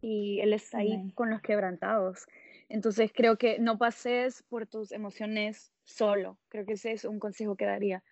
y 0.00 0.40
Él 0.40 0.52
está 0.52 0.78
ahí 0.78 1.10
con 1.14 1.30
los 1.30 1.40
quebrantados. 1.40 2.26
Entonces 2.68 3.12
creo 3.14 3.36
que 3.36 3.58
no 3.58 3.78
pases 3.78 4.42
por 4.48 4.66
tus 4.66 4.92
emociones 4.92 5.72
solo, 5.84 6.36
creo 6.48 6.66
que 6.66 6.74
ese 6.74 6.92
es 6.92 7.04
un 7.04 7.18
consejo 7.18 7.56
que 7.56 7.64
daría 7.64 8.02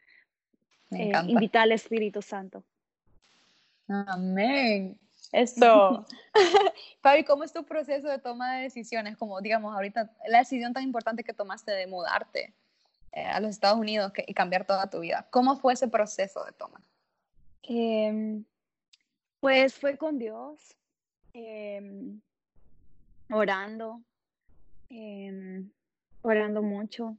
eh, 0.91 1.13
invitar 1.27 1.63
al 1.63 1.73
Espíritu 1.73 2.23
Santo. 2.23 2.65
Amén. 3.89 4.99
Esto. 5.33 6.07
Fabi, 7.01 7.25
¿cómo 7.25 7.45
es 7.45 7.53
tu 7.53 7.65
proceso 7.65 8.09
de 8.09 8.19
toma 8.19 8.57
de 8.57 8.63
decisiones? 8.63 9.17
Como, 9.17 9.41
digamos, 9.41 9.75
ahorita, 9.75 10.11
la 10.29 10.39
decisión 10.39 10.73
tan 10.73 10.85
importante 10.85 11.25
que 11.25 11.33
tomaste 11.33 11.73
de 11.73 11.87
mudarte 11.87 12.55
eh, 13.13 13.25
a 13.25 13.41
los 13.41 13.51
Estados 13.51 13.79
Unidos 13.79 14.13
y 14.27 14.35
cambiar 14.35 14.65
toda 14.65 14.89
tu 14.89 15.01
vida. 15.01 15.27
¿Cómo 15.31 15.57
fue 15.57 15.73
ese 15.73 15.89
proceso 15.89 16.45
de 16.45 16.53
toma? 16.53 16.81
Em, 17.63 18.45
pues 19.41 19.75
fue 19.75 19.97
con 19.97 20.19
Dios, 20.19 20.77
em, 21.33 22.21
orando, 23.31 24.01
em, 24.89 25.71
orando 26.23 26.63
mucho, 26.63 27.17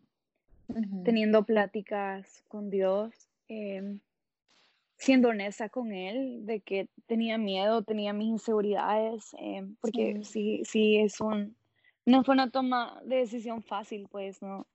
teniendo 1.03 1.43
pláticas 1.43 2.43
con 2.47 2.69
Dios 2.69 3.24
Em, 3.47 3.99
siendo 4.97 5.29
honesta 5.29 5.69
con 5.69 5.91
él, 5.93 6.45
de 6.45 6.61
que 6.61 6.87
tenía 7.05 7.37
miedo, 7.37 7.83
tenía 7.83 8.13
mis 8.13 8.27
inseguridades, 8.27 9.35
em, 9.37 9.75
porque 9.81 10.21
sí. 10.23 10.61
sí, 10.65 10.97
es 10.97 11.19
un, 11.19 11.55
no 12.05 12.23
fue 12.23 12.33
una 12.33 12.49
toma 12.49 13.01
de 13.03 13.17
decisión 13.17 13.61
fácil, 13.61 14.07
pues, 14.09 14.41
¿no? 14.41 14.65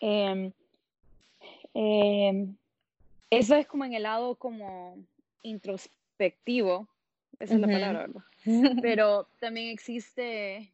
Em, 0.00 0.52
eso 3.30 3.54
es 3.56 3.66
como 3.66 3.84
en 3.84 3.94
el 3.94 4.04
lado 4.04 4.36
como 4.36 4.96
introspectivo, 5.42 6.88
esa 7.38 7.54
es 7.54 7.60
la 7.60 7.66
palabra, 7.66 8.08
Pero 8.82 9.28
también 9.40 9.68
existe 9.68 10.72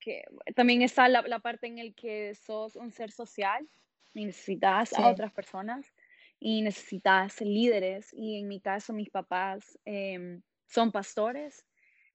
que 0.00 0.24
también 0.54 0.82
está 0.82 1.08
la, 1.08 1.22
la, 1.22 1.38
parte 1.38 1.66
en 1.66 1.78
el 1.78 1.94
que 1.94 2.34
sos 2.34 2.76
un 2.76 2.90
ser 2.90 3.10
social 3.10 3.66
necesitas 4.14 4.92
a 4.92 5.08
otras 5.08 5.32
personas 5.32 5.92
y 6.40 6.62
necesitas 6.62 7.40
líderes. 7.40 8.12
Y 8.12 8.38
en 8.38 8.48
mi 8.48 8.60
caso, 8.60 8.92
mis 8.92 9.10
papás 9.10 9.78
em, 9.84 10.40
son 10.66 10.92
pastores. 10.92 11.64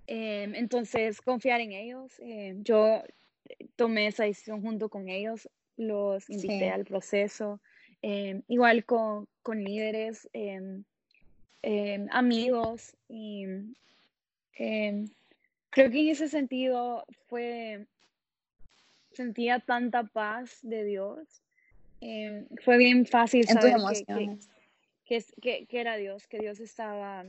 Em, 0.08 0.56
entonces, 0.56 1.22
confiar 1.22 1.62
en 1.62 1.72
ellos. 1.72 2.20
Em, 2.20 2.64
yo 2.64 3.04
tomé 3.76 4.08
esa 4.08 4.24
decisión 4.24 4.62
junto 4.62 4.90
con 4.90 5.10
ellos, 5.10 5.50
los 5.78 6.30
invité 6.30 6.70
al 6.72 6.86
proceso. 6.86 7.60
igual 8.02 8.86
con, 8.86 9.28
con 9.44 9.62
líderes, 9.62 10.30
em, 10.32 10.86
amigos 12.12 12.96
y 13.10 13.44
em, 14.56 15.10
creo 15.70 15.92
que 15.92 16.00
en 16.00 16.10
ese 16.10 16.28
sentido 16.30 17.06
fue, 17.28 17.86
sentía 19.12 19.60
tanta 19.60 20.04
paz 20.04 20.60
de 20.62 20.84
Dios. 20.86 21.42
Em, 22.02 22.46
fue 22.64 22.78
bien 22.78 23.06
fácil 23.06 23.48
saber 23.48 23.76
que, 25.06 25.24
que, 25.42 25.66
que, 25.66 25.80
era 25.80 25.98
Dios, 25.98 26.28
que 26.28 26.40
Dios 26.40 26.60
estaba 26.60 27.26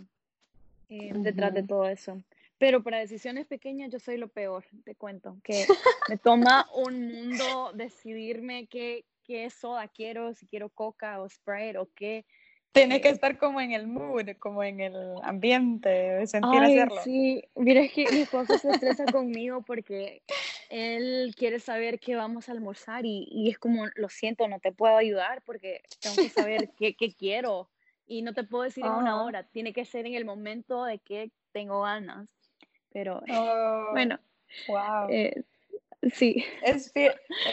detrás 0.89 1.55
de 1.55 1.63
todo 1.63 1.89
eso. 1.89 2.23
Pero 2.59 2.83
para 2.83 2.99
decisiones 2.99 3.47
pequeñas 3.47 3.91
yo 3.91 3.99
soy 3.99 4.19
lo 4.19 4.29
peor, 4.29 4.65
te 4.85 4.95
cuento, 4.95 5.39
que 5.43 5.65
me 6.11 6.19
toma 6.19 6.69
un 6.75 7.09
mundo 7.09 7.73
decidirme 7.75 8.67
qué, 8.67 9.05
qué 9.25 9.49
soda 9.49 9.89
quiero, 9.89 10.35
si 10.35 10.47
quiero 10.47 10.69
coca 10.69 11.21
o 11.21 11.29
Sprite 11.29 11.79
o 11.79 11.89
qué. 11.95 12.27
Tienes 12.73 13.01
que 13.01 13.09
eh, 13.09 13.13
estar 13.13 13.39
como 13.39 13.61
en 13.61 13.73
el 13.73 13.87
mood, 13.89 14.29
como 14.39 14.63
en 14.63 14.81
el 14.81 14.95
ambiente, 15.23 16.25
sentir 16.27 16.61
hacerlo. 16.61 17.03
Sí, 17.03 17.43
mira, 17.57 17.81
es 17.81 17.93
que 17.93 18.05
mi 18.13 18.21
esposo 18.21 18.59
se 18.59 18.71
estresa 18.71 19.07
conmigo 19.07 19.63
porque 19.63 20.23
él 20.71 21.35
quiere 21.37 21.61
saber 21.61 21.99
qué 21.99 22.15
vamos 22.15 22.49
a 22.49 22.53
almorzar 22.53 23.05
y, 23.05 23.29
y, 23.31 23.51
es 23.51 23.59
como, 23.59 23.87
lo 23.97 24.09
siento, 24.09 24.49
no 24.49 24.61
te 24.61 24.73
puedo 24.73 24.97
ayudar 24.97 25.43
porque 25.45 25.83
tengo 26.01 26.17
que 26.17 26.31
saber 26.31 26.71
qué, 26.79 26.95
qué 26.95 27.13
quiero 27.13 27.69
y 28.07 28.23
no 28.23 28.33
te 28.33 28.45
puedo 28.45 28.65
decir 28.65 28.85
en 28.85 28.93
una 28.93 29.23
hora, 29.23 29.45
tiene 29.45 29.73
que 29.73 29.85
ser 29.85 30.07
en 30.07 30.15
el 30.15 30.25
momento 30.25 30.85
de 30.85 30.99
que 30.99 31.31
tengo 31.53 31.83
ganas. 31.83 32.29
Pero 32.93 33.23
oh, 33.33 33.89
bueno, 33.93 34.19
wow. 34.69 35.09
Eh, 35.09 35.45
sí. 36.13 36.45
Es 36.63 36.93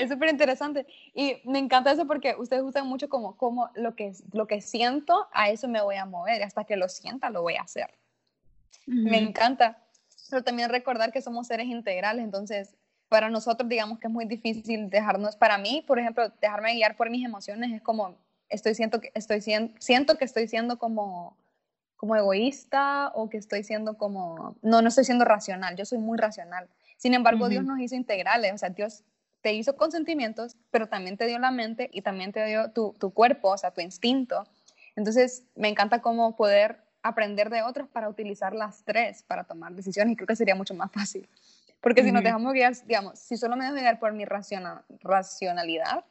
súper 0.09 0.29
interesante. 0.29 0.85
Y 1.13 1.41
me 1.45 1.59
encanta 1.59 1.91
eso 1.91 2.07
porque 2.07 2.35
ustedes 2.37 2.63
usan 2.63 2.87
mucho 2.87 3.09
como, 3.09 3.35
como 3.37 3.69
lo, 3.75 3.95
que, 3.95 4.13
lo 4.31 4.47
que 4.47 4.61
siento, 4.61 5.27
a 5.31 5.49
eso 5.49 5.67
me 5.67 5.81
voy 5.81 5.95
a 5.95 6.05
mover. 6.05 6.43
Hasta 6.43 6.63
que 6.63 6.75
lo 6.75 6.89
sienta, 6.89 7.29
lo 7.29 7.41
voy 7.41 7.55
a 7.55 7.61
hacer. 7.61 7.93
Me 8.85 9.17
encanta. 9.17 9.83
Pero 10.29 10.43
también 10.43 10.69
recordar 10.69 11.11
que 11.11 11.21
somos 11.21 11.47
seres 11.47 11.67
integrales. 11.67 12.23
Entonces, 12.23 12.75
para 13.09 13.29
nosotros, 13.29 13.69
digamos 13.69 13.99
que 13.99 14.07
es 14.07 14.13
muy 14.13 14.25
difícil 14.25 14.89
dejarnos, 14.89 15.35
para 15.35 15.57
mí, 15.57 15.83
por 15.87 15.99
ejemplo, 15.99 16.29
dejarme 16.41 16.73
guiar 16.73 16.95
por 16.95 17.09
mis 17.09 17.25
emociones 17.25 17.71
es 17.71 17.81
como, 17.81 18.15
estoy 18.49 18.75
siento 18.75 18.99
que 18.99 19.11
estoy, 19.13 19.41
siento 19.41 20.17
que 20.17 20.25
estoy 20.25 20.47
siendo 20.47 20.77
como 20.77 21.37
como 21.97 22.15
egoísta 22.15 23.11
o 23.15 23.27
que 23.27 23.37
estoy 23.37 23.63
siendo 23.63 23.97
como, 23.97 24.55
no, 24.61 24.81
no 24.81 24.87
estoy 24.87 25.03
siendo 25.03 25.25
racional, 25.25 25.75
yo 25.75 25.83
soy 25.83 25.97
muy 25.97 26.17
racional. 26.17 26.69
Sin 26.95 27.13
embargo, 27.13 27.49
Dios 27.49 27.65
nos 27.65 27.79
hizo 27.79 27.95
integrales, 27.95 28.53
o 28.53 28.57
sea, 28.57 28.69
Dios 28.69 29.03
te 29.41 29.53
hizo 29.53 29.75
con 29.75 29.91
sentimientos, 29.91 30.55
pero 30.71 30.87
también 30.87 31.17
te 31.17 31.25
dio 31.25 31.39
la 31.39 31.51
mente 31.51 31.89
y 31.91 32.01
también 32.01 32.31
te 32.31 32.45
dio 32.45 32.71
tu, 32.71 32.95
tu 32.99 33.11
cuerpo, 33.11 33.49
o 33.49 33.57
sea, 33.57 33.71
tu 33.71 33.81
instinto. 33.81 34.47
Entonces, 34.95 35.43
me 35.55 35.67
encanta 35.67 36.01
cómo 36.01 36.35
poder 36.35 36.83
aprender 37.01 37.49
de 37.49 37.63
otros 37.63 37.87
para 37.87 38.09
utilizar 38.09 38.53
las 38.53 38.83
tres 38.83 39.23
para 39.23 39.43
tomar 39.43 39.73
decisiones 39.73 40.13
y 40.13 40.15
creo 40.15 40.27
que 40.27 40.35
sería 40.35 40.55
mucho 40.55 40.73
más 40.73 40.91
fácil. 40.91 41.27
Porque 41.81 42.03
si 42.03 42.11
nos 42.11 42.23
dejamos 42.23 42.53
guiar, 42.53 42.73
digamos, 42.85 43.19
si 43.19 43.37
solo 43.37 43.55
me 43.55 43.65
dejo 43.65 43.75
guiar 43.75 43.99
por 43.99 44.13
mi 44.13 44.25
racionalidad, 44.25 46.05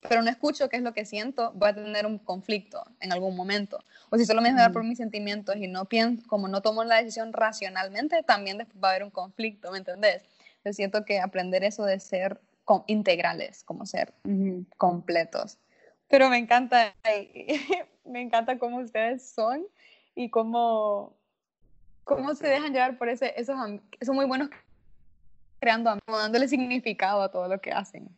pero 0.00 0.22
no 0.22 0.30
escucho 0.30 0.68
qué 0.68 0.76
es 0.76 0.82
lo 0.82 0.94
que 0.94 1.04
siento, 1.04 1.52
voy 1.54 1.70
a 1.70 1.74
tener 1.74 2.06
un 2.06 2.18
conflicto 2.18 2.84
en 3.00 3.12
algún 3.12 3.34
momento. 3.34 3.82
O 4.10 4.16
si 4.16 4.24
solo 4.24 4.40
me 4.40 4.52
dejo 4.52 4.72
por 4.72 4.84
mis 4.84 4.98
sentimientos 4.98 5.56
y 5.56 5.66
no 5.66 5.86
pienso, 5.86 6.26
como 6.28 6.46
no 6.46 6.62
tomo 6.62 6.84
la 6.84 6.96
decisión 6.96 7.32
racionalmente, 7.32 8.22
también 8.22 8.58
después 8.58 8.82
va 8.82 8.88
a 8.88 8.90
haber 8.92 9.04
un 9.04 9.10
conflicto, 9.10 9.72
¿me 9.72 9.78
entendés? 9.78 10.22
Yo 10.64 10.72
siento 10.72 11.04
que 11.04 11.20
aprender 11.20 11.64
eso 11.64 11.84
de 11.84 11.98
ser 11.98 12.40
integrales, 12.86 13.64
como 13.64 13.86
ser 13.86 14.12
completos. 14.76 15.58
Pero 16.08 16.28
me 16.28 16.38
encanta, 16.38 16.94
me 18.04 18.20
encanta 18.20 18.58
cómo 18.58 18.78
ustedes 18.78 19.28
son 19.28 19.66
y 20.14 20.30
cómo, 20.30 21.16
cómo 22.04 22.34
se 22.34 22.46
dejan 22.46 22.72
llevar 22.72 22.98
por 22.98 23.08
ese, 23.08 23.34
esos, 23.40 23.56
son 23.56 24.16
muy 24.16 24.26
buenos 24.26 24.50
creando, 25.60 25.98
dándole 26.06 26.48
significado 26.48 27.22
a 27.22 27.30
todo 27.30 27.48
lo 27.48 27.60
que 27.60 27.72
hacen. 27.72 28.08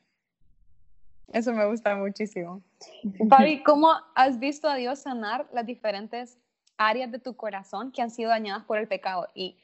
Eso 1.32 1.52
me 1.52 1.66
gusta 1.66 1.96
muchísimo. 1.96 2.62
Fabi, 3.28 3.62
¿cómo 3.62 3.92
has 4.14 4.38
visto 4.38 4.68
a 4.68 4.74
Dios 4.74 5.00
sanar 5.00 5.46
las 5.52 5.66
diferentes 5.66 6.38
áreas 6.76 7.12
de 7.12 7.18
tu 7.18 7.36
corazón 7.36 7.92
que 7.92 8.02
han 8.02 8.10
sido 8.10 8.30
dañadas 8.30 8.64
por 8.64 8.78
el 8.78 8.88
pecado? 8.88 9.28
Y 9.34 9.56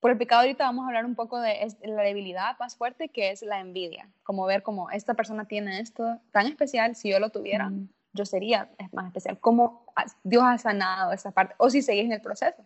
por 0.00 0.10
el 0.10 0.18
pecado 0.18 0.42
ahorita 0.42 0.64
vamos 0.64 0.84
a 0.84 0.88
hablar 0.88 1.06
un 1.06 1.14
poco 1.14 1.40
de 1.40 1.74
la 1.82 2.02
debilidad 2.02 2.58
más 2.58 2.76
fuerte 2.76 3.08
que 3.08 3.30
es 3.30 3.42
la 3.42 3.60
envidia. 3.60 4.08
Como 4.22 4.44
ver 4.44 4.62
como 4.62 4.90
esta 4.90 5.14
persona 5.14 5.46
tiene 5.46 5.80
esto 5.80 6.20
tan 6.30 6.46
especial, 6.46 6.94
si 6.94 7.10
yo 7.10 7.18
lo 7.18 7.30
tuviera, 7.30 7.70
mm. 7.70 7.88
yo 8.12 8.24
sería 8.26 8.70
más 8.92 9.06
especial. 9.06 9.38
¿Cómo 9.40 9.86
Dios 10.22 10.44
ha 10.44 10.58
sanado 10.58 11.12
esa 11.12 11.30
parte? 11.30 11.54
O 11.58 11.70
si 11.70 11.80
seguís 11.82 12.04
en 12.04 12.12
el 12.12 12.20
proceso. 12.20 12.62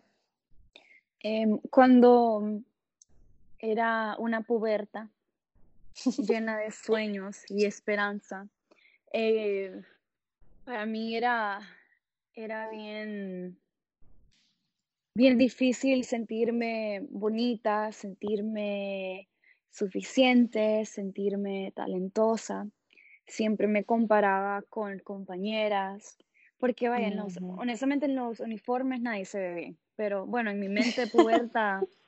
Em, 1.21 1.59
cuando 1.71 2.61
era 3.63 4.17
una 4.19 4.41
puberta, 4.41 5.09
llena 6.17 6.57
de 6.57 6.69
sueños 6.71 7.45
y 7.47 7.63
esperanza. 7.63 8.49
Eh, 9.13 9.81
para 10.65 10.85
mí 10.85 11.15
era, 11.15 11.61
era 12.33 12.69
bien, 12.69 13.57
bien 15.15 15.37
difícil 15.37 16.03
sentirme 16.03 17.07
bonita, 17.09 17.93
sentirme 17.93 19.29
suficiente, 19.71 20.83
sentirme 20.85 21.71
talentosa. 21.73 22.67
Siempre 23.25 23.67
me 23.67 23.85
comparaba 23.85 24.61
con 24.63 24.99
compañeras, 24.99 26.17
porque 26.57 26.89
vaya, 26.89 27.25
honestamente 27.57 28.07
en 28.07 28.15
los 28.17 28.41
uniformes 28.41 28.99
nadie 28.99 29.23
se 29.23 29.39
ve 29.39 29.53
bien, 29.53 29.77
pero 29.95 30.25
bueno, 30.25 30.51
en 30.51 30.59
mi 30.59 30.67
mente 30.67 31.07
puerta 31.07 31.81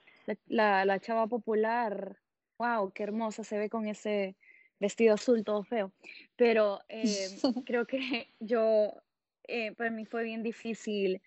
la, 0.47 0.85
la 0.85 0.99
chava 0.99 1.27
popular 1.27 2.17
wow, 2.57 2.91
qué 2.91 3.03
hermosa 3.03 3.43
se 3.43 3.57
ve 3.57 3.69
con 3.69 3.87
ese 3.87 4.35
vestido 4.79 5.13
azul 5.13 5.43
todo 5.43 5.63
feo. 5.63 5.91
Pero 6.35 6.81
eh, 6.89 7.03
creo 7.65 7.85
que 7.85 8.27
yo, 8.39 8.93
eh, 9.47 9.71
para 9.73 9.89
mí 9.89 10.05
fue 10.05 10.23
bien 10.23 10.43
difícil, 10.43 11.21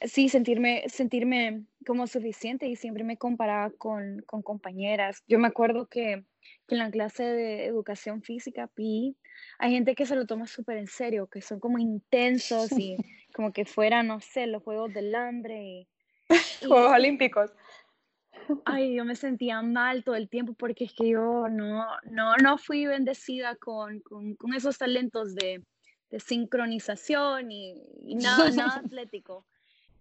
sí, 0.00 0.28
sentirme, 0.28 0.84
sentirme 0.88 1.64
como 1.86 2.06
suficiente 2.06 2.66
y 2.66 2.76
siempre 2.76 3.04
me 3.04 3.16
comparaba 3.16 3.70
con, 3.70 4.22
con 4.26 4.42
compañeras. 4.42 5.22
Yo 5.26 5.38
me 5.38 5.48
acuerdo 5.48 5.86
que, 5.86 6.24
que, 6.66 6.74
en 6.74 6.78
la 6.78 6.90
clase 6.90 7.24
de 7.24 7.66
educación 7.66 8.22
física, 8.22 8.68
PI, 8.68 9.16
hay 9.58 9.72
gente 9.72 9.94
que 9.94 10.06
se 10.06 10.16
lo 10.16 10.26
toma 10.26 10.46
súper 10.46 10.78
en 10.78 10.86
serio, 10.86 11.26
que 11.26 11.40
son 11.40 11.60
como 11.60 11.78
intensos 11.78 12.72
y 12.72 12.96
como 13.34 13.52
que 13.52 13.64
fueran, 13.64 14.06
no 14.06 14.20
sé, 14.20 14.46
los 14.46 14.62
Juegos 14.62 14.92
del 14.92 15.14
Hambre. 15.14 15.62
Y, 15.62 15.88
Juegos 16.66 16.92
Olímpicos 16.92 17.52
ay, 18.64 18.94
yo 18.94 19.04
me 19.04 19.16
sentía 19.16 19.62
mal 19.62 20.04
todo 20.04 20.14
el 20.14 20.28
tiempo 20.28 20.54
porque 20.54 20.84
es 20.84 20.92
que 20.92 21.10
yo 21.10 21.48
no, 21.48 21.86
no, 22.10 22.36
no 22.36 22.58
fui 22.58 22.86
bendecida 22.86 23.56
con, 23.56 24.00
con, 24.00 24.34
con 24.34 24.54
esos 24.54 24.78
talentos 24.78 25.34
de, 25.34 25.64
de 26.10 26.20
sincronización 26.20 27.50
y, 27.52 27.74
nada, 28.16 28.50
nada 28.50 28.76
atlético. 28.84 29.46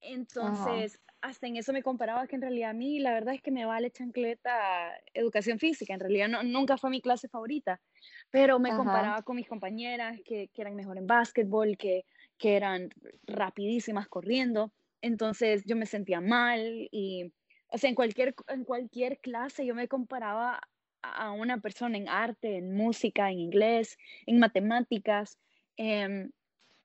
Entonces, 0.02 1.00
hasta 1.22 1.48
en 1.48 1.58
eso 1.58 1.74
me 1.74 1.84
comparaba 1.84 2.28
que 2.28 2.36
en 2.36 2.42
realidad 2.42 2.70
a 2.70 2.74
mí 2.74 3.00
la 3.00 3.12
verdad 3.12 3.34
es 3.34 3.42
que 3.42 3.52
me 3.52 3.66
vale 3.66 3.92
chancleta 3.92 4.94
educación 5.14 5.60
física, 5.60 5.94
en 5.94 6.00
realidad 6.00 6.30
no, 6.30 6.44
nunca 6.44 6.78
fue 6.78 6.90
mi 6.90 7.02
clase 7.02 7.28
favorita, 7.28 7.82
pero 8.30 8.60
me 8.60 8.70
comparaba 8.76 9.22
con 9.24 9.36
mis 9.36 9.48
compañeras 9.48 10.20
que, 10.24 10.50
que 10.54 10.62
eran 10.62 10.76
mejor 10.76 10.98
en 10.98 11.08
básquetbol, 11.08 11.78
que, 11.78 12.06
que 12.38 12.56
eran 12.56 12.90
rapidísimas 13.26 14.08
corriendo, 14.08 14.72
entonces 15.02 15.64
yo 15.66 15.76
me 15.76 15.88
sentía 15.88 16.22
mal 16.22 16.88
y 16.92 17.34
o 17.70 17.78
sea, 17.78 17.90
en 17.90 17.96
cualquier, 17.96 18.36
en 18.48 18.64
cualquier 18.64 19.20
clase 19.20 19.66
yo 19.66 19.76
me 19.76 19.88
comparaba 19.88 20.62
a 21.02 21.32
una 21.32 21.60
persona 21.60 21.98
en 21.98 22.10
arte, 22.10 22.58
en 22.58 22.76
música, 22.76 23.32
en 23.32 23.40
inglés, 23.40 23.98
en 24.26 24.40
matemáticas. 24.40 25.38
Em, 25.76 26.32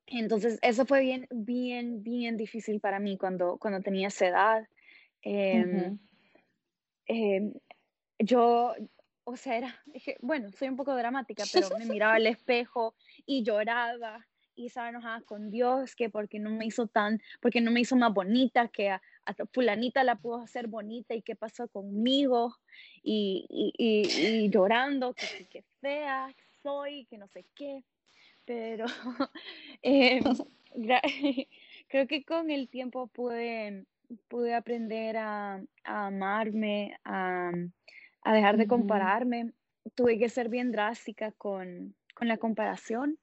entonces, 0.06 0.58
eso 0.62 0.84
fue 0.84 1.00
bien, 1.00 1.26
bien, 1.30 2.02
bien 2.02 2.36
difícil 2.36 2.80
para 2.80 2.98
mí 2.98 3.16
cuando, 3.16 3.58
cuando 3.58 3.80
tenía 3.80 4.08
esa 4.08 4.26
edad. 4.26 4.68
Em, 5.22 5.98
em, 7.06 7.54
yo, 8.18 8.74
o 9.24 9.36
sea, 9.36 9.56
era, 9.56 9.82
bueno, 10.20 10.50
soy 10.52 10.68
un 10.68 10.76
poco 10.76 10.94
dramática, 10.94 11.44
pero 11.52 11.68
me 11.78 11.86
miraba 11.86 12.14
al 12.14 12.26
espejo 12.26 12.94
y 13.24 13.42
lloraba 13.42 14.26
y 14.54 14.66
estaba 14.66 14.88
enojada 14.88 15.20
con 15.22 15.50
Dios 15.50 15.94
que 15.96 16.10
porque 16.10 16.38
no 16.38 16.50
me 16.50 16.66
hizo 16.66 16.86
tan, 16.86 17.20
porque 17.40 17.60
no 17.60 17.70
me 17.70 17.80
hizo 17.80 17.96
más 17.96 18.12
bonita, 18.12 18.68
que 18.68 18.90
a, 18.90 19.00
fulanita 19.52 20.04
la 20.04 20.16
pudo 20.16 20.42
hacer 20.42 20.66
bonita 20.66 21.14
y 21.14 21.22
qué 21.22 21.36
pasó 21.36 21.68
conmigo 21.68 22.56
y, 23.02 23.46
y, 23.48 24.50
llorando 24.50 25.14
que, 25.14 25.46
que 25.46 25.64
fea 25.80 26.34
soy, 26.62 27.06
que 27.06 27.18
no 27.18 27.28
sé 27.28 27.44
qué, 27.54 27.82
pero 28.44 28.86
em, 29.82 30.22
creo 31.88 32.06
que 32.06 32.24
con 32.24 32.50
el 32.50 32.68
tiempo 32.68 33.06
pude, 33.08 33.84
pude 34.28 34.54
aprender 34.54 35.16
a, 35.16 35.62
amarme, 35.84 36.98
a, 37.04 37.52
a, 38.22 38.34
dejar 38.34 38.56
de 38.56 38.66
compararme. 38.66 39.52
Tuve 39.94 40.18
que 40.18 40.28
ser 40.28 40.48
bien 40.48 40.70
drástica 40.70 41.32
con, 41.32 41.94
con 42.14 42.28
la 42.28 42.38
comparación. 42.38 43.18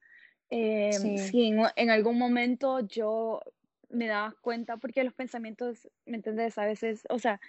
Eh, 0.50 0.92
sí. 0.92 1.52
en, 1.76 1.90
algún 1.90 2.18
momento 2.18 2.80
yo 2.80 3.40
me 3.88 4.06
daba 4.06 4.34
cuenta, 4.40 4.76
porque 4.76 5.04
los 5.04 5.14
pensamientos, 5.14 5.88
¿me 6.06 6.16
entiendes? 6.16 6.58
A 6.58 6.66
veces, 6.66 7.06
o 7.08 7.18
sea, 7.18 7.40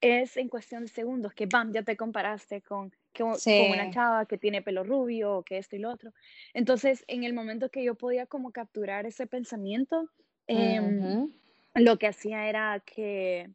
es 0.00 0.36
en 0.36 0.48
cuestión 0.48 0.82
de 0.82 0.88
segundos 0.88 1.32
que, 1.34 1.46
bam, 1.46 1.72
ya 1.72 1.82
te 1.82 1.96
comparaste 1.96 2.62
con, 2.62 2.92
con, 3.16 3.36
una 3.70 3.90
chava 3.90 4.26
que 4.26 4.38
tiene 4.38 4.62
pelo 4.62 4.84
rubio 4.84 5.38
o 5.38 5.42
que 5.42 5.58
esto 5.58 5.76
y 5.76 5.78
lo 5.78 5.90
otro. 5.90 6.12
Entonces, 6.54 7.04
en 7.08 7.24
el 7.24 7.32
momento 7.32 7.70
que 7.70 7.84
yo 7.84 7.94
podía 7.94 8.26
como 8.26 8.50
capturar 8.50 9.06
ese 9.06 9.26
pensamiento, 9.26 10.08
em, 10.46 11.30
lo 11.74 11.98
que 11.98 12.06
hacía 12.06 12.48
era 12.48 12.80
que, 12.80 13.50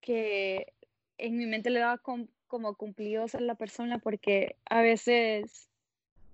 que 0.00 0.72
en 1.18 1.36
mi 1.36 1.46
mente 1.46 1.70
le 1.70 1.80
daba 1.80 1.98
como 1.98 2.74
cumplidos 2.74 3.34
a 3.34 3.40
la 3.40 3.54
persona 3.54 3.98
porque 3.98 4.56
a 4.70 4.80
veces 4.80 5.68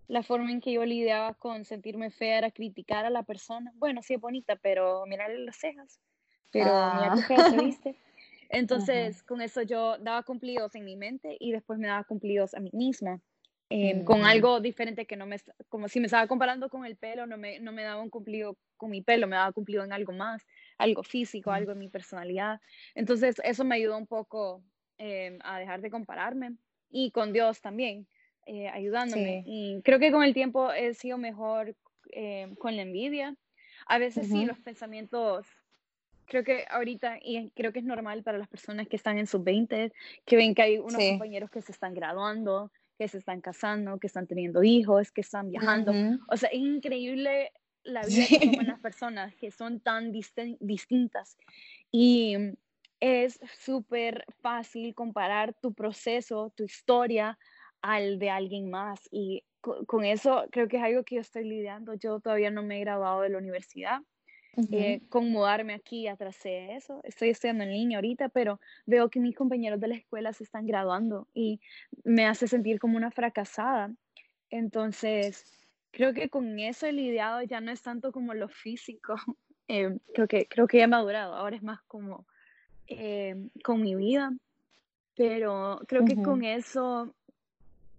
la 0.08 0.22
forma 0.22 0.50
en 0.50 0.60
que 0.60 0.72
yo 0.72 0.84
lidiaba 0.84 1.34
con 1.34 1.64
sentirme 1.64 2.10
fea 2.10 2.38
era 2.38 2.50
criticar 2.50 3.04
a 3.04 3.10
la 3.10 3.22
persona. 3.22 3.72
Bueno, 3.76 4.02
sí 4.02 4.14
es 4.14 4.20
bonita, 4.20 4.56
pero 4.56 5.04
mirarle 5.06 5.38
las 5.40 5.56
cejas. 5.56 6.00
Pero 6.50 6.66
mira 6.66 7.14
qué 7.14 7.20
ah. 7.20 7.26
fea 7.26 7.50
se 7.50 7.56
viste. 7.56 7.96
Entonces, 8.50 9.22
con 9.22 9.40
eso 9.40 9.62
yo 9.62 9.98
daba 9.98 10.22
cumplidos 10.22 10.74
en 10.74 10.84
mi 10.84 10.96
mente 10.96 11.36
y 11.40 11.52
después 11.52 11.78
me 11.78 11.88
daba 11.88 12.04
cumplidos 12.04 12.54
a 12.54 12.60
mí 12.60 12.70
misma. 12.72 13.20
Em, 13.70 14.04
con 14.04 14.24
algo 14.24 14.60
diferente 14.60 15.06
que 15.06 15.16
no 15.16 15.26
me, 15.26 15.38
como 15.68 15.88
si 15.88 15.98
me 15.98 16.06
estaba 16.06 16.28
comparando 16.28 16.68
con 16.68 16.84
el 16.84 16.96
pelo, 16.96 17.26
no 17.26 17.38
me, 17.38 17.58
no 17.58 17.72
me 17.72 17.82
daba 17.82 18.02
un 18.02 18.10
cumplido 18.10 18.58
con 18.76 18.90
mi 18.90 19.02
pelo, 19.02 19.26
me 19.26 19.36
daba 19.36 19.50
cumplido 19.52 19.82
en 19.82 19.92
algo 19.92 20.12
más, 20.12 20.46
algo 20.78 21.02
físico, 21.02 21.50
algo 21.50 21.72
en 21.72 21.78
mi 21.78 21.88
personalidad. 21.88 22.60
Entonces, 22.94 23.36
eso 23.42 23.64
me 23.64 23.76
ayudó 23.76 23.96
un 23.96 24.06
poco 24.06 24.62
em, 24.98 25.38
a 25.42 25.58
dejar 25.58 25.80
de 25.80 25.90
compararme 25.90 26.56
y 26.90 27.10
con 27.10 27.32
Dios 27.32 27.60
también, 27.60 28.06
eh, 28.46 28.68
ayudándome. 28.68 29.42
Y 29.46 29.80
creo 29.82 29.98
que 29.98 30.12
con 30.12 30.22
el 30.22 30.34
tiempo 30.34 30.72
he 30.72 30.94
sido 30.94 31.18
mejor 31.18 31.74
em, 32.10 32.54
con 32.56 32.76
la 32.76 32.82
envidia. 32.82 33.36
A 33.86 33.98
veces 33.98 34.28
sí, 34.28 34.44
los 34.44 34.58
pensamientos 34.60 35.46
creo 36.26 36.44
que 36.44 36.64
ahorita, 36.70 37.18
y 37.22 37.50
creo 37.50 37.72
que 37.72 37.80
es 37.80 37.84
normal 37.84 38.22
para 38.22 38.38
las 38.38 38.48
personas 38.48 38.88
que 38.88 38.96
están 38.96 39.18
en 39.18 39.26
sus 39.26 39.42
20, 39.42 39.92
que 40.24 40.36
ven 40.36 40.54
que 40.54 40.62
hay 40.62 40.78
unos 40.78 41.02
compañeros 41.02 41.50
que 41.50 41.62
se 41.62 41.72
están 41.72 41.94
graduando, 41.94 42.70
que 42.98 43.08
se 43.08 43.18
están 43.18 43.40
casando, 43.40 43.98
que 43.98 44.06
están 44.06 44.26
teniendo 44.26 44.62
hijos, 44.62 45.10
que 45.10 45.20
están 45.20 45.50
viajando. 45.50 45.92
O 46.28 46.36
sea, 46.36 46.48
es 46.50 46.58
increíble 46.58 47.52
la 47.82 48.02
vida 48.06 48.26
que 48.28 48.46
toman 48.46 48.66
las 48.66 48.80
personas 48.80 49.34
que 49.34 49.50
son 49.50 49.80
tan 49.80 50.12
distintas. 50.12 51.36
Y 51.90 52.36
es 53.00 53.38
súper 53.58 54.24
fácil 54.40 54.94
comparar 54.94 55.54
tu 55.54 55.74
proceso, 55.74 56.52
tu 56.56 56.64
historia 56.64 57.38
al 57.84 58.18
de 58.18 58.30
alguien 58.30 58.70
más. 58.70 59.00
Y 59.10 59.44
con 59.60 60.04
eso 60.04 60.46
creo 60.50 60.68
que 60.68 60.78
es 60.78 60.82
algo 60.82 61.04
que 61.04 61.16
yo 61.16 61.20
estoy 61.20 61.44
lidiando. 61.44 61.94
Yo 61.94 62.20
todavía 62.20 62.50
no 62.50 62.62
me 62.62 62.78
he 62.78 62.80
graduado 62.80 63.20
de 63.22 63.28
la 63.28 63.38
universidad 63.38 64.00
eh, 64.70 65.00
con 65.08 65.30
mudarme 65.30 65.74
aquí 65.74 66.06
atrasé 66.06 66.74
eso. 66.74 67.00
Estoy 67.04 67.30
estudiando 67.30 67.64
en 67.64 67.72
línea 67.72 67.98
ahorita, 67.98 68.28
pero 68.28 68.60
veo 68.86 69.10
que 69.10 69.20
mis 69.20 69.34
compañeros 69.34 69.80
de 69.80 69.88
la 69.88 69.96
escuela 69.96 70.32
se 70.32 70.44
están 70.44 70.66
graduando 70.66 71.28
y 71.34 71.60
me 72.04 72.26
hace 72.26 72.46
sentir 72.46 72.78
como 72.78 72.96
una 72.96 73.10
fracasada. 73.10 73.92
Entonces, 74.50 75.44
creo 75.90 76.12
que 76.12 76.28
con 76.28 76.58
eso 76.58 76.86
he 76.86 76.92
lidiado 76.92 77.42
ya 77.42 77.60
no 77.60 77.72
es 77.72 77.82
tanto 77.82 78.12
como 78.12 78.34
lo 78.34 78.48
físico. 78.48 79.14
Eh, 79.66 79.96
creo, 80.12 80.28
que, 80.28 80.46
creo 80.46 80.66
que 80.66 80.76
ya 80.76 80.84
he 80.84 80.88
madurado. 80.88 81.34
Ahora 81.34 81.56
es 81.56 81.62
más 81.62 81.80
como 81.84 82.26
eh, 82.86 83.34
con 83.64 83.80
mi 83.80 83.94
vida. 83.94 84.30
Pero 85.16 85.80
creo 85.88 86.04
que 86.04 86.16
con 86.16 86.44
eso 86.44 87.14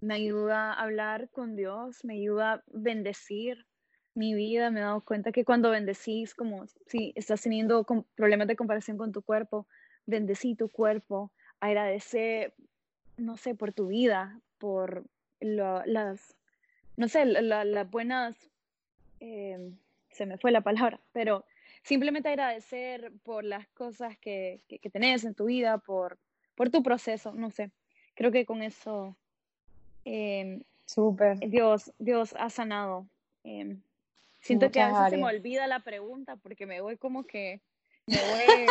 me 0.06 0.16
ayuda 0.16 0.74
a 0.74 0.84
hablar 0.84 1.30
con 1.30 1.56
Dios, 1.56 2.04
me 2.06 2.16
ayuda 2.16 2.54
a 2.54 2.64
bendecir 2.68 3.66
mi 4.16 4.34
vida 4.34 4.72
me 4.72 4.80
he 4.80 4.84
dado 4.84 5.02
cuenta 5.02 5.32
que 5.32 5.46
cuando 5.46 5.70
bendecís, 5.70 6.34
como 6.34 6.66
si 6.88 7.12
estás 7.16 7.42
teniendo 7.42 7.86
problemas 8.16 8.48
de 8.48 8.56
comparación 8.56 8.98
con 8.98 9.12
tu 9.12 9.22
cuerpo, 9.22 9.68
bendecí 10.06 10.56
tu 10.56 10.70
cuerpo, 10.70 11.32
agradece, 11.60 12.54
no 13.18 13.36
sé, 13.38 13.56
por 13.56 13.74
tu 13.74 13.88
vida, 13.88 14.40
por 14.58 15.06
las, 15.42 16.36
no 16.96 17.10
sé, 17.10 17.26
las 17.26 17.92
buenas, 17.92 18.50
em, 19.20 19.78
se 20.10 20.26
me 20.26 20.38
fue 20.38 20.52
la 20.52 20.62
palabra, 20.62 21.02
pero 21.12 21.46
simplemente 21.84 22.30
agradecer 22.30 23.12
por 23.24 23.44
las 23.44 23.68
cosas 23.68 24.18
que, 24.18 24.62
que, 24.70 24.90
tenés 24.90 25.26
en 25.26 25.36
tu 25.36 25.46
vida, 25.46 25.78
por, 25.80 26.18
por 26.56 26.70
tu 26.70 26.84
proceso, 26.84 27.34
no 27.34 27.52
sé. 27.52 27.72
Creo 28.16 28.32
que 28.32 28.46
con 28.46 28.64
eso 28.64 29.18
eh, 30.06 30.62
Dios, 31.48 31.92
Dios 32.00 32.36
ha 32.38 32.50
sanado 32.50 33.08
eh, 33.44 33.78
Siento 34.46 34.70
que 34.70 34.80
a 34.80 34.90
veces 34.90 35.10
se 35.10 35.18
me 35.18 35.26
olvida 35.26 35.66
la 35.66 35.80
pregunta 35.80 36.36
porque 36.36 36.68
me 36.68 36.80
voy 36.80 36.98
como 36.98 37.26
que 37.26 37.62
me 38.06 38.18
voy, 38.18 38.68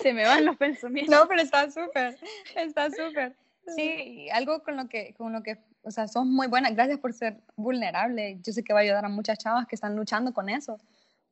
se 0.00 0.12
me 0.12 0.24
van 0.24 0.44
los 0.44 0.56
pensamientos. 0.56 1.12
No, 1.12 1.26
pero 1.26 1.42
está 1.42 1.68
súper, 1.72 2.16
está 2.54 2.88
súper. 2.88 3.34
Sí, 3.74 4.28
algo 4.30 4.62
con 4.62 4.76
lo 4.76 4.88
que, 4.88 5.12
con 5.14 5.32
lo 5.32 5.42
que, 5.42 5.58
o 5.82 5.90
sea, 5.90 6.06
sos 6.06 6.24
muy 6.24 6.46
buena. 6.46 6.70
Gracias 6.70 7.00
por 7.00 7.12
ser 7.12 7.40
vulnerable. 7.56 8.38
Yo 8.42 8.52
sé 8.52 8.62
que 8.62 8.72
va 8.72 8.78
a 8.78 8.82
ayudar 8.82 9.04
a 9.04 9.08
muchas 9.08 9.38
chavas 9.38 9.66
que 9.66 9.74
están 9.74 9.96
luchando 9.96 10.32
con 10.32 10.48
eso. 10.48 10.78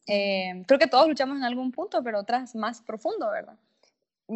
Eh, 0.08 0.64
creo 0.66 0.80
que 0.80 0.88
todos 0.88 1.06
luchamos 1.06 1.36
en 1.36 1.44
algún 1.44 1.70
punto, 1.70 2.02
pero 2.02 2.18
otras 2.18 2.56
más 2.56 2.80
profundo, 2.82 3.30
¿verdad? 3.30 3.56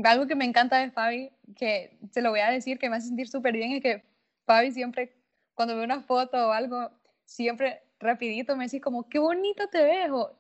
Algo 0.05 0.29
que 0.29 0.37
me 0.37 0.45
encanta 0.45 0.79
de 0.79 0.93
Fabi, 0.93 1.33
que 1.57 1.99
se 2.13 2.23
lo 2.23 2.31
voy 2.31 2.41
a 2.41 2.51
decir, 2.51 2.79
que 2.79 2.89
me 2.89 2.97
hace 2.97 3.09
sentir 3.09 3.29
súper 3.29 3.55
bien, 3.55 3.73
es 3.73 3.83
que 3.83 4.05
Fabi 4.45 4.73
siempre, 4.73 5.13
cuando 5.55 5.77
ve 5.77 5.85
una 5.85 6.01
foto 6.01 6.49
o 6.49 6.53
algo, 6.53 6.91
siempre 7.25 7.83
rapidito 7.99 8.57
me 8.57 8.65
decís 8.65 8.81
como, 8.83 9.09
qué 9.09 9.19
bonito 9.19 9.69
te 9.69 9.83
ves. 9.83 10.11
O, 10.11 10.33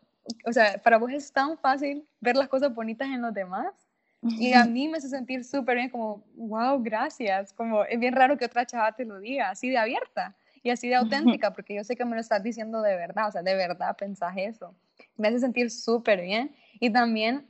o 0.44 0.52
sea, 0.52 0.78
para 0.82 0.98
vos 0.98 1.12
es 1.12 1.32
tan 1.32 1.56
fácil 1.58 2.06
ver 2.20 2.36
las 2.36 2.48
cosas 2.48 2.74
bonitas 2.74 3.08
en 3.08 3.22
los 3.22 3.32
demás. 3.32 3.72
Y 4.22 4.52
a 4.52 4.64
mí 4.66 4.88
me 4.88 4.98
hace 4.98 5.08
sentir 5.08 5.44
súper 5.44 5.76
bien, 5.76 5.90
como, 5.90 6.24
wow, 6.34 6.82
gracias. 6.82 7.52
Como, 7.52 7.84
es 7.84 7.98
bien 7.98 8.14
raro 8.14 8.36
que 8.36 8.44
otra 8.44 8.66
chava 8.66 8.92
te 8.92 9.04
lo 9.04 9.18
diga, 9.18 9.50
así 9.50 9.70
de 9.70 9.78
abierta 9.78 10.36
y 10.62 10.70
así 10.70 10.88
de 10.88 10.96
auténtica, 10.96 11.52
porque 11.54 11.74
yo 11.74 11.84
sé 11.84 11.96
que 11.96 12.04
me 12.04 12.14
lo 12.14 12.20
estás 12.20 12.42
diciendo 12.42 12.82
de 12.82 12.94
verdad, 12.94 13.28
o 13.28 13.32
sea, 13.32 13.42
de 13.42 13.54
verdad 13.54 13.96
pensás 13.96 14.34
eso. 14.36 14.74
Me 15.16 15.28
hace 15.28 15.40
sentir 15.40 15.70
súper 15.70 16.20
bien. 16.22 16.54
Y 16.80 16.90
también 16.90 17.48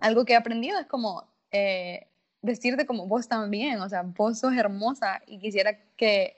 algo 0.00 0.24
que 0.24 0.32
he 0.32 0.36
aprendido 0.36 0.78
es 0.78 0.86
como 0.86 1.24
eh, 1.50 2.06
decirte 2.46 2.86
como 2.86 3.06
vos 3.06 3.28
también, 3.28 3.80
o 3.80 3.88
sea, 3.88 4.02
vos 4.02 4.38
sos 4.38 4.54
hermosa 4.54 5.20
y 5.26 5.38
quisiera 5.38 5.78
que 5.96 6.36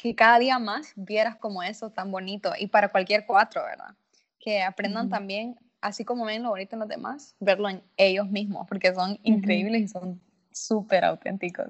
que 0.00 0.14
cada 0.14 0.38
día 0.38 0.58
más 0.58 0.92
vieras 0.96 1.36
como 1.36 1.62
eso 1.62 1.90
tan 1.90 2.10
bonito 2.10 2.52
y 2.58 2.68
para 2.68 2.88
cualquier 2.88 3.26
cuatro, 3.26 3.62
¿verdad? 3.62 3.94
Que 4.38 4.62
aprendan 4.62 5.10
también, 5.10 5.58
así 5.82 6.06
como 6.06 6.24
ven 6.24 6.42
lo 6.42 6.48
bonito 6.48 6.74
en 6.74 6.80
los 6.80 6.88
demás, 6.88 7.34
verlo 7.38 7.68
en 7.68 7.82
ellos 7.98 8.30
mismos, 8.30 8.66
porque 8.66 8.94
son 8.94 9.18
increíbles 9.24 9.82
y 9.82 9.88
son 9.88 10.18
súper 10.52 11.04
auténticos. 11.04 11.68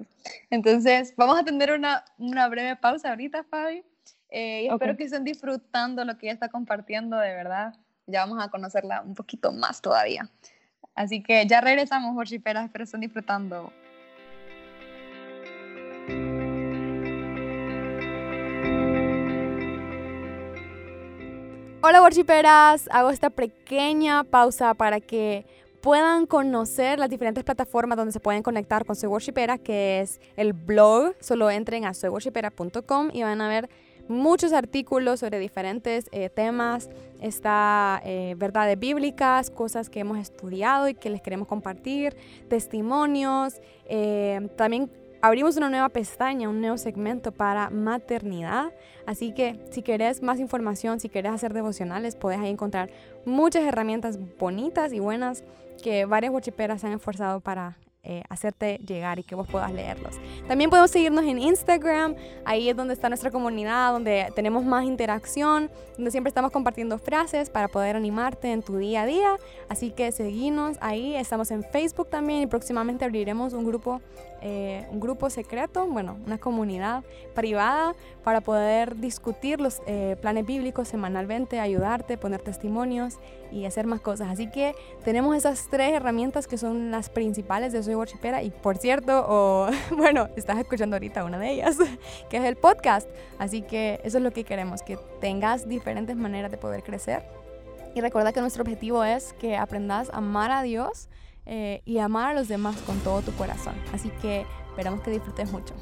Entonces, 0.49 1.13
vamos 1.17 1.37
a 1.37 1.43
tener 1.43 1.73
una, 1.73 2.05
una 2.17 2.47
breve 2.47 2.77
pausa 2.77 3.09
ahorita, 3.09 3.43
Fabi. 3.43 3.83
Eh, 4.29 4.63
y 4.63 4.67
espero 4.69 4.95
que 4.95 5.03
estén 5.03 5.25
disfrutando 5.25 6.05
lo 6.05 6.17
que 6.17 6.27
ella 6.27 6.33
está 6.33 6.47
compartiendo, 6.47 7.17
de 7.17 7.35
verdad. 7.35 7.75
Ya 8.07 8.25
vamos 8.25 8.41
a 8.41 8.49
conocerla 8.49 9.01
un 9.01 9.13
poquito 9.13 9.51
más 9.51 9.81
todavía. 9.81 10.29
Así 10.95 11.23
que 11.23 11.45
ya 11.47 11.61
regresamos, 11.61 12.15
worshiperas, 12.15 12.65
espero 12.65 12.83
estén 12.83 13.01
disfrutando. 13.01 13.71
Hola 21.83 22.01
worshiperas, 22.01 22.87
hago 22.91 23.09
esta 23.09 23.31
pequeña 23.31 24.23
pausa 24.23 24.75
para 24.75 24.99
que 24.99 25.45
puedan 25.81 26.27
conocer 26.27 26.99
las 26.99 27.09
diferentes 27.09 27.43
plataformas 27.43 27.97
donde 27.97 28.11
se 28.11 28.19
pueden 28.19 28.43
conectar 28.43 28.85
con 28.85 28.95
Soy 28.95 29.09
Worshipera, 29.09 29.57
que 29.57 30.01
es 30.01 30.21
el 30.35 30.53
blog. 30.53 31.15
Solo 31.19 31.49
entren 31.49 31.85
a 31.85 31.93
soyworshipera.com 31.93 33.09
y 33.11 33.23
van 33.23 33.41
a 33.41 33.47
ver 33.47 33.69
muchos 34.07 34.53
artículos 34.53 35.19
sobre 35.19 35.39
diferentes 35.39 36.09
eh, 36.11 36.29
temas. 36.29 36.89
Está 37.21 38.01
eh, 38.03 38.35
verdades 38.37 38.77
bíblicas, 38.79 39.49
cosas 39.49 39.89
que 39.89 39.99
hemos 39.99 40.17
estudiado 40.17 40.87
y 40.87 40.93
que 40.93 41.09
les 41.09 41.21
queremos 41.21 41.47
compartir, 41.47 42.15
testimonios. 42.49 43.61
Eh, 43.85 44.49
también 44.55 44.89
abrimos 45.21 45.57
una 45.57 45.69
nueva 45.69 45.89
pestaña, 45.89 46.49
un 46.49 46.61
nuevo 46.61 46.77
segmento 46.77 47.31
para 47.31 47.69
maternidad. 47.69 48.73
Así 49.05 49.33
que 49.33 49.59
si 49.71 49.81
querés 49.81 50.21
más 50.21 50.39
información, 50.39 50.99
si 50.99 51.09
querés 51.09 51.31
hacer 51.31 51.53
devocionales, 51.53 52.15
podés 52.15 52.39
ahí 52.39 52.49
encontrar 52.49 52.89
muchas 53.25 53.63
herramientas 53.63 54.19
bonitas 54.37 54.93
y 54.93 54.99
buenas 54.99 55.43
que 55.83 56.05
varias 56.05 56.33
wachiperas 56.33 56.81
se 56.81 56.87
han 56.87 56.93
esforzado 56.93 57.39
para 57.39 57.77
eh, 58.03 58.23
hacerte 58.29 58.79
llegar 58.79 59.19
y 59.19 59.23
que 59.23 59.35
vos 59.35 59.47
puedas 59.47 59.71
leerlos. 59.71 60.19
También 60.47 60.71
podemos 60.71 60.89
seguirnos 60.89 61.23
en 61.23 61.37
Instagram, 61.37 62.15
ahí 62.45 62.67
es 62.67 62.75
donde 62.75 62.95
está 62.95 63.09
nuestra 63.09 63.29
comunidad, 63.29 63.91
donde 63.91 64.31
tenemos 64.35 64.63
más 64.63 64.85
interacción, 64.85 65.69
donde 65.97 66.09
siempre 66.09 66.29
estamos 66.29 66.51
compartiendo 66.51 66.97
frases 66.97 67.51
para 67.51 67.67
poder 67.67 67.95
animarte 67.95 68.51
en 68.51 68.63
tu 68.63 68.77
día 68.77 69.03
a 69.03 69.05
día. 69.05 69.37
Así 69.69 69.91
que 69.91 70.11
seguimos 70.11 70.77
ahí, 70.81 71.15
estamos 71.15 71.51
en 71.51 71.63
Facebook 71.63 72.09
también 72.09 72.41
y 72.41 72.47
próximamente 72.47 73.05
abriremos 73.05 73.53
un 73.53 73.65
grupo, 73.65 74.01
eh, 74.41 74.87
un 74.91 74.99
grupo 74.99 75.29
secreto, 75.29 75.85
bueno, 75.85 76.17
una 76.25 76.39
comunidad 76.39 77.03
privada 77.35 77.93
para 78.23 78.41
poder 78.41 78.97
discutir 78.97 79.61
los 79.61 79.81
eh, 79.85 80.17
planes 80.19 80.45
bíblicos 80.45 80.87
semanalmente, 80.87 81.59
ayudarte, 81.59 82.17
poner 82.17 82.41
testimonios 82.41 83.19
y 83.51 83.65
hacer 83.65 83.85
más 83.85 84.01
cosas. 84.01 84.29
Así 84.29 84.49
que 84.49 84.73
tenemos 85.03 85.35
esas 85.35 85.67
tres 85.69 85.93
herramientas 85.93 86.47
que 86.47 86.57
son 86.57 86.89
las 86.89 87.09
principales 87.09 87.71
de 87.71 87.83
Soy 87.83 87.93
Worshipera 87.93 88.41
y 88.41 88.49
por 88.49 88.77
cierto, 88.77 89.25
o 89.27 89.67
bueno, 89.95 90.29
estás 90.35 90.57
escuchando 90.57 90.95
ahorita 90.95 91.23
una 91.23 91.37
de 91.37 91.51
ellas, 91.51 91.77
que 92.29 92.37
es 92.37 92.43
el 92.43 92.55
podcast. 92.55 93.07
Así 93.37 93.61
que 93.61 93.99
eso 94.03 94.17
es 94.17 94.23
lo 94.23 94.31
que 94.31 94.43
queremos, 94.43 94.81
que 94.81 94.97
tengas 95.19 95.67
diferentes 95.67 96.15
maneras 96.15 96.49
de 96.49 96.57
poder 96.57 96.81
crecer. 96.81 97.23
Y 97.93 98.01
recuerda 98.01 98.31
que 98.31 98.39
nuestro 98.39 98.63
objetivo 98.63 99.03
es 99.03 99.33
que 99.33 99.57
aprendas 99.57 100.09
a 100.09 100.17
amar 100.17 100.49
a 100.49 100.61
Dios 100.63 101.09
eh, 101.45 101.81
y 101.85 101.99
amar 101.99 102.31
a 102.31 102.33
los 102.33 102.47
demás 102.47 102.77
con 102.81 102.99
todo 102.99 103.21
tu 103.21 103.31
corazón. 103.33 103.75
Así 103.93 104.09
que 104.21 104.45
esperamos 104.69 105.01
que 105.01 105.11
disfrutes 105.11 105.51
mucho. 105.51 105.75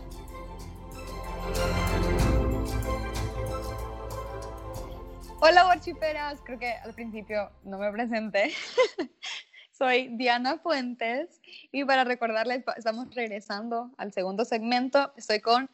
Hola, 5.41 5.67
Worchiperas. 5.67 6.41
Creo 6.41 6.59
que 6.59 6.71
al 6.71 6.93
principio 6.93 7.49
no 7.63 7.77
me 7.77 7.91
presenté. 7.91 8.51
Soy 9.71 10.09
Diana 10.17 10.57
Fuentes 10.57 11.39
y 11.71 11.85
para 11.85 12.03
recordarles, 12.03 12.65
estamos 12.75 13.15
regresando 13.15 13.91
al 13.97 14.11
segundo 14.11 14.43
segmento. 14.43 15.13
Estoy 15.15 15.39
con 15.39 15.69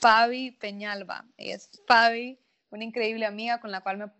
Fabi 0.00 0.52
Peñalba. 0.52 1.24
Ella 1.36 1.56
es 1.56 1.68
Fabi, 1.88 2.38
una 2.70 2.84
increíble 2.84 3.26
amiga 3.26 3.60
con 3.60 3.72
la 3.72 3.80
cual 3.80 3.98
me 3.98 4.12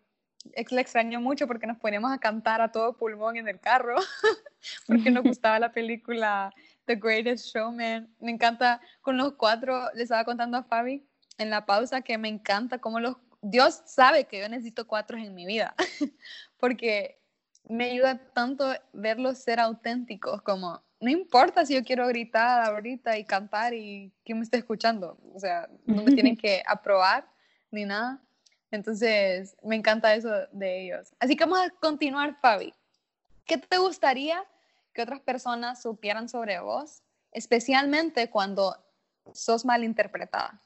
le 0.44 0.80
extraño 0.80 1.20
mucho 1.20 1.46
porque 1.46 1.66
nos 1.66 1.78
ponemos 1.78 2.12
a 2.12 2.18
cantar 2.18 2.60
a 2.60 2.72
todo 2.72 2.96
pulmón 2.96 3.36
en 3.36 3.48
el 3.48 3.60
carro, 3.60 3.96
porque 4.86 5.10
nos 5.10 5.24
gustaba 5.24 5.58
la 5.58 5.72
película 5.72 6.52
The 6.86 6.96
Greatest 6.96 7.46
Showman. 7.54 8.08
Me 8.20 8.30
encanta 8.30 8.80
con 9.00 9.16
los 9.16 9.34
cuatro, 9.34 9.90
les 9.94 10.04
estaba 10.04 10.24
contando 10.24 10.56
a 10.56 10.64
Fabi 10.64 11.06
en 11.38 11.50
la 11.50 11.66
pausa 11.66 12.00
que 12.00 12.18
me 12.18 12.28
encanta 12.28 12.78
cómo 12.78 13.00
los 13.00 13.16
Dios 13.40 13.82
sabe 13.86 14.24
que 14.24 14.40
yo 14.40 14.48
necesito 14.48 14.86
cuatro 14.86 15.16
en 15.16 15.34
mi 15.34 15.46
vida, 15.46 15.74
porque 16.58 17.20
me 17.68 17.90
ayuda 17.90 18.18
tanto 18.32 18.72
verlos 18.92 19.38
ser 19.38 19.60
auténticos, 19.60 20.42
como 20.42 20.82
no 21.00 21.10
importa 21.10 21.64
si 21.64 21.74
yo 21.74 21.84
quiero 21.84 22.06
gritar 22.08 22.64
ahorita 22.64 23.18
y 23.18 23.24
cantar 23.24 23.74
y 23.74 24.12
quién 24.24 24.38
me 24.38 24.44
esté 24.44 24.58
escuchando, 24.58 25.18
o 25.32 25.38
sea, 25.38 25.68
no 25.86 26.02
me 26.02 26.12
tienen 26.12 26.36
que 26.36 26.62
aprobar 26.66 27.28
ni 27.70 27.84
nada. 27.84 28.20
Entonces, 28.70 29.56
me 29.62 29.76
encanta 29.76 30.14
eso 30.14 30.30
de 30.52 30.84
ellos. 30.84 31.14
Así 31.18 31.36
que 31.36 31.44
vamos 31.44 31.60
a 31.60 31.70
continuar, 31.70 32.38
Fabi. 32.40 32.74
¿Qué 33.46 33.56
te 33.56 33.78
gustaría 33.78 34.44
que 34.92 35.02
otras 35.02 35.20
personas 35.20 35.80
supieran 35.80 36.28
sobre 36.28 36.60
vos, 36.60 37.02
especialmente 37.32 38.28
cuando 38.30 38.76
sos 39.32 39.64
malinterpretada? 39.64 40.62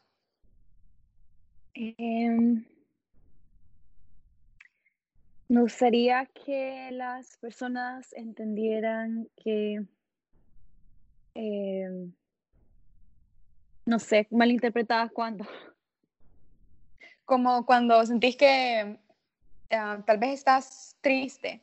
Em, 1.75 2.65
me 5.49 5.61
gustaría 5.61 6.27
que 6.27 6.91
las 6.93 7.37
personas 7.39 8.13
entendieran 8.15 9.29
que, 9.37 9.87
em, 11.35 12.13
no 13.87 13.99
sé, 13.99 14.27
malinterpretadas 14.31 15.13
cuando. 15.13 15.47
Como 17.33 17.65
cuando 17.65 18.05
sentís 18.05 18.37
que 18.37 18.99
ah, 19.71 20.03
tal 20.05 20.19
vez 20.19 20.35
estás 20.35 20.99
triste 21.01 21.63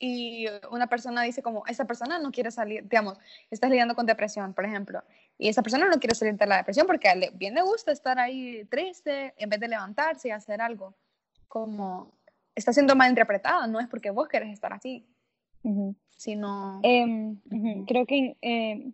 y 0.00 0.46
una 0.72 0.88
persona 0.88 1.22
dice 1.22 1.40
como, 1.40 1.64
esa 1.68 1.84
persona 1.84 2.18
no 2.18 2.32
quiere 2.32 2.50
salir, 2.50 2.82
digamos, 2.88 3.16
estás 3.48 3.70
lidiando 3.70 3.94
con 3.94 4.06
depresión, 4.06 4.54
por 4.54 4.64
ejemplo, 4.64 5.04
y 5.38 5.46
esa 5.46 5.62
persona 5.62 5.86
no 5.86 6.00
quiere 6.00 6.16
salir 6.16 6.34
de 6.34 6.46
la 6.46 6.56
depresión 6.56 6.84
porque 6.88 7.08
él 7.08 7.30
bien 7.34 7.54
le 7.54 7.62
gusta 7.62 7.92
estar 7.92 8.18
ahí 8.18 8.64
triste 8.64 9.34
en 9.38 9.50
vez 9.50 9.60
de 9.60 9.68
levantarse 9.68 10.26
y 10.26 10.30
hacer 10.32 10.60
algo. 10.60 10.94
Como 11.46 12.10
está 12.56 12.72
siendo 12.72 12.96
mal 12.96 13.08
interpretada, 13.08 13.68
no 13.68 13.78
es 13.78 13.86
porque 13.86 14.10
vos 14.10 14.26
querés 14.26 14.52
estar 14.52 14.72
así, 14.72 15.06
sino... 16.16 16.80
Em, 16.82 17.36
creo 17.86 18.04
que 18.04 18.36
em, 18.40 18.92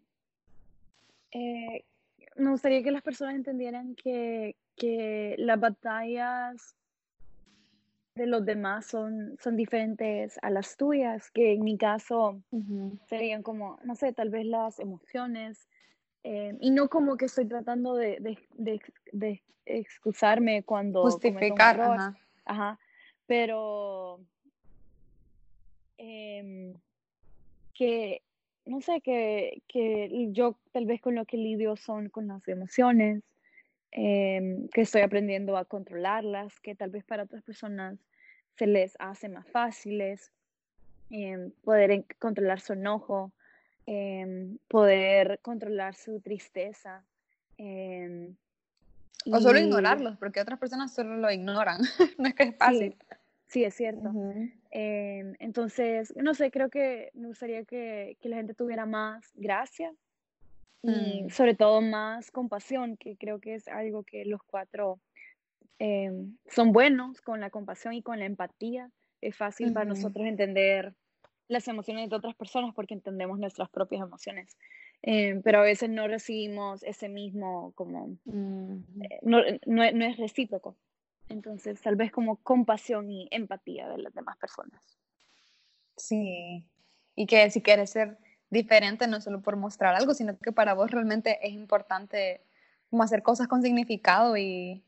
eh, 1.31 1.83
me 2.37 2.51
gustaría 2.51 2.83
que 2.83 2.91
las 2.91 3.03
personas 3.03 3.37
entendieran 3.37 3.95
que, 3.95 4.55
que 4.77 5.35
las 5.39 5.59
batallas 5.61 6.77
de 8.15 8.27
los 8.27 8.45
demás 8.45 8.87
son, 8.87 9.39
son 9.43 9.57
diferentes 9.57 10.39
a 10.43 10.51
las 10.51 10.77
tuyas, 10.77 11.31
que 11.31 11.55
en 11.55 11.65
mi 11.65 11.79
caso 11.79 12.43
serían 13.09 13.43
como, 13.43 13.79
no 13.85 13.95
sé, 13.95 14.13
tal 14.13 14.29
vez 14.29 14.45
las 14.45 14.79
emociones, 14.79 15.67
eh, 16.25 16.57
y 16.61 16.71
no 16.71 16.89
como 16.89 17.17
que 17.17 17.25
estoy 17.25 17.47
tratando 17.47 17.95
de, 17.95 18.39
de, 18.55 18.81
de, 19.13 19.43
excusarme 19.65 20.63
cuando... 20.63 21.03
Justificar, 21.03 21.81
ajá. 21.81 22.19
ajá. 22.45 22.79
Pero... 23.27 24.21
Em, 25.97 26.75
que, 27.75 28.23
no 28.67 28.81
sé, 28.81 29.01
que, 29.01 29.63
que 29.69 30.29
yo 30.33 30.57
tal 30.73 30.85
vez 30.85 31.01
con 31.01 31.15
lo 31.15 31.25
que 31.25 31.37
lidio 31.37 31.77
son 31.77 32.09
con 32.09 32.27
las 32.27 32.47
emociones, 32.49 33.23
em, 33.93 34.69
que 34.69 34.83
estoy 34.83 35.03
aprendiendo 35.03 35.57
a 35.57 35.65
controlarlas, 35.65 36.59
que 36.61 36.75
tal 36.75 36.91
vez 36.91 37.05
para 37.05 37.25
otras 37.25 37.43
personas 37.43 37.99
se 38.57 38.67
les 38.67 38.97
hace 38.99 39.29
más 39.29 39.47
fáciles, 39.49 40.33
em, 41.11 41.51
poder 41.63 42.05
controlar 42.19 42.61
su 42.61 42.73
enojo, 42.73 43.33
Em, 43.87 44.59
poder 44.69 45.41
controlar 45.43 45.95
su 45.95 46.21
tristeza. 46.21 47.05
Em, 47.59 48.37
o 49.31 49.41
solo 49.41 49.59
ignorarlos, 49.59 50.17
porque 50.19 50.41
otras 50.41 50.59
personas 50.59 50.95
solo 50.95 51.17
lo 51.17 51.31
ignoran. 51.31 51.81
no 52.19 52.29
es 52.29 52.35
que 52.35 52.43
es 52.45 52.57
fácil. 52.57 52.97
Sí, 53.47 53.65
es 53.65 53.75
cierto. 53.75 54.11
Em, 54.71 55.35
entonces, 55.39 56.15
no 56.17 56.35
sé, 56.35 56.51
creo 56.51 56.71
que 56.71 57.11
me 57.15 57.29
gustaría 57.29 57.65
que, 57.65 58.17
que 58.21 58.29
la 58.29 58.37
gente 58.37 58.55
tuviera 58.55 58.87
más 58.87 59.31
gracia 59.35 59.93
y 60.83 61.25
mm. 61.25 61.31
sobre 61.31 61.55
todo 61.55 61.81
más 61.81 62.31
compasión, 62.31 62.97
que 62.97 63.17
creo 63.17 63.41
que 63.41 63.55
es 63.55 63.69
algo 63.69 64.03
que 64.03 64.25
los 64.25 64.43
cuatro 64.43 65.01
son 66.47 66.73
buenos 66.73 67.21
con 67.21 67.41
la 67.41 67.51
compasión 67.51 67.95
y 67.95 68.03
con 68.03 68.21
la 68.21 68.27
empatía. 68.27 68.91
Es 69.21 69.37
fácil 69.37 69.73
para 69.73 69.85
nosotros 69.85 70.27
entender 70.27 70.95
las 71.49 71.69
emociones 71.69 72.09
de 72.09 72.17
otras 72.17 72.35
personas 72.35 72.75
porque 72.75 72.95
entendemos 72.95 73.39
nuestras 73.39 73.69
propias 73.69 74.03
emociones. 74.03 74.57
Eh, 75.03 75.41
pero 75.43 75.59
a 75.59 75.63
veces 75.63 75.91
no 75.91 76.07
recibimos 76.07 76.83
ese 76.85 77.09
mismo, 77.09 77.73
como, 77.75 78.17
eh, 78.27 79.19
no, 79.23 79.39
no, 79.67 79.83
es 79.83 80.17
recíproco. 80.17 80.77
Entonces, 81.29 81.81
tal 81.81 81.97
vez 81.97 82.13
como 82.13 82.37
compasión 82.37 83.11
y 83.11 83.29
empatía 83.31 83.89
de 83.89 83.99
las 83.99 84.15
demás 84.15 84.37
personas. 84.39 84.99
Sí, 85.97 86.65
y 87.17 87.27
que 87.27 87.51
si 87.51 87.63
quieres 87.63 87.91
ser 87.91 88.17
diferente, 88.53 89.07
no 89.07 89.21
solo 89.21 89.41
por 89.41 89.57
mostrar 89.57 89.95
algo, 89.95 90.13
sino 90.13 90.39
que 90.39 90.53
para 90.53 90.75
vos 90.75 90.91
realmente 90.91 91.39
es 91.43 91.53
importante 91.53 92.43
como 92.91 93.03
hacer 93.03 93.23
cosas 93.23 93.49
con 93.49 93.63
significado 93.63 94.37
y, 94.37 94.85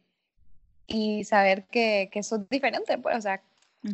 y 0.86 1.24
saber 1.24 1.64
que, 1.64 2.10
que 2.12 2.22
sos 2.22 2.46
diferente, 2.50 2.98
pues, 2.98 3.16
o 3.16 3.20
sea, 3.22 3.40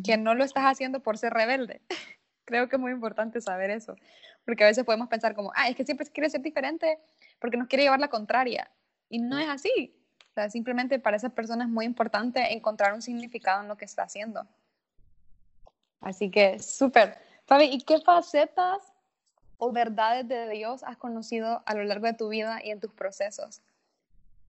que 0.03 0.17
no 0.17 0.35
lo 0.35 0.43
estás 0.43 0.65
haciendo 0.65 0.99
por 0.99 1.17
ser 1.17 1.33
rebelde. 1.33 1.81
Creo 2.45 2.67
que 2.67 2.75
es 2.75 2.81
muy 2.81 2.91
importante 2.91 3.39
saber 3.39 3.69
eso, 3.69 3.95
porque 4.43 4.65
a 4.65 4.67
veces 4.67 4.83
podemos 4.83 5.07
pensar 5.07 5.33
como, 5.35 5.53
ah, 5.55 5.69
es 5.69 5.77
que 5.77 5.85
siempre 5.85 6.05
quiere 6.07 6.29
ser 6.29 6.41
diferente 6.41 6.99
porque 7.39 7.55
nos 7.55 7.69
quiere 7.69 7.83
llevar 7.83 8.01
la 8.01 8.09
contraria. 8.09 8.69
Y 9.09 9.19
no 9.19 9.39
es 9.39 9.47
así. 9.47 9.95
O 10.31 10.33
sea, 10.33 10.49
simplemente 10.49 10.99
para 10.99 11.15
esa 11.15 11.29
persona 11.29 11.63
es 11.63 11.69
muy 11.69 11.85
importante 11.85 12.53
encontrar 12.53 12.93
un 12.93 13.01
significado 13.01 13.61
en 13.61 13.69
lo 13.69 13.77
que 13.77 13.85
está 13.85 14.03
haciendo. 14.03 14.45
Así 16.01 16.29
que, 16.29 16.59
súper. 16.59 17.17
Fabi, 17.45 17.65
¿y 17.65 17.81
qué 17.81 17.99
facetas 18.01 18.90
o 19.63 19.71
verdades 19.71 20.27
de 20.27 20.49
Dios 20.49 20.81
has 20.83 20.97
conocido 20.97 21.61
a 21.67 21.75
lo 21.75 21.83
largo 21.83 22.07
de 22.07 22.15
tu 22.15 22.29
vida 22.29 22.59
y 22.63 22.71
en 22.71 22.79
tus 22.79 22.91
procesos? 22.91 23.61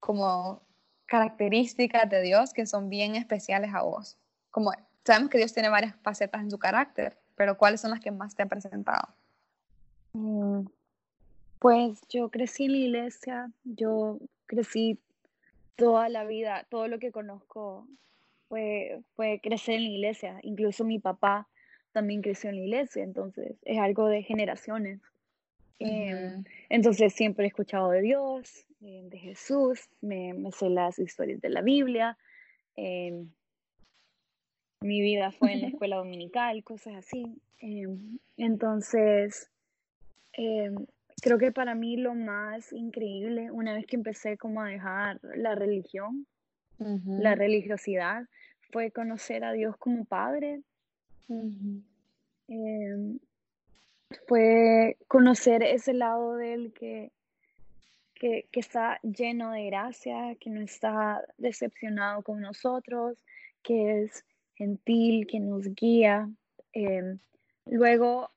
Como 0.00 0.62
características 1.04 2.08
de 2.08 2.22
Dios 2.22 2.54
que 2.54 2.64
son 2.64 2.88
bien 2.88 3.14
especiales 3.14 3.74
a 3.74 3.82
vos. 3.82 4.16
Como 4.50 4.72
sabemos 5.04 5.28
que 5.28 5.36
Dios 5.36 5.52
tiene 5.52 5.68
varias 5.68 5.94
facetas 5.96 6.40
en 6.40 6.50
su 6.50 6.58
carácter, 6.58 7.18
pero 7.34 7.58
¿cuáles 7.58 7.82
son 7.82 7.90
las 7.90 8.00
que 8.00 8.10
más 8.10 8.34
te 8.34 8.40
han 8.40 8.48
presentado? 8.48 9.06
Mm, 10.14 10.62
pues 11.58 12.00
yo 12.08 12.30
crecí 12.30 12.64
en 12.64 12.72
la 12.72 12.78
iglesia, 12.78 13.50
yo 13.64 14.18
crecí 14.46 14.98
toda 15.76 16.08
la 16.08 16.24
vida, 16.24 16.64
todo 16.70 16.88
lo 16.88 16.98
que 16.98 17.12
conozco 17.12 17.86
fue, 18.48 19.02
fue 19.14 19.40
crecer 19.42 19.74
en 19.74 19.82
la 19.82 19.90
iglesia, 19.90 20.38
incluso 20.40 20.84
mi 20.84 20.98
papá 20.98 21.48
también 21.92 22.22
creció 22.22 22.50
en 22.50 22.56
la 22.56 22.62
iglesia, 22.62 23.02
entonces 23.02 23.56
es 23.64 23.78
algo 23.78 24.08
de 24.08 24.22
generaciones. 24.22 25.00
Em, 25.78 26.44
entonces 26.68 27.12
siempre 27.12 27.44
he 27.44 27.48
escuchado 27.48 27.90
de 27.90 28.02
Dios, 28.02 28.66
em, 28.80 29.08
de 29.08 29.18
Jesús, 29.18 29.88
me, 30.00 30.32
me, 30.32 30.52
sé 30.52 30.68
las 30.68 30.98
historias 30.98 31.40
de 31.40 31.50
la 31.50 31.60
Biblia. 31.60 32.16
Em, 32.76 33.28
mi 34.80 35.00
vida 35.00 35.30
fue 35.32 35.52
en 35.52 35.60
la 35.62 35.66
escuela 35.80 35.96
dominical, 35.96 36.62
cosas 36.64 36.94
así. 36.96 37.40
entonces, 38.36 39.48
creo 41.22 41.38
que 41.38 41.52
para 41.52 41.74
mí 41.74 41.96
lo 41.96 42.14
más 42.14 42.72
increíble, 42.72 43.50
una 43.50 43.74
vez 43.74 43.86
que 43.86 43.96
empecé 43.96 44.36
como 44.36 44.60
a 44.62 44.68
dejar 44.68 45.20
la 45.22 45.54
religión, 45.54 46.26
la 47.06 47.36
religiosidad, 47.36 48.24
fue 48.72 48.90
conocer 48.90 49.44
a 49.44 49.52
Dios 49.52 49.76
como 49.76 50.04
Padre. 50.04 50.62
Fue 54.26 54.96
conocer 55.08 55.62
ese 55.62 55.94
lado 55.94 56.36
de 56.36 56.54
Él 56.54 56.72
que, 56.72 57.12
que, 58.14 58.46
está 58.52 59.00
lleno 59.02 59.52
de 59.52 59.66
gracia, 59.66 60.36
que 60.40 60.50
no 60.50 60.60
está 60.60 61.22
decepcionado 61.38 62.22
con 62.22 62.40
nosotros, 62.40 63.18
que 63.62 64.02
es 64.02 64.24
gentil, 64.54 65.26
que 65.26 65.40
nos 65.40 65.66
guía. 65.74 66.30
Em, 66.72 67.18
luego 67.66 68.30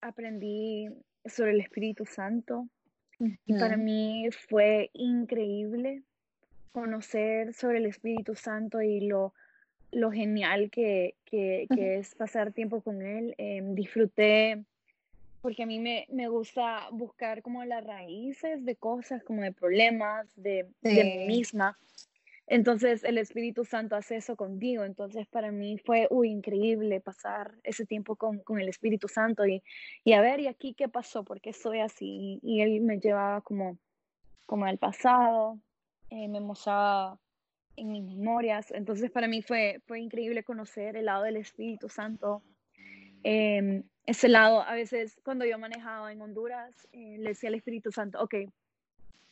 aprendí 0.00 0.88
sobre 1.24 1.52
el 1.52 1.60
Espíritu 1.60 2.04
Santo 2.04 2.68
y 3.18 3.58
para 3.58 3.76
mí 3.76 4.28
fue 4.48 4.90
increíble 4.92 6.02
conocer 6.72 7.54
sobre 7.54 7.78
el 7.78 7.86
Espíritu 7.86 8.34
Santo 8.34 8.82
y 8.82 9.00
lo, 9.00 9.32
lo 9.92 10.10
genial 10.10 10.70
que, 10.70 11.14
que, 11.24 11.66
es 11.70 12.14
pasar 12.14 12.52
tiempo 12.52 12.80
con 12.80 13.02
Él. 13.02 13.34
Em, 13.38 13.74
disfruté, 13.74 14.64
porque 15.42 15.62
a 15.62 15.66
mí 15.66 15.78
me, 15.78 16.06
me, 16.10 16.28
gusta 16.28 16.88
buscar 16.90 17.42
como 17.42 17.64
las 17.64 17.84
raíces 17.84 18.64
de 18.64 18.76
cosas, 18.76 19.22
como 19.22 19.42
de 19.42 19.52
problemas 19.52 20.26
de, 20.36 20.66
de 20.82 21.04
mí 21.04 21.26
misma. 21.26 21.78
Entonces 22.48 23.02
el 23.02 23.18
Espíritu 23.18 23.64
Santo 23.64 23.96
hace 23.96 24.16
eso 24.16 24.36
contigo. 24.36 24.84
Entonces 24.84 25.26
para 25.26 25.50
mí 25.50 25.78
fue 25.78 26.06
uy, 26.10 26.30
increíble 26.30 27.00
pasar 27.00 27.54
ese 27.64 27.84
tiempo 27.86 28.16
con, 28.16 28.38
con 28.40 28.60
el 28.60 28.68
Espíritu 28.68 29.08
Santo 29.08 29.46
y, 29.46 29.62
y, 30.04 30.12
a 30.12 30.20
ver, 30.20 30.40
¿y 30.40 30.46
aquí 30.46 30.74
qué 30.74 30.88
pasó? 30.88 31.24
¿Por 31.24 31.40
qué 31.40 31.52
soy 31.52 31.80
así? 31.80 32.38
Y, 32.42 32.60
él 32.60 32.80
me 32.82 32.98
llevaba 32.98 33.40
como, 33.40 33.78
como 34.46 34.64
al 34.64 34.78
pasado, 34.78 35.58
eh, 36.10 36.28
me 36.28 36.40
mostraba 36.40 37.18
en 37.76 37.92
mis 37.92 38.02
memorias. 38.02 38.70
Entonces 38.72 39.10
para 39.10 39.28
mí 39.28 39.42
fue, 39.42 39.80
fue 39.86 40.00
increíble 40.00 40.42
conocer 40.42 40.96
el 40.96 41.06
lado 41.06 41.24
del 41.24 41.36
Espíritu 41.36 41.88
Santo. 41.88 42.42
Em, 43.22 43.82
ese 44.06 44.28
lado, 44.28 44.62
a 44.62 44.74
veces 44.74 45.18
cuando 45.24 45.44
yo 45.44 45.58
manejaba 45.58 46.12
en 46.12 46.22
Honduras, 46.22 46.88
eh, 46.92 47.16
le 47.18 47.30
decía 47.30 47.48
al 47.48 47.56
Espíritu 47.56 47.90
Santo, 47.90 48.22
ok, 48.22 48.34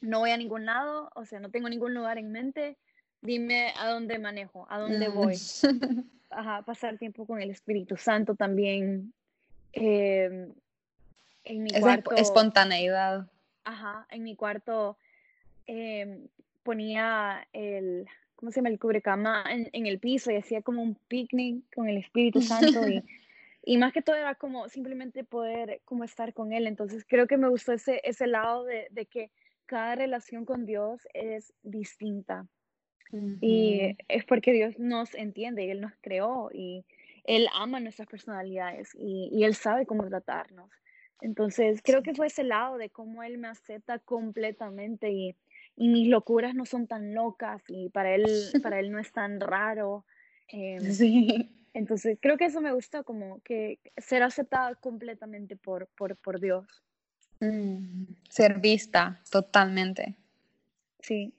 no 0.01 0.21
voy 0.21 0.31
a 0.31 0.37
ningún 0.37 0.67
lado, 0.67 1.11
o 1.15 1.25
sea, 1.25 1.41
no 1.41 1.51
tengo 1.51 1.69
ningún 1.69 1.95
lugar 1.95 2.19
en 2.19 2.31
mente, 2.31 2.77
dime 3.23 3.73
a 3.79 3.89
dónde 3.89 4.19
manejo, 4.19 4.67
a 4.69 4.79
dónde 4.79 5.09
voy. 5.09 5.37
Ajá, 6.31 6.63
pasar 6.63 6.99
tiempo 6.99 7.27
con 7.27 7.41
el 7.41 7.51
Espíritu 7.51 7.97
Santo 7.97 8.35
también. 8.35 9.13
Em, 9.73 10.53
en 11.45 11.63
mi 11.63 11.71
cuarto. 11.71 12.13
Espontaneidad. 12.17 13.27
Ajá, 13.65 14.07
en 14.11 14.25
mi 14.25 14.35
cuarto 14.35 14.99
em, 15.67 16.27
ponía 16.63 17.47
el, 17.53 18.09
¿cómo 18.37 18.51
se 18.51 18.57
llama? 18.57 18.69
El 18.71 18.79
cubrecama 18.79 19.45
en, 19.49 19.69
en, 19.73 19.87
el 19.87 19.99
piso 19.99 20.31
y 20.31 20.37
hacía 20.37 20.63
como 20.63 20.83
un 20.83 20.97
picnic 21.09 21.65
con 21.75 21.89
el 21.89 21.99
Espíritu 21.99 22.41
Santo 22.43 22.87
y, 22.89 23.03
y, 23.63 23.79
más 23.79 23.93
que 23.93 24.03
todo 24.03 24.17
era 24.17 24.35
como 24.35 24.69
simplemente 24.69 25.25
poder 25.25 25.81
como 25.85 26.05
estar 26.05 26.35
con 26.35 26.53
Él. 26.53 26.67
Entonces 26.67 27.05
creo 27.09 27.27
que 27.27 27.37
me 27.37 27.49
gustó 27.49 27.73
ese, 27.73 28.01
ese 28.05 28.27
lado 28.27 28.65
de, 28.65 28.89
de 28.91 29.07
que 29.07 29.31
cada 29.67 29.95
relación 29.95 30.45
con 30.45 30.67
Dios 30.67 31.07
es 31.15 31.53
distinta. 31.63 32.47
Y 33.41 33.97
es 34.09 34.25
porque 34.25 34.53
Dios 34.53 34.77
nos 34.77 35.15
entiende 35.15 35.65
y 35.65 35.71
Él 35.71 35.81
nos 35.81 35.93
creó 36.01 36.51
y 36.53 36.85
Él 37.23 37.47
ama 37.55 37.79
nuestras 37.79 38.09
personalidades 38.09 38.93
y, 38.95 39.29
y, 39.31 39.45
Él 39.45 39.55
sabe 39.55 39.87
cómo 39.87 40.05
tratarnos. 40.09 40.69
Entonces, 41.21 41.81
creo 41.83 42.03
que 42.03 42.15
fue 42.15 42.27
ese 42.27 42.43
lado 42.43 42.77
de 42.77 42.91
cómo 42.91 43.23
Él 43.23 43.39
me 43.39 43.47
acepta 43.47 44.01
completamente 44.01 45.13
y, 45.13 45.37
y 45.77 45.89
mis 45.89 46.09
locuras 46.09 46.55
no 46.55 46.67
son 46.67 46.87
tan 46.87 47.15
locas 47.15 47.63
y 47.69 47.89
para 47.89 48.15
Él, 48.15 48.25
para 48.63 48.79
él 48.81 48.91
no 48.91 48.99
es 48.99 49.13
tan 49.13 49.41
raro. 49.41 50.05
Em, 50.49 50.93
sí. 50.93 51.51
Entonces, 51.73 52.19
creo 52.21 52.37
que 52.37 52.45
eso 52.45 52.61
me 52.61 52.73
gustó, 52.73 53.05
como 53.05 53.41
que 53.43 53.81
ser 53.97 54.23
aceptada 54.23 54.77
completamente 54.77 55.57
por, 55.57 55.89
por, 55.89 56.17
por 56.17 56.41
Dios. 56.41 56.67
Mm, 57.41 58.05
ser 58.29 58.61
vista 58.61 59.21
totalmente. 59.29 60.15
Sí. 61.01 61.35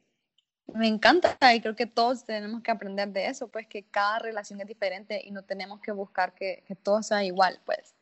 Me 0.73 0.87
encanta 0.87 1.37
y 1.53 1.61
creo 1.61 1.75
que 1.75 1.85
todos 1.85 2.25
tenemos 2.25 2.61
que 2.63 2.71
aprender 2.71 3.09
de 3.09 3.27
eso, 3.27 3.47
pues 3.47 3.67
que 3.67 3.83
cada 3.83 4.19
relación 4.19 4.59
es 4.59 4.67
diferente 4.67 5.21
y 5.23 5.31
no 5.31 5.43
tenemos 5.43 5.79
que 5.79 5.91
buscar 5.91 6.33
que, 6.33 6.63
que 6.67 6.75
todo 6.75 7.01
sea 7.01 7.23
igual, 7.23 7.61
pues. 7.65 7.95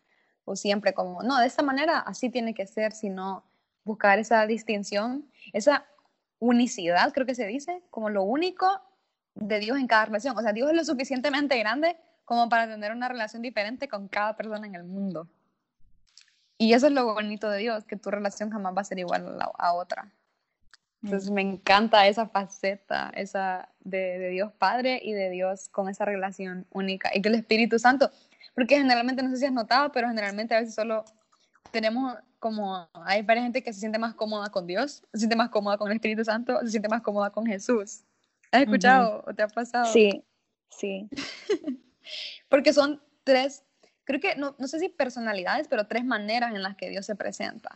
O 0.46 0.56
siempre 0.56 0.94
como, 0.94 1.22
no, 1.22 1.40
de 1.40 1.46
esta 1.46 1.62
manera 1.62 2.00
así 2.00 2.30
tiene 2.30 2.56
que 2.56 2.66
ser, 2.66 2.94
sino 2.94 3.44
buscar 3.84 4.18
esa 4.18 4.48
distinción, 4.48 5.30
esa 5.52 5.86
unicidad, 6.40 7.14
creo 7.14 7.26
que 7.26 7.36
se 7.36 7.48
dice, 7.48 7.82
como 7.90 8.10
lo 8.10 8.24
único 8.24 8.82
de 9.36 9.60
Dios 9.60 9.78
en 9.78 9.88
cada 9.88 10.06
relación. 10.06 10.38
O 10.38 10.42
sea, 10.42 10.54
Dios 10.54 10.70
es 10.70 10.76
lo 10.76 10.86
suficientemente 10.86 11.58
grande 11.58 11.98
como 12.26 12.50
para 12.50 12.68
tener 12.68 12.92
una 12.92 13.10
relación 13.10 13.42
diferente 13.42 13.88
con 13.88 14.08
cada 14.08 14.36
persona 14.36 14.68
en 14.68 14.76
el 14.76 14.84
mundo. 14.84 15.28
Y 16.58 16.74
eso 16.74 16.88
es 16.88 16.94
lo 16.94 17.14
bonito 17.14 17.50
de 17.50 17.60
Dios, 17.60 17.84
que 17.84 17.98
tu 17.98 18.12
relación 18.12 18.50
jamás 18.50 18.76
va 18.76 18.82
a 18.82 18.86
ser 18.86 19.00
igual 19.00 19.42
a, 19.42 19.52
a 19.58 19.74
otra. 19.74 20.12
Entonces 21.04 21.30
me 21.32 21.42
encanta 21.42 22.08
esa 22.08 22.28
faceta, 22.28 23.12
esa 23.16 23.68
de, 23.82 24.30
Dios 24.30 24.54
Padre 24.54 25.02
y 25.04 25.12
de 25.12 25.30
Dios 25.30 25.68
con 25.68 25.90
esa 25.90 26.06
relación 26.06 26.66
única. 26.72 27.12
Y 27.14 27.22
que 27.22 27.28
el 27.28 27.36
Espíritu 27.36 27.78
Santo, 27.78 28.10
porque 28.56 28.78
generalmente, 28.78 29.22
no 29.22 29.30
sé 29.32 29.38
si 29.38 29.46
has 29.46 29.52
notado, 29.52 29.92
pero 29.92 30.08
generalmente 30.08 30.56
a 30.56 30.62
veces 30.62 30.76
solo 30.76 31.04
tenemos 31.72 32.16
como, 32.40 32.90
hay 32.94 33.22
varias 33.22 33.46
gente 33.46 33.64
que 33.64 33.72
se 33.72 33.80
siente 33.80 33.98
más 33.98 34.16
cómoda 34.16 34.50
con 34.50 34.68
Dios, 34.68 35.04
se 35.14 35.20
siente 35.20 35.36
más 35.36 35.50
cómoda 35.50 35.78
con 35.78 35.90
el 35.90 35.96
Espíritu 35.96 36.26
Santo, 36.26 36.60
se 36.62 36.70
siente 36.70 36.90
más 36.90 37.02
cómoda 37.02 37.30
con 37.30 37.46
Jesús. 37.46 38.04
¿Has 38.52 38.64
escuchado 38.64 39.24
o 39.26 39.34
te 39.34 39.44
ha 39.44 39.48
pasado? 39.48 39.86
Sí, 39.86 40.24
sí. 40.70 41.10
porque 42.50 42.74
son 42.74 43.02
tres, 43.24 43.64
creo 44.04 44.20
que, 44.20 44.36
no, 44.36 44.56
no 44.60 44.68
sé 44.68 44.80
si 44.80 44.90
personalidades, 44.90 45.68
pero 45.68 45.88
tres 45.88 46.04
maneras 46.04 46.54
en 46.54 46.62
las 46.62 46.76
que 46.76 46.90
Dios 46.90 47.06
se 47.06 47.16
presenta. 47.16 47.70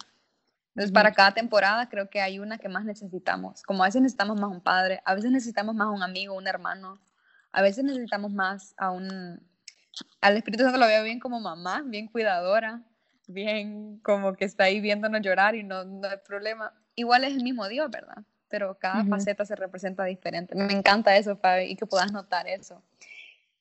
Entonces, 0.75 0.91
para 0.91 1.11
cada 1.13 1.31
temporada 1.31 1.89
creo 1.89 2.09
que 2.09 2.21
hay 2.21 2.37
una 2.37 2.59
que 2.59 2.69
más 2.69 2.85
necesitamos. 2.85 3.63
Como 3.63 3.83
a 3.83 3.87
veces 3.87 4.01
necesitamos 4.01 4.39
más 4.39 4.51
un 4.51 4.61
padre, 4.61 5.01
a 5.05 5.15
veces 5.15 5.31
necesitamos 5.31 5.73
más 5.73 5.87
un 5.87 6.03
amigo, 6.03 6.35
un 6.35 6.45
hermano, 6.45 6.99
a 7.51 7.61
veces 7.63 7.83
necesitamos 7.83 8.31
más 8.31 8.75
a 8.77 8.91
un... 8.91 9.41
Al 10.21 10.37
Espíritu 10.37 10.63
Santo 10.63 10.77
lo 10.77 10.85
veo 10.85 11.03
bien 11.03 11.19
como 11.19 11.39
mamá, 11.39 11.81
bien 11.83 12.07
cuidadora, 12.07 12.83
bien 13.27 13.99
como 14.03 14.33
que 14.33 14.45
está 14.45 14.65
ahí 14.65 14.79
viéndonos 14.79 15.21
llorar 15.21 15.55
y 15.55 15.63
no, 15.63 15.83
no 15.83 16.07
hay 16.07 16.17
problema. 16.25 16.73
Igual 16.95 17.23
es 17.23 17.33
el 17.33 17.43
mismo 17.43 17.67
Dios, 17.67 17.89
¿verdad? 17.91 18.23
Pero 18.49 18.77
cada 18.79 19.03
faceta 19.05 19.45
se 19.45 19.55
representa 19.55 20.05
diferente. 20.05 20.55
Me 20.55 20.71
encanta 20.71 21.15
eso, 21.17 21.35
Fabi, 21.35 21.65
y 21.65 21.75
que 21.75 21.85
puedas 21.85 22.11
notar 22.11 22.47
eso. 22.47 22.81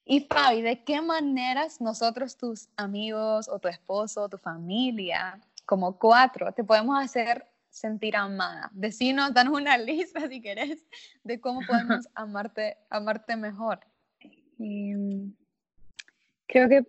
Y 0.04 0.20
Fabi, 0.20 0.62
¿de 0.62 0.84
qué 0.84 1.02
maneras 1.02 1.80
nosotros, 1.80 2.36
tus 2.36 2.68
amigos 2.76 3.48
o 3.48 3.58
tu 3.58 3.66
esposo, 3.66 4.28
tu 4.28 4.38
familia, 4.38 5.40
como 5.66 5.98
cuatro, 5.98 6.52
te 6.52 6.64
podemos 6.64 7.04
hacer 7.04 7.44
sentir 7.68 8.16
amada. 8.16 8.70
Decinos, 8.72 9.34
danos 9.34 9.58
una 9.58 9.76
lista 9.78 10.26
si 10.28 10.40
querés 10.40 10.86
de 11.24 11.40
cómo 11.40 11.60
podemos 11.66 12.08
amarte, 12.14 12.78
amarte 12.88 13.36
mejor. 13.36 13.80
Em, 14.58 15.34
creo 16.46 16.68
que 16.68 16.86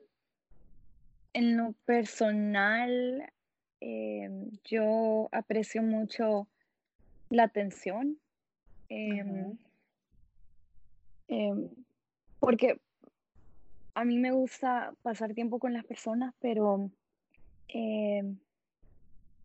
en 1.37 1.55
lo 1.55 1.73
personal, 1.85 3.31
em, 3.79 4.49
yo 4.63 5.29
aprecio 5.31 5.83
mucho 5.83 6.47
la 7.29 7.43
atención. 7.43 8.17
Em, 8.89 9.55
porque 12.39 12.79
a 13.93 14.03
mí 14.03 14.17
me 14.17 14.31
gusta 14.31 14.95
pasar 15.03 15.35
tiempo 15.35 15.59
con 15.59 15.73
las 15.73 15.85
personas, 15.85 16.33
pero 16.39 16.89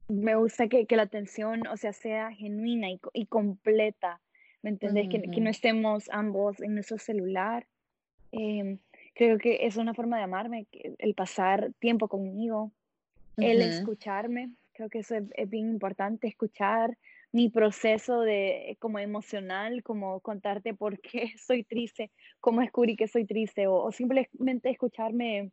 me 0.08 0.36
gusta 0.36 0.68
que, 0.68 0.86
que, 0.86 0.96
la 0.96 1.02
atención, 1.02 1.66
o 1.66 1.76
sea, 1.76 1.92
sea 1.92 2.32
genuina 2.32 2.90
y, 2.90 3.00
y 3.12 3.26
completa, 3.26 4.20
¿me 4.62 4.70
entendés? 4.70 5.10
que, 5.10 5.20
que, 5.20 5.40
no 5.42 5.50
estemos 5.50 6.08
ambos 6.10 6.60
en 6.60 6.74
nuestro 6.74 6.96
celular. 6.96 7.66
Eh, 8.32 8.78
creo 9.14 9.38
que 9.38 9.66
es 9.66 9.76
una 9.76 9.94
forma 9.94 10.16
de 10.16 10.24
amarme, 10.24 10.66
el 10.72 11.14
pasar 11.14 11.72
tiempo 11.78 12.08
conmigo, 12.08 12.72
el 13.36 13.62
escucharme, 13.62 14.50
creo 14.72 14.88
que 14.88 15.00
eso 15.00 15.16
es, 15.16 15.50
bien 15.50 15.68
importante, 15.68 16.28
escuchar 16.28 16.96
mi 17.32 17.48
proceso 17.48 18.20
de 18.20 18.76
como 18.78 18.98
emocional, 18.98 19.82
como 19.82 20.20
contarte 20.20 20.74
por 20.74 21.00
qué 21.00 21.32
soy 21.38 21.64
triste, 21.64 22.10
cómo 22.40 22.60
descubrí 22.60 22.96
que 22.96 23.08
soy 23.08 23.24
triste, 23.24 23.66
o, 23.66 23.76
o 23.76 23.92
simplemente 23.92 24.70
escucharme 24.70 25.50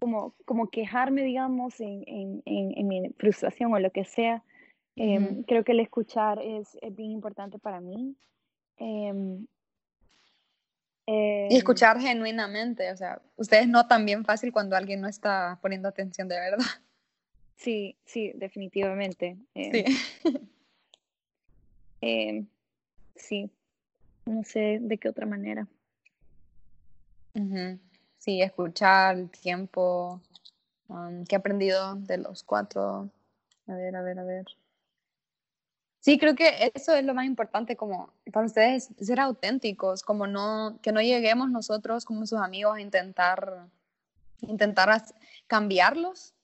como, 0.00 0.34
como 0.46 0.68
quejarme, 0.70 1.22
digamos, 1.22 1.78
en, 1.80 2.02
en, 2.06 2.42
en, 2.46 2.88
mi 2.88 3.10
frustración 3.18 3.72
o 3.72 3.78
lo 3.78 3.90
que 3.90 4.04
sea. 4.04 4.42
Em, 4.96 5.42
creo 5.44 5.62
que 5.62 5.72
el 5.72 5.80
escuchar 5.80 6.40
es, 6.42 6.76
es, 6.80 6.96
bien 6.96 7.12
importante 7.12 7.58
para 7.58 7.80
mí. 7.80 8.16
Em, 11.06 11.50
y 11.50 11.56
escuchar 11.56 12.00
genuinamente, 12.00 12.90
o 12.92 12.96
sea, 12.96 13.20
ustedes 13.36 13.68
notan 13.68 14.04
bien 14.06 14.24
fácil 14.24 14.52
cuando 14.52 14.76
alguien 14.76 15.00
no 15.00 15.08
está 15.08 15.58
poniendo 15.60 15.88
atención 15.88 16.28
de 16.28 16.38
verdad. 16.38 16.66
Sí, 17.56 17.98
sí, 18.06 18.32
definitivamente. 18.36 19.36
sí. 19.54 19.84
sí, 23.16 23.50
no 24.24 24.42
sé 24.44 24.78
de 24.80 24.98
qué 24.98 25.08
otra 25.08 25.26
manera. 25.26 25.68
Sí, 28.18 28.42
escuchar 28.42 29.16
el 29.16 29.30
tiempo. 29.30 30.20
Um, 30.88 31.24
¿Qué 31.24 31.36
he 31.36 31.38
aprendido 31.38 31.94
de 31.94 32.18
los 32.18 32.42
cuatro? 32.42 33.10
A 33.66 33.74
ver, 33.74 33.96
a 33.96 34.02
ver, 34.02 34.18
a 34.18 34.24
ver. 34.24 34.46
Sí, 36.00 36.18
creo 36.18 36.34
que 36.34 36.72
eso 36.74 36.94
es 36.94 37.04
lo 37.04 37.12
más 37.14 37.26
importante, 37.26 37.76
como 37.76 38.10
para 38.32 38.46
ustedes 38.46 38.88
ser 38.98 39.20
auténticos, 39.20 40.02
como 40.02 40.26
no, 40.26 40.78
que 40.82 40.92
no 40.92 41.02
lleguemos 41.02 41.50
nosotros 41.50 42.06
como 42.06 42.24
sus 42.26 42.40
amigos 42.40 42.76
a 42.76 42.80
intentar, 42.80 43.66
intentar 44.40 45.04
cambiarlos. 45.46 46.34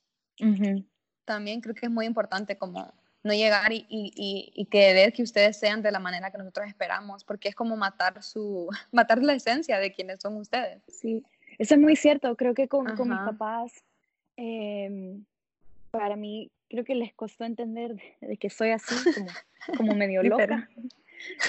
También 1.24 1.62
creo 1.62 1.74
que 1.74 1.86
es 1.86 1.92
muy 1.92 2.04
importante 2.04 2.58
como 2.58 2.92
no 3.22 3.32
llegar 3.32 3.72
y, 3.72 3.86
y, 3.88 4.52
y, 4.54 4.66
querer 4.66 5.12
que 5.12 5.22
ustedes 5.22 5.58
sean 5.58 5.82
de 5.82 5.90
la 5.90 5.98
manera 5.98 6.30
que 6.30 6.38
nosotros 6.38 6.68
esperamos, 6.68 7.24
porque 7.24 7.48
es 7.48 7.56
como 7.56 7.76
matar 7.76 8.22
su, 8.22 8.68
matar 8.92 9.22
la 9.22 9.34
esencia 9.34 9.78
de 9.78 9.92
quienes 9.92 10.20
son 10.20 10.36
ustedes. 10.36 10.82
Sí, 10.86 11.24
eso 11.58 11.74
es 11.74 11.80
muy 11.80 11.96
cierto. 11.96 12.36
Creo 12.36 12.54
que 12.54 12.68
con, 12.68 12.94
con 12.94 13.08
mis 13.08 13.18
papás, 13.18 13.72
em, 14.36 15.24
para 15.90 16.14
mí, 16.14 16.50
creo 16.68 16.84
que 16.84 16.94
les 16.94 17.12
costó 17.14 17.44
entender 17.44 17.96
de, 18.20 18.36
que 18.36 18.50
soy 18.50 18.70
así, 18.70 18.94
como, 19.12 19.28
como 19.76 19.94
medio 19.96 20.22
loca. 20.22 20.68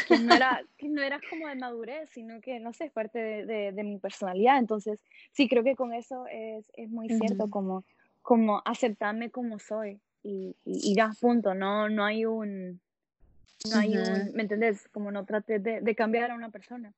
que 0.08 0.20
no, 0.20 0.34
era, 0.34 0.64
que 0.78 0.90
no 0.90 1.02
era 1.02 1.20
como 1.30 1.48
de 1.48 1.56
madurez, 1.56 2.10
sino 2.12 2.42
que, 2.42 2.60
no 2.60 2.74
sé, 2.74 2.86
es 2.86 2.92
parte 2.92 3.20
de, 3.20 3.72
de, 3.72 3.84
mi 3.84 3.98
personalidad. 3.98 4.58
Entonces, 4.58 5.00
sí, 5.32 5.48
creo 5.48 5.64
que 5.64 5.76
con 5.76 5.94
eso 5.94 6.26
es, 6.32 6.72
es 6.76 6.90
muy 6.90 7.10
cierto, 7.10 7.50
como, 7.50 7.84
como 8.22 8.62
aceptarme 8.66 9.30
como 9.30 9.60
soy 9.60 10.00
y, 10.24 10.56
y, 10.66 10.96
ya, 10.96 11.12
punto. 11.20 11.54
No, 11.54 11.90
no 11.90 12.06
hay 12.06 12.26
un, 12.26 12.80
no 13.70 13.78
hay 13.78 13.98
un, 13.98 14.32
¿me 14.34 14.44
entendés? 14.44 14.88
Como 14.90 15.12
no 15.12 15.26
trate 15.26 15.60
de, 15.60 15.82
de 15.82 15.96
cambiar 15.96 16.32
a 16.32 16.36
una 16.36 16.50
persona. 16.50 16.94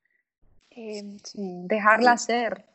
Em, 0.72 1.18
dejarla 1.68 2.18
ser. 2.18 2.66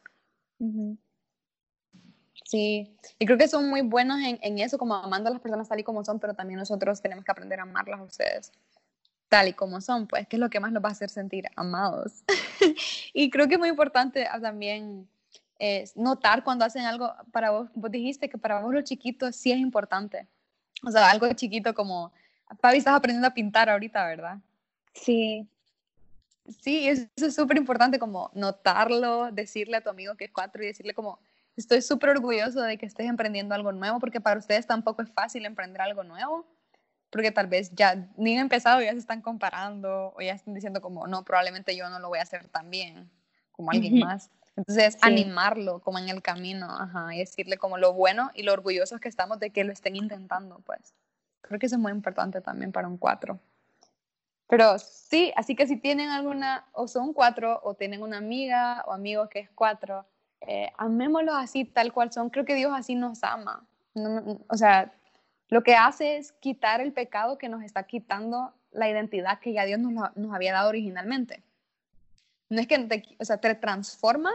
Sí, 2.55 2.97
y 3.19 3.27
creo 3.27 3.37
que 3.37 3.49
son 3.49 3.69
muy 3.69 3.81
buenos 3.81 4.21
en, 4.21 4.39
en, 4.41 4.61
eso, 4.61 4.79
como 4.79 4.95
amando 4.95 5.29
a 5.29 5.33
las 5.33 5.41
personas 5.41 5.69
tal 5.69 5.81
y 5.81 5.83
como 5.83 6.05
son, 6.05 6.21
pero 6.21 6.35
también 6.35 6.61
nosotros 6.61 7.03
tenemos 7.03 7.25
que 7.25 7.33
aprender 7.33 7.59
a 7.59 7.65
amarlas 7.65 7.99
a 7.99 8.05
ustedes 8.05 8.53
tal 9.29 9.49
y 9.49 9.53
como 9.53 9.81
son, 9.81 10.07
pues, 10.07 10.29
que 10.29 10.37
es 10.37 10.41
lo 10.41 10.49
que 10.49 10.61
más 10.61 10.71
nos 10.71 10.85
va 10.85 10.91
a 10.91 10.93
hacer 10.93 11.11
sentir 11.11 11.47
amados. 11.57 12.23
y 13.13 13.29
creo 13.29 13.49
que 13.49 13.55
es 13.55 13.59
muy 13.59 13.69
importante 13.69 14.29
ah, 14.31 14.39
también 14.39 15.09
es 15.59 15.97
notar 15.97 16.45
cuando 16.45 16.65
hacen 16.65 16.85
algo 16.85 17.13
para 17.33 17.51
vos, 17.51 17.69
vos 17.75 17.91
dijiste 17.91 18.29
que 18.29 18.39
para 18.39 18.61
vos 18.61 18.73
lo 18.73 18.83
chiquito 18.83 19.33
sí 19.33 19.51
es 19.51 19.59
importante. 19.59 20.29
O 20.87 20.93
sea, 20.93 21.11
algo 21.11 21.33
chiquito 21.33 21.75
como, 21.75 22.13
Fabi, 22.61 22.79
estás 22.79 22.95
aprendiendo 22.95 23.27
a 23.27 23.35
pintar 23.35 23.69
ahorita, 23.69 24.07
¿verdad? 24.07 24.39
Sí. 24.93 25.49
Sí, 26.61 26.89
eso 26.89 27.09
es 27.17 27.35
súper 27.35 27.57
importante 27.57 27.99
como 27.99 28.31
notarlo, 28.35 29.33
decirle 29.33 29.79
a 29.79 29.81
tu 29.81 29.91
amigo 29.91 30.15
que 30.15 30.27
es 30.27 30.31
cuatro 30.31 30.63
y 30.63 30.67
decirle 30.67 30.95
como, 30.95 31.19
estoy 31.57 31.83
súper 31.83 32.11
orgulloso 32.11 32.61
de 32.63 32.79
que 32.79 32.87
estés 32.87 33.07
emprendiendo 33.07 33.55
algo 33.55 33.73
nuevo, 33.73 34.01
porque 34.01 34.21
para 34.21 34.39
ustedes 34.39 34.67
tampoco 34.67 35.03
es 35.03 35.11
fácil 35.11 35.47
emprender 35.47 35.81
algo 35.81 36.03
nuevo, 36.05 36.47
porque 37.11 37.31
tal 37.31 37.47
vez 37.47 37.73
ya 37.75 38.09
ni 38.17 38.35
han 38.35 38.43
empezado 38.43 38.83
ya 38.83 38.93
se 38.93 38.99
están 38.99 39.23
comparando 39.23 40.13
o 40.17 40.21
ya 40.21 40.33
están 40.33 40.55
diciendo 40.55 40.81
como, 40.81 41.07
no, 41.07 41.25
probablemente 41.25 41.77
yo 41.77 41.89
no 41.89 41.99
lo 41.99 42.09
voy 42.09 42.19
a 42.19 42.23
hacer 42.23 42.49
tan 42.49 42.71
bien 42.71 43.11
como 43.53 43.71
alguien 43.71 44.01
más. 44.01 44.31
Entonces, 44.57 44.99
animarlo 45.01 45.81
como 45.81 45.99
en 45.99 46.09
el 46.09 46.23
camino, 46.23 46.67
ajá, 46.71 47.15
y 47.15 47.19
decirle 47.19 47.57
como 47.57 47.77
lo 47.79 47.93
bueno 47.93 48.31
y 48.35 48.43
lo 48.43 48.53
orgullosos 48.53 49.01
que 49.01 49.09
estamos 49.09 49.39
de 49.41 49.51
que 49.51 49.65
lo 49.65 49.73
estén 49.73 49.97
intentando, 49.97 50.61
pues. 50.61 50.95
Creo 51.41 51.59
que 51.59 51.67
eso 51.67 51.75
es 51.77 51.81
muy 51.81 51.93
importante 51.93 52.41
también 52.41 52.73
para 52.73 52.89
un 52.89 52.97
cuatro. 52.97 53.39
Pero 54.49 54.79
sí, 54.79 55.33
así 55.37 55.57
que 55.57 55.67
si 55.67 55.77
tienen 55.77 56.11
alguna, 56.11 56.67
o 56.73 56.87
son 56.87 57.13
cuatro, 57.13 57.61
o 57.65 57.75
tienen 57.75 58.03
una 58.03 58.19
amiga 58.19 58.85
o 58.87 58.93
amigo 58.93 59.29
que 59.29 59.41
es 59.41 59.51
cuatro, 59.51 60.07
eh, 60.47 60.73
amémoslos 60.77 61.35
así, 61.37 61.65
tal 61.65 61.93
cual 61.93 62.13
son. 62.13 62.31
Creo 62.31 62.45
que 62.45 62.55
Dios 62.55 62.73
así 62.75 62.95
nos 62.95 63.23
ama. 63.25 63.67
o 64.49 64.57
sea, 64.57 64.93
lo 65.49 65.63
que 65.63 65.75
hace 65.75 66.17
es 66.17 66.33
quitar 66.33 66.81
el 66.81 66.93
pecado 66.93 67.39
que 67.39 67.49
nos 67.49 67.63
está 67.63 67.85
quitando 67.85 68.55
la 68.73 68.89
identidad 68.89 69.39
que 69.39 69.53
ya 69.53 69.65
Dios 69.65 69.79
nos, 69.79 70.17
nos 70.17 70.35
había 70.35 70.53
dado 70.53 70.69
originalmente 70.69 71.43
no 72.55 72.61
es 72.61 72.67
que 72.67 72.79
te, 72.79 73.03
o 73.19 73.25
sea, 73.25 73.39
te 73.39 73.55
transforma 73.55 74.31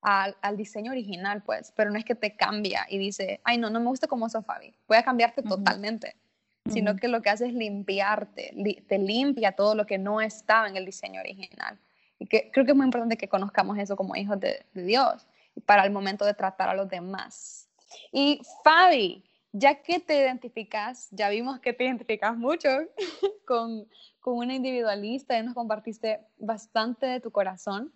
al, 0.00 0.36
al, 0.42 0.56
diseño 0.56 0.90
original, 0.90 1.42
pues, 1.42 1.72
pero 1.76 1.90
no 1.90 1.98
es 1.98 2.04
que 2.04 2.14
te 2.14 2.34
cambia 2.36 2.86
y 2.88 2.98
dice, 2.98 3.40
ay, 3.44 3.58
no, 3.58 3.70
no 3.70 3.80
me 3.80 3.86
gusta 3.86 4.08
cómo 4.08 4.28
sos, 4.28 4.44
Fabi, 4.44 4.74
voy 4.88 4.96
a 4.96 5.02
cambiarte 5.02 5.42
totalmente, 5.42 6.16
sino 6.68 6.96
que 6.96 7.08
lo 7.08 7.22
que 7.22 7.30
hace 7.30 7.46
es 7.46 7.54
limpiarte, 7.54 8.54
te 8.86 8.98
limpia 8.98 9.52
todo 9.52 9.74
lo 9.74 9.86
que 9.86 9.98
no 9.98 10.20
estaba 10.20 10.68
en 10.68 10.76
el 10.76 10.86
diseño 10.86 11.20
original. 11.20 11.78
Y 12.18 12.26
que, 12.26 12.50
creo 12.52 12.64
que 12.64 12.72
es 12.72 12.76
muy 12.76 12.86
importante 12.86 13.16
que 13.16 13.28
conozcamos 13.28 13.78
eso 13.78 13.96
como 13.96 14.14
hijos 14.16 14.38
de, 14.38 14.64
de 14.74 14.84
Dios 14.84 15.26
para 15.66 15.84
el 15.84 15.90
momento 15.90 16.24
de 16.24 16.34
tratar 16.34 16.68
a 16.68 16.74
los 16.74 16.88
demás. 16.88 17.68
Y 18.10 18.40
Fabi, 18.64 19.24
ya 19.52 19.82
que 19.82 20.00
te 20.00 20.18
identificas, 20.18 21.08
ya 21.10 21.28
vimos 21.28 21.60
que 21.60 21.72
te 21.72 21.84
identificas 21.84 22.36
mucho 22.36 22.68
con, 23.46 23.86
con 24.20 24.36
una 24.38 24.54
individualista 24.54 25.38
y 25.38 25.42
nos 25.42 25.54
compartiste 25.54 26.20
bastante 26.38 27.06
de 27.06 27.20
tu 27.20 27.30
corazón. 27.30 27.92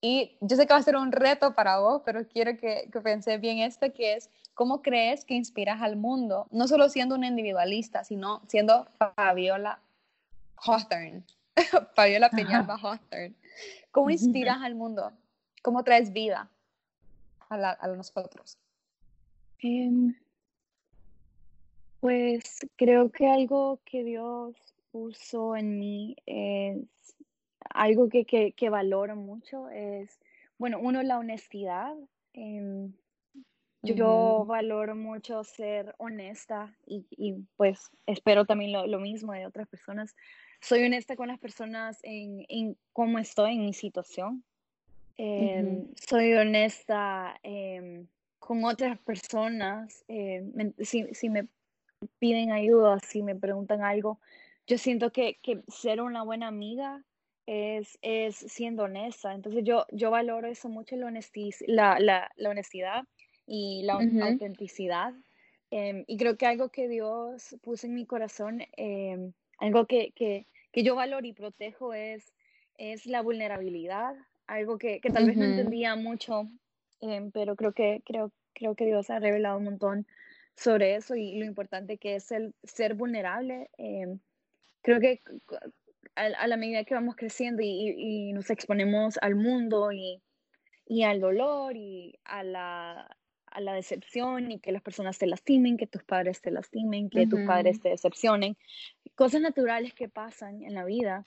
Y 0.00 0.36
yo 0.40 0.56
sé 0.56 0.66
que 0.66 0.72
va 0.72 0.78
a 0.78 0.82
ser 0.82 0.96
un 0.96 1.10
reto 1.10 1.54
para 1.54 1.80
vos, 1.80 2.02
pero 2.04 2.26
quiero 2.26 2.56
que, 2.56 2.88
que 2.92 3.00
pensé 3.00 3.38
bien 3.38 3.58
este, 3.58 3.92
que 3.92 4.14
es 4.14 4.30
cómo 4.54 4.80
crees 4.80 5.24
que 5.24 5.34
inspiras 5.34 5.82
al 5.82 5.96
mundo, 5.96 6.46
no 6.50 6.68
solo 6.68 6.88
siendo 6.88 7.16
una 7.16 7.26
individualista, 7.26 8.04
sino 8.04 8.42
siendo 8.46 8.86
Fabiola 8.96 9.80
Hawthorne, 10.56 11.24
Fabiola 11.94 12.30
Peñalba 12.30 12.76
Hawthorne. 12.80 13.34
¿Cómo 13.90 14.10
inspiras 14.10 14.58
al 14.62 14.76
mundo? 14.76 15.12
¿Cómo 15.62 15.82
traes 15.82 16.12
vida 16.12 16.48
a, 17.48 17.56
la, 17.56 17.78
a 17.80 17.88
nosotros? 17.88 18.58
Pues 22.00 22.60
creo 22.76 23.10
que 23.10 23.28
algo 23.28 23.80
que 23.84 24.04
Dios 24.04 24.56
puso 24.92 25.56
en 25.56 25.78
mí 25.78 26.16
es 26.26 26.78
algo 27.70 28.08
que, 28.08 28.24
que, 28.24 28.70
valoro 28.70 29.16
mucho, 29.16 29.68
es, 29.70 30.20
bueno, 30.58 30.78
uno, 30.80 31.02
la 31.02 31.18
honestidad. 31.18 31.94
Em, 32.32 32.92
yo 33.82 34.44
valoro 34.46 34.96
mucho 34.96 35.44
ser 35.44 35.94
honesta 35.98 36.76
y, 36.84 37.06
y 37.10 37.34
pues 37.56 37.90
espero 38.06 38.44
también 38.44 38.72
lo, 38.72 38.86
lo, 38.86 38.98
mismo 38.98 39.32
de 39.32 39.46
otras 39.46 39.68
personas. 39.68 40.14
Soy 40.60 40.84
honesta 40.84 41.16
con 41.16 41.28
las 41.28 41.38
personas 41.38 41.98
en, 42.02 42.44
en 42.48 42.76
cómo 42.92 43.18
estoy, 43.18 43.54
en 43.54 43.64
mi 43.64 43.72
situación. 43.72 44.44
Em, 45.18 45.88
soy 46.08 46.32
honesta 46.34 47.38
em, 47.42 48.06
con 48.38 48.64
otras 48.64 48.98
personas. 49.00 50.04
si, 50.78 51.12
si 51.12 51.28
me 51.28 51.48
piden 52.18 52.52
ayuda, 52.52 53.00
si 53.00 53.22
me 53.22 53.34
preguntan 53.34 53.82
algo, 53.82 54.20
yo 54.66 54.78
siento 54.78 55.10
que, 55.10 55.38
que 55.42 55.62
ser 55.68 56.00
una 56.00 56.22
buena 56.22 56.46
amiga 56.46 57.02
es, 57.46 57.98
es, 58.02 58.36
siendo 58.36 58.84
honesta. 58.84 59.34
Entonces 59.34 59.64
yo, 59.64 59.86
yo 59.90 60.10
valoro 60.10 60.46
eso 60.48 60.68
mucho, 60.68 60.96
la, 60.96 61.10
la, 61.66 61.98
la, 61.98 62.30
la 62.36 62.50
honestidad 62.50 63.04
y 63.46 63.82
la 63.84 63.94
autenticidad. 63.94 65.14
Em, 65.70 66.04
y 66.06 66.16
creo 66.16 66.36
que 66.36 66.46
algo 66.46 66.68
que 66.68 66.88
Dios 66.88 67.56
puso 67.62 67.86
en 67.86 67.94
mi 67.94 68.06
corazón, 68.06 68.62
em, 68.76 69.32
algo 69.58 69.86
que, 69.86 70.12
que, 70.12 70.46
que, 70.72 70.82
yo 70.82 70.94
valoro 70.94 71.26
y 71.26 71.32
protejo 71.32 71.92
es, 71.94 72.32
es 72.76 73.06
la 73.06 73.22
vulnerabilidad, 73.22 74.14
algo 74.48 74.78
que, 74.78 75.00
que 75.00 75.10
tal 75.10 75.26
vez 75.26 75.36
no 75.36 75.44
entendía 75.44 75.94
mucho, 75.94 76.48
em, 77.00 77.30
pero 77.30 77.54
creo 77.54 77.72
que, 77.72 78.02
creo, 78.04 78.32
creo 78.54 78.74
que 78.74 78.86
Dios 78.86 79.10
ha 79.10 79.20
revelado 79.20 79.58
un 79.58 79.64
montón 79.64 80.06
sobre 80.56 80.96
eso 80.96 81.14
y 81.14 81.38
lo 81.38 81.44
importante 81.44 81.98
que 81.98 82.16
es 82.16 82.32
el 82.32 82.54
ser 82.64 82.94
vulnerable. 82.94 83.70
Em, 83.78 84.18
creo 84.82 84.98
que 84.98 85.22
a, 86.16 86.46
la 86.46 86.56
medida 86.56 86.84
que 86.84 86.94
vamos 86.94 87.14
creciendo 87.14 87.62
y, 87.62 88.32
nos 88.32 88.50
exponemos 88.50 89.18
al 89.22 89.36
mundo 89.36 89.92
y, 89.92 90.20
y 90.86 91.04
al 91.04 91.20
dolor 91.20 91.76
y 91.76 92.18
a 92.24 92.42
la, 92.42 93.16
a 93.46 93.60
la, 93.60 93.74
decepción 93.74 94.50
y 94.50 94.58
que 94.58 94.72
las 94.72 94.82
personas 94.82 95.18
te 95.18 95.26
lastimen, 95.26 95.76
que 95.76 95.86
tus 95.86 96.02
padres 96.02 96.40
te 96.40 96.50
lastimen, 96.50 97.10
que 97.10 97.26
tus 97.26 97.40
padres 97.46 97.80
te 97.80 97.90
decepcionen, 97.90 98.56
cosas 99.14 99.42
naturales 99.42 99.94
que 99.94 100.08
pasan 100.08 100.62
en 100.64 100.74
la 100.74 100.84
vida. 100.84 101.26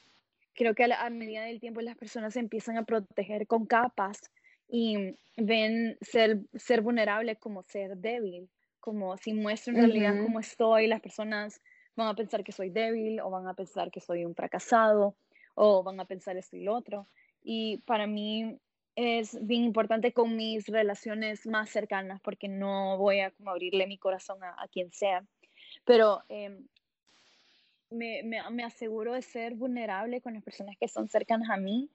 Creo 0.53 0.75
que 0.75 0.83
a, 0.83 1.05
a 1.05 1.09
medida 1.09 1.43
del 1.43 1.59
tiempo 1.59 1.81
las 1.81 1.97
personas 1.97 2.33
se 2.33 2.39
empiezan 2.39 2.77
a 2.77 2.83
proteger 2.83 3.47
con 3.47 3.65
capas 3.65 4.19
y 4.67 5.15
ven 5.37 5.97
ser, 6.01 6.39
ser 6.53 6.81
vulnerable 6.81 7.35
como 7.35 7.63
ser 7.63 7.97
débil, 7.97 8.49
como 8.79 9.17
si 9.17 9.33
muestro 9.33 9.73
en 9.73 9.79
realidad 9.79 10.15
cómo 10.23 10.39
estoy, 10.39 10.87
las 10.87 11.01
personas 11.01 11.61
van 11.95 12.07
a 12.07 12.15
pensar 12.15 12.43
que 12.43 12.51
soy 12.51 12.69
débil 12.69 13.19
o 13.19 13.29
van 13.29 13.47
a 13.47 13.53
pensar 13.53 13.91
que 13.91 13.99
soy 13.99 14.25
un 14.25 14.33
fracasado 14.33 15.15
o 15.55 15.83
van 15.83 15.99
a 15.99 16.05
pensar 16.05 16.37
esto 16.37 16.55
y 16.55 16.63
lo 16.63 16.75
otro. 16.75 17.07
Y 17.43 17.77
para 17.79 18.07
mí 18.07 18.57
es 18.95 19.37
bien 19.45 19.63
importante 19.63 20.13
con 20.13 20.35
mis 20.35 20.67
relaciones 20.67 21.45
más 21.45 21.69
cercanas 21.69 22.21
porque 22.21 22.47
no 22.47 22.97
voy 22.97 23.19
a 23.19 23.31
como 23.31 23.51
abrirle 23.51 23.87
mi 23.87 23.97
corazón 23.97 24.43
a, 24.43 24.67
quien 24.69 24.91
sea. 24.91 25.25
Pero 25.85 26.23
em, 26.29 26.67
me, 27.91 28.23
me, 28.23 28.37
me, 28.49 28.63
aseguro 28.63 29.13
de 29.13 29.21
ser 29.21 29.55
vulnerable 29.55 30.21
con 30.21 30.33
las 30.33 30.43
personas 30.43 30.75
que 30.79 30.87
son 30.87 31.07
cercanas 31.07 31.49
a 31.49 31.57
mí, 31.57 31.89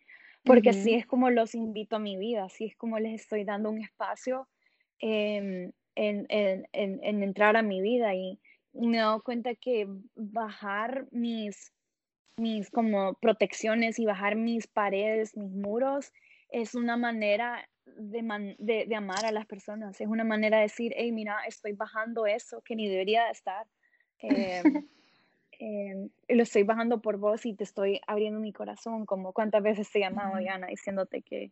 porque 0.45 0.71
así 0.71 0.95
es 0.95 1.07
como 1.07 1.31
los 1.31 1.55
invito 1.55 1.97
a 1.97 1.99
mi 1.99 2.17
vida, 2.17 2.45
así 2.45 2.67
es 2.67 2.77
como 2.77 2.99
les 2.99 3.21
estoy 3.21 3.45
dando 3.45 3.71
un 3.71 3.83
espacio 3.83 4.47
em, 5.01 5.73
en, 5.97 6.27
en, 6.29 6.69
en, 6.73 7.01
en, 7.03 7.23
entrar 7.23 7.57
a 7.57 7.63
mi 7.63 7.81
vida 7.81 8.15
y 8.15 8.39
me 8.73 8.99
he 8.99 9.01
dado 9.01 9.23
cuenta 9.23 9.55
que 9.55 9.89
bajar 10.15 11.07
mis, 11.11 11.73
mis 12.37 12.71
como 12.71 13.15
protecciones 13.15 13.99
y 13.99 14.05
bajar 14.05 14.37
mis 14.37 14.67
paredes, 14.67 15.37
mis 15.37 15.51
muros, 15.51 16.13
es 16.51 16.75
una 16.75 16.97
manera 16.97 17.69
de, 17.87 18.57
de, 18.59 18.95
amar 18.95 19.25
a 19.25 19.33
las 19.33 19.47
personas, 19.47 20.01
es 20.01 20.07
una 20.07 20.25
manera 20.25 20.59
de 20.59 20.65
decir, 20.65 20.93
hey, 20.97 21.11
mira, 21.13 21.39
estoy 21.47 21.73
bajando 21.73 22.27
eso 22.27 22.63
que 22.63 22.77
ni 22.77 22.89
debería 22.89 23.31
estar. 23.31 23.67
Eh, 24.19 24.63
eh, 25.59 26.09
lo 26.29 26.43
estoy 26.43 26.63
bajando 26.63 27.01
por 27.01 27.19
vos 27.19 27.47
y 27.47 27.55
te 27.55 27.65
estoy 27.65 28.01
abriendo 28.07 28.41
mi 28.41 28.53
corazón, 28.53 29.07
como 29.07 29.33
cuántas 29.33 29.63
veces 29.63 29.91
te 29.91 29.99
he 29.99 30.03
llamado, 30.03 30.39
Diana, 30.39 30.67
diciéndote 30.67 31.23
que, 31.23 31.51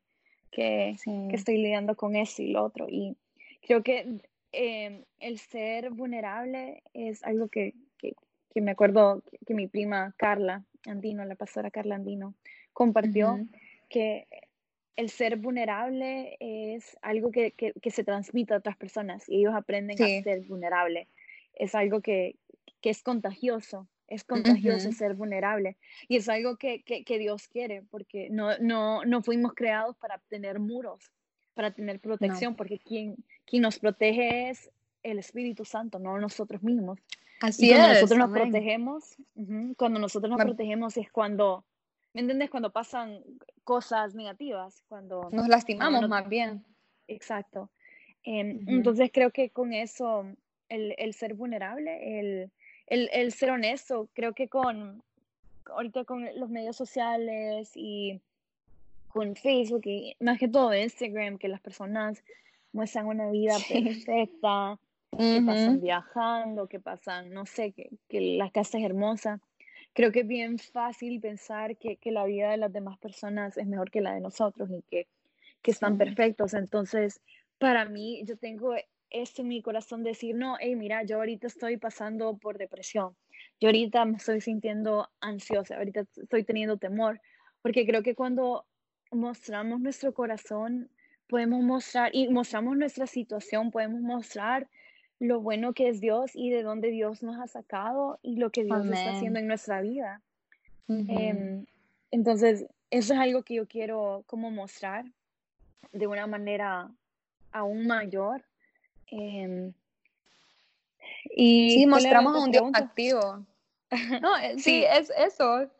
que, 0.51 0.97
que, 1.05 1.37
estoy 1.37 1.59
lidiando 1.59 1.97
con 1.97 2.17
eso 2.17 2.43
y 2.43 2.49
lo 2.49 2.65
otro. 2.65 2.87
Y 2.89 3.17
creo 3.67 3.83
que 3.83 4.21
eh, 4.53 5.05
el 5.21 5.39
ser 5.39 5.91
vulnerable 5.91 6.83
es 6.93 7.25
algo 7.25 7.49
que, 7.49 7.75
que, 7.99 8.15
que 8.53 8.61
me 8.61 8.73
acuerdo 8.73 9.23
que, 9.47 9.55
mi 9.55 9.67
prima 9.67 10.15
Carla 10.17 10.65
Andino, 10.87 11.25
la 11.25 11.35
pastora 11.35 11.71
Carla 11.71 11.97
Andino, 11.97 12.35
compartió, 12.73 13.39
que 13.89 14.27
el 14.97 15.11
ser 15.11 15.37
vulnerable 15.37 16.37
es 16.41 16.97
algo 17.03 17.31
que, 17.31 17.53
que, 17.53 17.91
se 17.91 18.05
transmite 18.05 18.55
a 18.55 18.59
otras 18.59 18.77
personas 18.77 19.29
y 19.29 19.41
ellos 19.41 19.55
aprenden 19.55 20.01
a 20.01 20.23
ser 20.23 20.43
vulnerable. 20.43 21.09
Es 21.55 21.75
algo 21.75 22.01
que, 22.01 22.37
que 22.81 22.91
es 22.91 23.03
contagioso, 23.03 23.89
es 24.09 24.25
contagioso 24.25 24.93
ser 24.93 25.15
vulnerable 25.15 25.77
y 26.09 26.17
es 26.17 26.29
algo 26.29 26.57
que, 26.57 26.83
que, 26.83 27.19
Dios 27.19 27.49
quiere 27.49 27.83
porque 27.91 28.29
no, 28.31 28.59
no, 28.59 29.05
no 29.05 29.23
fuimos 29.23 29.55
creados 29.55 29.97
para 29.97 30.19
tener 30.29 30.59
muros, 30.61 31.11
para 31.55 31.73
tener 31.73 32.01
protección, 32.01 32.55
porque 32.55 32.79
quien, 32.79 33.17
quien 33.45 33.63
nos 33.63 33.79
protege 33.79 34.51
es 34.51 34.71
el 35.03 35.19
Espíritu 35.19 35.65
Santo, 35.65 35.99
no 35.99 36.19
nosotros 36.19 36.63
mismos. 36.63 36.99
Así 37.41 37.69
cuando 37.69 37.89
nosotros 37.89 38.19
nos 38.19 38.31
protegemos, 38.31 39.17
cuando 39.77 39.99
nosotros 39.99 40.31
nos 40.31 40.43
protegemos 40.43 40.97
es 40.97 41.11
cuando 41.11 41.65
¿Me 42.15 42.21
entiendes? 42.21 42.49
Cuando 42.49 42.71
pasan 42.71 43.21
cosas 43.65 44.15
negativas, 44.15 44.85
cuando... 44.89 45.29
Nos 45.33 45.49
lastimamos 45.49 46.09
más 46.09 46.29
bien. 46.29 46.65
Exacto. 47.09 47.71
Em, 48.23 48.61
entonces 48.69 49.11
creo 49.13 49.33
que 49.33 49.51
con 49.51 49.73
eso, 49.73 50.25
el, 50.69 50.95
el 50.97 51.13
ser 51.13 51.35
vulnerable, 51.35 52.21
el, 52.21 52.53
el, 52.87 53.09
el, 53.13 53.33
ser 53.33 53.51
honesto, 53.51 54.09
creo 54.15 54.35
que 54.35 54.49
con, 54.49 55.03
ahorita 55.67 56.05
con 56.05 56.29
los 56.39 56.51
medios 56.51 56.77
sociales 56.77 57.73
y 57.75 58.21
con 59.09 59.37
Facebook 59.37 59.83
y 59.87 60.17
más 60.21 60.39
que 60.39 60.49
todo 60.49 60.75
Instagram, 60.75 61.39
que 61.39 61.49
las 61.49 61.61
personas 61.61 62.23
muestran 62.73 63.07
una 63.07 63.31
vida 63.31 63.55
perfecta, 63.69 64.79
que 65.17 65.43
pasan 65.47 65.81
viajando, 65.81 66.67
que 66.67 66.81
pasan, 66.81 67.33
no 67.33 67.47
sé, 67.47 67.73
que, 67.73 67.91
que 68.09 68.21
la 68.37 68.51
casa 68.51 68.79
es 68.79 68.85
hermosa. 68.85 69.41
Creo 69.93 70.11
que 70.11 70.21
es 70.21 70.27
bien 70.27 70.59
fácil 70.59 71.21
pensar 71.21 71.77
que, 71.77 71.97
que, 71.97 72.11
la 72.11 72.25
vida 72.25 72.51
de 72.51 72.57
las 72.57 72.73
demás 72.73 72.99
personas 72.99 73.57
es 73.57 73.67
mejor 73.67 73.93
que 73.93 74.01
la 74.01 74.13
de 74.13 74.21
nosotros 74.21 74.69
y 74.71 74.83
que, 74.91 75.07
que 75.63 75.71
están 75.71 75.97
perfectos. 75.97 76.53
Entonces, 76.53 77.21
para 77.59 77.85
mí, 77.85 78.25
yo 78.25 78.37
tengo 78.37 78.75
en 79.11 79.49
mi 79.49 79.63
corazón 79.63 80.03
decir, 80.03 80.35
no, 80.35 80.57
hey, 80.61 80.77
mira, 80.77 81.03
yo 81.05 81.17
ahorita 81.17 81.47
estoy 81.47 81.77
pasando 81.77 82.37
por 82.37 82.59
depresión, 82.59 83.15
yo 83.61 83.69
ahorita 83.69 84.05
me 84.05 84.17
estoy 84.17 84.41
sintiendo 84.41 85.09
ansiosa, 85.21 85.77
ahorita 85.77 86.07
estoy 86.17 86.45
teniendo 86.45 86.77
temor, 86.77 87.21
porque 87.63 87.87
creo 87.87 88.03
que 88.03 88.15
cuando 88.15 88.67
mostramos 89.11 89.81
nuestro 89.81 90.13
corazón, 90.13 90.91
podemos 91.29 91.63
mostrar 91.63 92.11
y 92.13 92.29
mostramos 92.29 92.77
nuestra 92.77 93.07
situación, 93.07 93.71
podemos 93.71 94.01
mostrar 94.01 94.69
lo 95.21 95.41
bueno 95.41 95.73
que 95.73 95.89
es 95.89 96.01
Dios 96.01 96.33
y 96.35 96.51
de 96.51 96.63
dónde 96.63 96.91
Dios 96.91 97.23
nos 97.23 97.41
ha 97.41 97.47
sacado 97.47 98.19
y 98.23 98.37
lo 98.37 98.51
que 98.51 98.65
Dios 98.65 98.85
está 98.87 99.13
haciendo 99.13 99.39
en 99.39 99.47
nuestra 99.47 99.81
vida. 99.81 100.21
Em, 100.89 101.65
entonces, 102.11 102.67
eso 102.91 103.15
es 103.15 103.19
algo 103.19 103.43
que 103.43 103.55
yo 103.55 103.67
quiero 103.67 104.25
como 104.27 104.51
mostrar 104.51 105.07
de 105.93 106.07
una 106.07 106.27
manera 106.27 106.91
aún 107.53 107.87
mayor. 107.87 108.45
Em, 109.09 109.73
y 111.37 111.71
sí, 111.71 111.87
mostramos 111.87 112.37
a 112.37 112.39
un 112.41 112.51
Dios 112.51 112.71
activo. 112.73 113.45
No, 114.21 114.37
eh, 114.39 114.55
sí, 114.59 114.85
es 114.85 115.11
eso. 115.17 115.71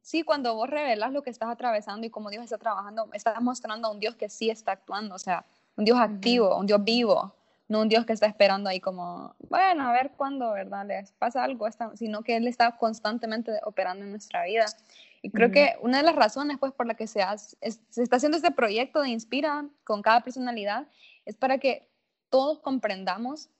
Sí, 0.00 0.22
cuando 0.22 0.54
vos 0.54 0.68
revelas 0.68 1.12
lo 1.12 1.22
que 1.22 1.30
estás 1.30 1.48
atravesando 1.48 2.06
y 2.06 2.10
cómo 2.10 2.30
Dios 2.30 2.44
está 2.44 2.58
trabajando, 2.58 3.08
estás 3.12 3.40
mostrando 3.40 3.88
a 3.88 3.90
un 3.90 4.00
Dios 4.00 4.16
que 4.16 4.28
sí 4.28 4.50
está 4.50 4.72
actuando, 4.72 5.14
o 5.14 5.18
sea, 5.18 5.44
un 5.76 5.84
Dios 5.84 5.98
activo, 5.98 6.56
un 6.56 6.66
Dios 6.66 6.82
vivo 6.84 7.34
no 7.72 7.80
un 7.80 7.88
Dios 7.88 8.06
que 8.06 8.12
está 8.12 8.26
esperando 8.26 8.68
ahí 8.68 8.78
como, 8.78 9.34
bueno, 9.48 9.88
a 9.88 9.92
ver 9.92 10.12
cuándo, 10.16 10.52
¿verdad? 10.52 10.86
Les 10.86 11.10
pasa 11.12 11.42
algo, 11.42 11.66
sino 11.94 12.22
que 12.22 12.36
Él 12.36 12.46
está 12.46 12.76
constantemente 12.76 13.52
operando 13.64 14.04
en 14.04 14.10
nuestra 14.10 14.44
vida. 14.44 14.66
Y 15.22 15.30
creo 15.30 15.50
que 15.50 15.76
una 15.80 15.98
de 15.98 16.02
las 16.04 16.14
razones, 16.14 16.58
pues, 16.58 16.72
por 16.72 16.86
la 16.86 16.94
que 16.94 17.06
se, 17.06 17.20
se 17.60 18.02
está 18.02 18.16
haciendo 18.16 18.36
este 18.36 18.50
proyecto 18.50 19.00
de 19.00 19.08
Inspira 19.08 19.66
con 19.84 20.02
cada 20.02 20.20
personalidad 20.20 20.86
es 21.24 21.36
para 21.36 21.58
que 21.58 21.88
todos 22.32 22.58
comprendamos 22.60 23.50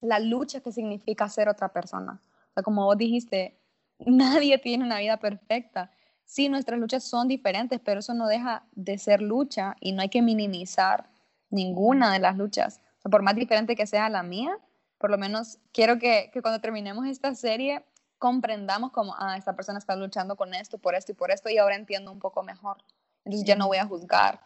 la 0.00 0.20
lucha 0.20 0.60
que 0.60 0.72
significa 0.72 1.28
ser 1.28 1.48
otra 1.48 1.72
persona. 1.72 2.20
O 2.22 2.52
sea, 2.54 2.62
como 2.62 2.84
vos 2.86 2.96
dijiste, 2.96 3.58
nadie 3.98 4.58
tiene 4.58 4.84
una 4.84 5.00
vida 5.00 5.18
perfecta. 5.18 5.90
Sí, 6.24 6.48
nuestras 6.48 6.78
luchas 6.78 7.04
son 7.04 7.28
diferentes, 7.28 7.80
pero 7.84 8.00
eso 8.00 8.14
no 8.14 8.28
deja 8.28 8.64
de 8.72 8.96
ser 8.96 9.20
lucha 9.20 9.76
y 9.80 9.92
no 9.92 10.02
hay 10.02 10.08
que 10.08 10.22
minimizar 10.22 11.10
ninguna 11.50 12.12
de 12.12 12.20
las 12.20 12.38
luchas 12.38 12.80
por 13.10 13.22
más 13.22 13.34
diferente 13.34 13.74
que 13.74 13.86
sea 13.86 14.08
la 14.08 14.22
mía, 14.22 14.56
por 14.98 15.10
lo 15.10 15.18
menos 15.18 15.58
quiero 15.72 15.98
que, 15.98 16.30
que 16.32 16.40
cuando 16.40 16.60
terminemos 16.60 17.06
esta 17.06 17.34
serie 17.34 17.84
comprendamos 18.18 18.92
como, 18.92 19.16
ah, 19.18 19.36
esta 19.36 19.56
persona 19.56 19.78
está 19.78 19.96
luchando 19.96 20.36
con 20.36 20.54
esto, 20.54 20.78
por 20.78 20.94
esto 20.94 21.10
y 21.10 21.14
por 21.16 21.32
esto, 21.32 21.50
y 21.50 21.58
ahora 21.58 21.74
entiendo 21.74 22.12
un 22.12 22.20
poco 22.20 22.44
mejor. 22.44 22.76
Entonces 23.24 23.44
ya 23.44 23.56
no 23.56 23.66
voy 23.66 23.78
a 23.78 23.86
juzgar 23.86 24.40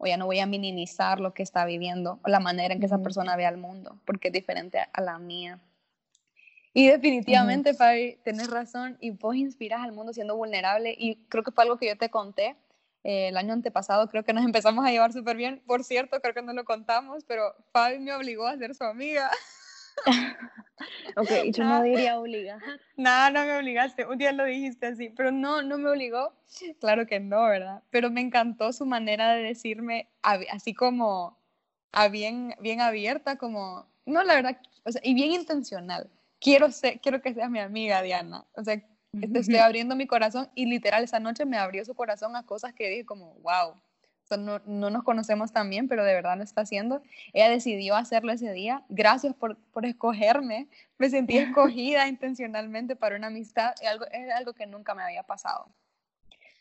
o 0.00 0.06
ya 0.06 0.16
no 0.16 0.26
voy 0.26 0.40
a 0.40 0.46
minimizar 0.46 1.20
lo 1.20 1.32
que 1.32 1.44
está 1.44 1.64
viviendo 1.64 2.18
o 2.24 2.28
la 2.28 2.40
manera 2.40 2.74
en 2.74 2.80
que 2.80 2.86
esa 2.86 2.98
persona 2.98 3.36
ve 3.36 3.46
al 3.46 3.58
mundo, 3.58 4.00
porque 4.04 4.28
es 4.28 4.34
diferente 4.34 4.80
a 4.92 5.00
la 5.00 5.18
mía. 5.18 5.60
Y 6.72 6.88
definitivamente, 6.88 7.74
Fabi, 7.74 8.18
tienes 8.24 8.48
razón 8.48 8.96
y 9.00 9.10
vos 9.10 9.36
inspiras 9.36 9.82
al 9.82 9.92
mundo 9.92 10.12
siendo 10.12 10.36
vulnerable 10.36 10.94
y 10.96 11.16
creo 11.28 11.44
que 11.44 11.52
fue 11.52 11.64
algo 11.64 11.76
que 11.76 11.86
yo 11.86 11.96
te 11.96 12.10
conté 12.10 12.56
eh, 13.02 13.28
el 13.28 13.36
año 13.38 13.54
antepasado 13.54 14.08
creo 14.08 14.24
que 14.24 14.32
nos 14.32 14.44
empezamos 14.44 14.84
a 14.84 14.90
llevar 14.90 15.12
súper 15.12 15.36
bien. 15.36 15.62
Por 15.66 15.84
cierto, 15.84 16.20
creo 16.20 16.34
que 16.34 16.42
no 16.42 16.52
lo 16.52 16.64
contamos, 16.64 17.24
pero 17.24 17.54
Fabi 17.72 17.98
me 17.98 18.14
obligó 18.14 18.46
a 18.46 18.56
ser 18.56 18.74
su 18.74 18.84
amiga. 18.84 19.30
ok, 21.16 21.30
yo 21.52 21.64
no, 21.64 21.82
diría 21.82 22.18
obligar. 22.18 22.58
No, 22.96 23.30
no 23.30 23.44
me 23.44 23.56
obligaste. 23.56 24.06
Un 24.06 24.18
día 24.18 24.32
lo 24.32 24.44
dijiste 24.44 24.86
así, 24.86 25.10
pero 25.10 25.30
no, 25.30 25.62
no 25.62 25.78
me 25.78 25.90
obligó. 25.90 26.34
Claro 26.80 27.06
que 27.06 27.20
no, 27.20 27.44
¿verdad? 27.44 27.82
Pero 27.90 28.10
me 28.10 28.20
encantó 28.20 28.72
su 28.72 28.86
manera 28.86 29.34
de 29.34 29.42
decirme 29.42 30.08
así 30.22 30.74
como 30.74 31.38
a 31.92 32.08
bien, 32.08 32.54
bien 32.60 32.80
abierta, 32.80 33.36
como, 33.36 33.86
no, 34.06 34.22
la 34.22 34.34
verdad, 34.34 34.60
o 34.84 34.92
sea, 34.92 35.00
y 35.04 35.14
bien 35.14 35.32
intencional. 35.32 36.10
Quiero, 36.40 36.70
ser, 36.70 37.00
quiero 37.00 37.20
que 37.20 37.34
seas 37.34 37.50
mi 37.50 37.58
amiga, 37.58 38.02
Diana. 38.02 38.46
O 38.54 38.64
sea, 38.64 38.76
te 39.12 39.38
estoy 39.38 39.56
abriendo 39.56 39.96
mi 39.96 40.06
corazón 40.06 40.48
y 40.54 40.66
literal 40.66 41.04
esa 41.04 41.20
noche 41.20 41.44
me 41.44 41.58
abrió 41.58 41.84
su 41.84 41.94
corazón 41.94 42.36
a 42.36 42.46
cosas 42.46 42.72
que 42.72 42.88
dije 42.88 43.04
como, 43.04 43.34
wow, 43.40 43.74
no, 44.36 44.60
no, 44.66 44.90
nos 44.90 45.02
conocemos 45.02 45.52
tan 45.52 45.70
bien, 45.70 45.88
pero 45.88 46.04
de 46.04 46.14
verdad 46.14 46.36
lo 46.36 46.42
está 46.42 46.62
haciendo. 46.62 47.02
Ella 47.32 47.48
decidió 47.48 47.96
hacerlo 47.96 48.32
ese 48.32 48.52
día. 48.52 48.84
Gracias 48.88 49.34
por, 49.34 49.56
por 49.72 49.86
escogerme. 49.86 50.68
Me 50.98 51.10
sentí 51.10 51.38
escogida 51.38 52.08
intencionalmente 52.08 52.96
para 52.96 53.16
una 53.16 53.28
amistad. 53.28 53.72
Es 53.80 53.88
algo, 53.88 54.06
es 54.06 54.30
algo 54.32 54.52
que 54.52 54.66
nunca 54.66 54.94
me 54.94 55.02
había 55.02 55.22
pasado. 55.22 55.68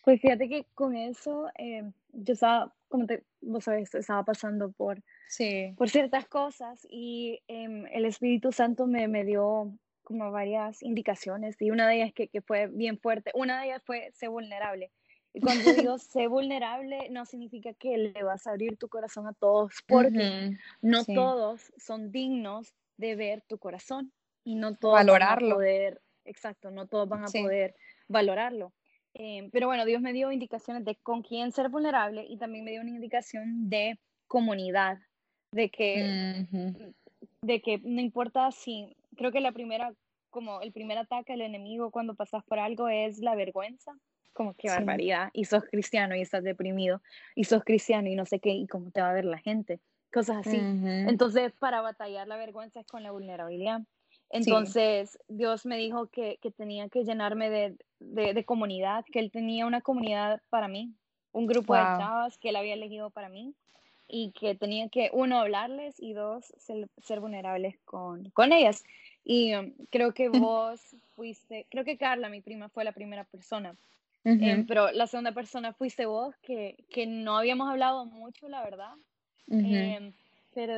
Pues 0.04 0.22
fíjate 0.22 0.48
que 0.48 0.66
con 0.74 0.96
eso 0.96 1.50
eh, 1.58 1.84
yo 2.14 2.34
estaba, 2.34 2.74
como 2.88 3.06
te, 3.06 3.24
vos 3.42 3.64
sabes, 3.64 3.94
estaba 3.94 4.24
pasando 4.24 4.72
por, 4.72 5.04
sí. 5.28 5.74
por 5.78 5.90
ciertas 5.90 6.26
cosas 6.28 6.88
y 6.90 7.42
em, 7.48 7.86
el 7.88 8.06
Espíritu 8.06 8.52
Santo 8.52 8.88
me, 8.88 9.08
me 9.08 9.26
dio 9.26 9.72
como 10.04 10.32
varias 10.32 10.82
indicaciones 10.82 11.62
y 11.62 11.70
una 11.70 11.88
de 11.88 11.98
ellas 11.98 12.14
que, 12.14 12.30
que 12.30 12.42
fue 12.42 12.68
bien 12.68 12.98
fuerte, 12.98 13.32
una 13.36 13.60
de 13.60 13.68
ellas 13.68 13.84
fue 13.86 14.12
ser 14.14 14.30
vulnerable. 14.30 14.92
Y 15.34 15.42
cuando 15.42 15.74
digo 15.74 15.98
sé 16.00 16.28
vulnerable, 16.28 17.10
no 17.10 17.26
significa 17.26 17.74
que 17.74 17.98
le 17.98 18.24
vas 18.24 18.48
a 18.48 18.52
abrir 18.52 18.78
tu 18.78 18.90
corazón 18.90 19.28
a 19.28 19.34
todos, 19.34 19.74
porque 19.88 20.58
no 20.82 21.06
todos 21.06 21.72
son 21.78 22.12
dignos 22.12 22.74
de 22.98 23.16
ver 23.16 23.42
tu 23.48 23.58
corazón 23.58 24.12
y 24.44 24.56
no 24.56 24.76
todos 24.76 24.96
Valorarlo. 24.96 25.48
van 25.48 25.54
a 25.54 25.56
poder, 25.56 26.02
exacto, 26.26 26.72
no 26.72 26.88
todos 26.88 27.08
van 27.08 27.26
a 27.26 27.28
poder 27.28 27.76
valorarlo. 28.08 28.74
Eh, 29.14 29.50
pero 29.52 29.68
bueno, 29.68 29.86
Dios 29.86 30.02
me 30.02 30.14
dio 30.14 30.32
indicaciones 30.32 30.86
de 30.86 30.96
con 30.96 31.24
quién 31.24 31.52
ser 31.52 31.70
vulnerable 31.70 32.26
y 32.28 32.38
también 32.38 32.64
me 32.64 32.72
dio 32.72 32.82
una 32.82 32.92
indicación 32.92 33.70
de 33.70 34.00
comunidad, 34.28 35.00
de 35.52 35.70
que, 35.70 36.46
de 37.42 37.62
que 37.62 37.80
no 37.84 38.02
importa 38.02 38.52
si, 38.52 38.96
creo 39.16 39.32
que 39.32 39.40
la 39.40 39.52
primera, 39.52 39.94
como 40.30 40.62
el 40.62 40.72
primer 40.72 40.98
ataque 41.00 41.34
al 41.34 41.42
enemigo 41.42 41.92
cuando 41.92 42.16
pasas 42.16 42.44
por 42.44 42.60
algo 42.60 42.88
es 42.88 43.20
la 43.20 43.36
vergüenza, 43.36 43.94
como 44.34 44.54
que 44.54 44.70
barbaridad, 44.70 45.30
y 45.34 45.46
sos 45.46 45.64
cristiano 45.66 46.16
y 46.16 46.22
estás 46.22 46.44
deprimido, 46.44 47.02
y 47.36 47.44
sos 47.44 47.64
cristiano 47.64 48.08
y 48.08 48.16
no 48.16 48.26
sé 48.26 48.40
qué, 48.40 48.52
y 48.52 48.68
cómo 48.68 48.92
te 48.92 49.02
va 49.02 49.10
a 49.10 49.14
ver 49.14 49.26
la 49.26 49.38
gente, 49.38 49.80
cosas 50.12 50.48
así. 50.48 50.58
Entonces, 50.58 51.54
para 51.60 51.82
batallar 51.82 52.28
la 52.28 52.38
vergüenza 52.38 52.80
es 52.80 52.88
con 52.88 53.04
la 53.04 53.12
vulnerabilidad. 53.12 53.82
Entonces, 54.32 55.18
Dios 55.28 55.66
me 55.66 55.78
dijo 55.78 56.08
que, 56.08 56.38
que 56.42 56.52
tenía 56.52 56.88
que 56.90 57.04
llenarme 57.04 57.50
de, 57.50 57.76
de, 58.00 58.46
comunidad, 58.46 59.04
que 59.12 59.20
Él 59.20 59.32
tenía 59.32 59.66
una 59.66 59.82
comunidad 59.82 60.42
para 60.50 60.68
mí, 60.68 60.94
un 61.32 61.48
grupo 61.48 61.74
de 61.74 61.82
chavas 61.82 62.38
que 62.38 62.50
Él 62.50 62.56
había 62.56 62.76
elegido 62.76 63.10
para 63.10 63.30
mí 63.30 63.56
y 64.08 64.32
que 64.32 64.56
tenía 64.56 64.90
que, 64.90 65.10
uno, 65.14 65.40
hablarles 65.40 66.00
y 66.00 66.14
dos, 66.14 66.54
ser, 66.58 67.20
vulnerables 67.20 67.78
con, 67.86 68.30
con, 68.32 68.52
ellas. 68.52 68.84
Y 69.24 69.54
um, 69.56 69.74
creo 69.92 70.14
que 70.14 70.30
vos 70.30 70.82
fuiste, 71.16 71.68
creo 71.70 71.86
que 71.86 71.98
Carla, 71.98 72.30
mi 72.30 72.42
prima, 72.42 72.70
fue 72.70 72.84
la 72.84 72.92
primera 72.92 73.24
persona. 73.24 73.76
Em, 74.24 74.66
pero 74.66 74.92
la 74.92 75.08
segunda 75.08 75.32
persona 75.32 75.74
fuiste 75.74 76.06
vos, 76.06 76.36
que, 76.42 76.76
que, 76.90 77.08
no 77.08 77.38
habíamos 77.38 77.70
hablado 77.70 78.06
mucho, 78.06 78.50
la 78.50 78.64
verdad. 78.64 78.94
Em, 79.48 80.14
pero, 80.54 80.74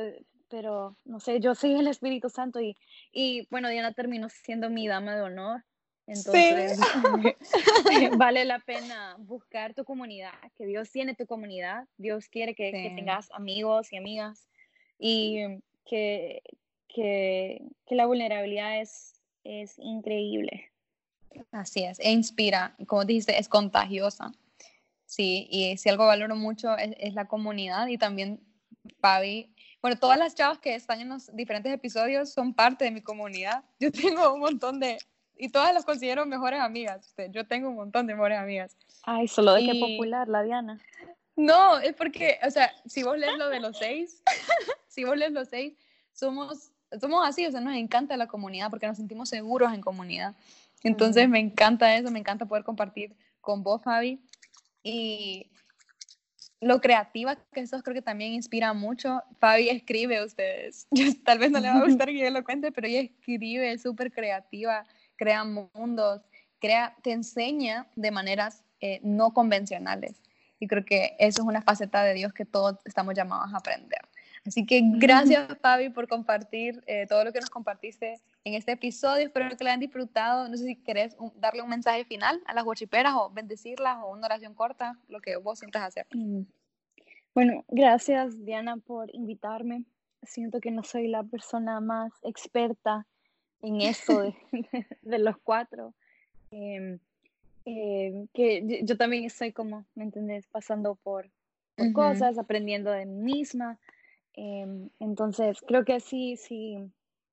pero, 0.48 0.96
no 1.04 1.20
sé, 1.20 1.40
yo 1.40 1.54
soy 1.54 1.72
el 1.72 1.88
Espíritu 1.88 2.28
Santo 2.28 2.60
y, 2.60 2.76
y 3.12 3.46
bueno, 3.50 3.68
Diana 3.68 3.92
terminó 3.92 4.28
siendo 4.28 4.70
mi 4.70 4.86
dama 4.86 5.16
de 5.16 5.22
honor. 5.22 5.64
Entonces, 6.06 6.78
vale 8.18 8.44
la 8.44 8.58
pena 8.60 9.16
buscar 9.18 9.74
tu 9.74 9.84
comunidad, 9.84 10.32
que 10.56 10.66
Dios 10.66 10.90
tiene 10.90 11.14
tu 11.14 11.26
comunidad, 11.26 11.86
Dios 11.96 12.28
quiere 12.28 12.54
que, 12.54 12.70
tengas 12.96 13.30
amigos 13.32 13.92
y 13.92 13.96
amigas 13.96 14.48
y 14.98 15.44
que, 15.84 16.42
que, 16.88 17.62
que 17.86 17.94
la 17.94 18.06
vulnerabilidad 18.06 18.80
es, 18.80 19.20
es 19.44 19.78
increíble. 19.78 20.71
Así 21.50 21.84
es, 21.84 21.98
e 22.00 22.10
inspira, 22.10 22.74
como 22.86 23.04
dijiste, 23.04 23.38
es 23.38 23.48
contagiosa. 23.48 24.32
Sí, 25.06 25.46
y 25.50 25.76
si 25.76 25.88
algo 25.88 26.06
valoro 26.06 26.36
mucho 26.36 26.76
es, 26.76 26.94
es 26.98 27.14
la 27.14 27.26
comunidad 27.26 27.86
y 27.88 27.98
también 27.98 28.40
Fabi. 29.00 29.54
Bueno, 29.80 29.98
todas 29.98 30.18
las 30.18 30.34
chavas 30.34 30.58
que 30.58 30.74
están 30.74 31.00
en 31.00 31.08
los 31.08 31.34
diferentes 31.34 31.72
episodios 31.72 32.32
son 32.32 32.54
parte 32.54 32.84
de 32.84 32.90
mi 32.90 33.02
comunidad. 33.02 33.64
Yo 33.80 33.90
tengo 33.92 34.32
un 34.32 34.40
montón 34.40 34.80
de, 34.80 34.98
y 35.36 35.48
todas 35.48 35.74
las 35.74 35.84
considero 35.84 36.24
mejores 36.26 36.60
amigas. 36.60 37.14
Yo 37.30 37.46
tengo 37.46 37.68
un 37.68 37.76
montón 37.76 38.06
de 38.06 38.14
mejores 38.14 38.38
amigas. 38.38 38.76
Ay, 39.02 39.28
solo 39.28 39.54
de 39.54 39.66
que 39.66 39.80
popular, 39.80 40.28
la 40.28 40.42
Diana. 40.42 40.80
No, 41.34 41.78
es 41.78 41.94
porque, 41.94 42.38
o 42.46 42.50
sea, 42.50 42.72
si 42.86 43.02
vos 43.02 43.18
lees 43.18 43.36
lo 43.38 43.48
de 43.48 43.60
los 43.60 43.76
seis, 43.78 44.22
si 44.88 45.04
vos 45.04 45.16
lees 45.16 45.32
los 45.32 45.48
seis, 45.48 45.74
somos, 46.12 46.70
somos 47.00 47.26
así, 47.26 47.46
o 47.46 47.50
sea, 47.50 47.60
nos 47.60 47.74
encanta 47.74 48.16
la 48.16 48.28
comunidad 48.28 48.70
porque 48.70 48.86
nos 48.86 48.98
sentimos 48.98 49.30
seguros 49.30 49.72
en 49.72 49.80
comunidad. 49.80 50.34
Entonces 50.84 51.28
me 51.28 51.38
encanta 51.38 51.96
eso, 51.96 52.10
me 52.10 52.18
encanta 52.18 52.46
poder 52.46 52.64
compartir 52.64 53.16
con 53.40 53.62
vos, 53.62 53.82
Fabi. 53.82 54.20
Y 54.82 55.50
lo 56.60 56.80
creativa 56.80 57.36
que 57.52 57.66
sos 57.66 57.82
creo 57.82 57.94
que 57.94 58.02
también 58.02 58.32
inspira 58.32 58.72
mucho. 58.72 59.22
Fabi 59.38 59.68
escribe 59.68 60.18
a 60.18 60.24
ustedes. 60.24 60.88
tal 61.24 61.38
vez 61.38 61.50
no 61.50 61.60
le 61.60 61.68
va 61.68 61.78
a 61.78 61.84
gustar 61.84 62.08
que 62.08 62.18
yo 62.18 62.30
lo 62.30 62.44
cuente, 62.44 62.72
pero 62.72 62.86
ella 62.86 63.00
escribe, 63.00 63.72
es 63.72 63.82
súper 63.82 64.12
creativa 64.12 64.84
crea 65.22 65.44
mundos, 65.44 66.20
crea, 66.58 66.96
te 67.02 67.12
enseña 67.12 67.86
de 67.94 68.10
maneras 68.10 68.64
eh, 68.80 68.98
no 69.04 69.32
convencionales. 69.32 70.20
Y 70.58 70.66
creo 70.66 70.84
que 70.84 71.14
eso 71.20 71.42
es 71.42 71.48
una 71.48 71.62
faceta 71.62 72.02
de 72.02 72.14
Dios 72.14 72.32
que 72.32 72.44
todos 72.44 72.78
estamos 72.84 73.14
llamados 73.14 73.54
a 73.54 73.58
aprender. 73.58 74.00
Así 74.44 74.66
que 74.66 74.80
gracias, 74.84 75.56
Fabi, 75.60 75.90
por 75.90 76.08
compartir 76.08 76.82
eh, 76.86 77.06
todo 77.08 77.24
lo 77.24 77.32
que 77.32 77.40
nos 77.40 77.50
compartiste 77.50 78.20
en 78.44 78.54
este 78.54 78.72
episodio. 78.72 79.26
Espero 79.26 79.48
que 79.48 79.62
lo 79.62 79.70
hayan 79.70 79.80
disfrutado. 79.80 80.48
No 80.48 80.56
sé 80.56 80.64
si 80.64 80.76
querés 80.76 81.16
darle 81.36 81.62
un 81.62 81.68
mensaje 81.68 82.04
final 82.04 82.42
a 82.46 82.54
las 82.54 82.64
guachiperas 82.64 83.14
o 83.14 83.30
bendecirlas 83.30 83.98
o 84.02 84.10
una 84.10 84.26
oración 84.26 84.54
corta, 84.54 84.98
lo 85.08 85.20
que 85.20 85.36
vos 85.36 85.60
sientas 85.60 85.82
hacer. 85.82 86.06
Mm. 86.12 86.42
Bueno, 87.34 87.64
gracias, 87.68 88.44
Diana, 88.44 88.76
por 88.76 89.14
invitarme. 89.14 89.84
Siento 90.22 90.60
que 90.60 90.70
no 90.70 90.82
soy 90.82 91.08
la 91.08 91.22
persona 91.22 91.80
más 91.80 92.12
experta 92.22 93.06
en 93.62 93.80
esto 93.80 94.20
de, 94.20 94.34
de 95.02 95.18
los 95.18 95.36
cuatro. 95.38 95.94
Em, 96.50 96.98
em, 97.64 98.26
que 98.34 98.82
yo 98.84 98.96
también 98.96 99.24
estoy 99.24 99.52
como, 99.52 99.86
¿me 99.94 100.04
entendés? 100.04 100.46
Pasando 100.48 100.96
por, 100.96 101.30
cosas, 101.94 102.38
aprendiendo 102.38 102.90
de 102.90 103.06
mí 103.06 103.34
misma. 103.34 103.78
Em, 104.34 104.88
entonces, 104.98 105.60
creo 105.66 105.84
que 105.84 106.00
sí, 106.00 106.36
sí, 106.36 106.78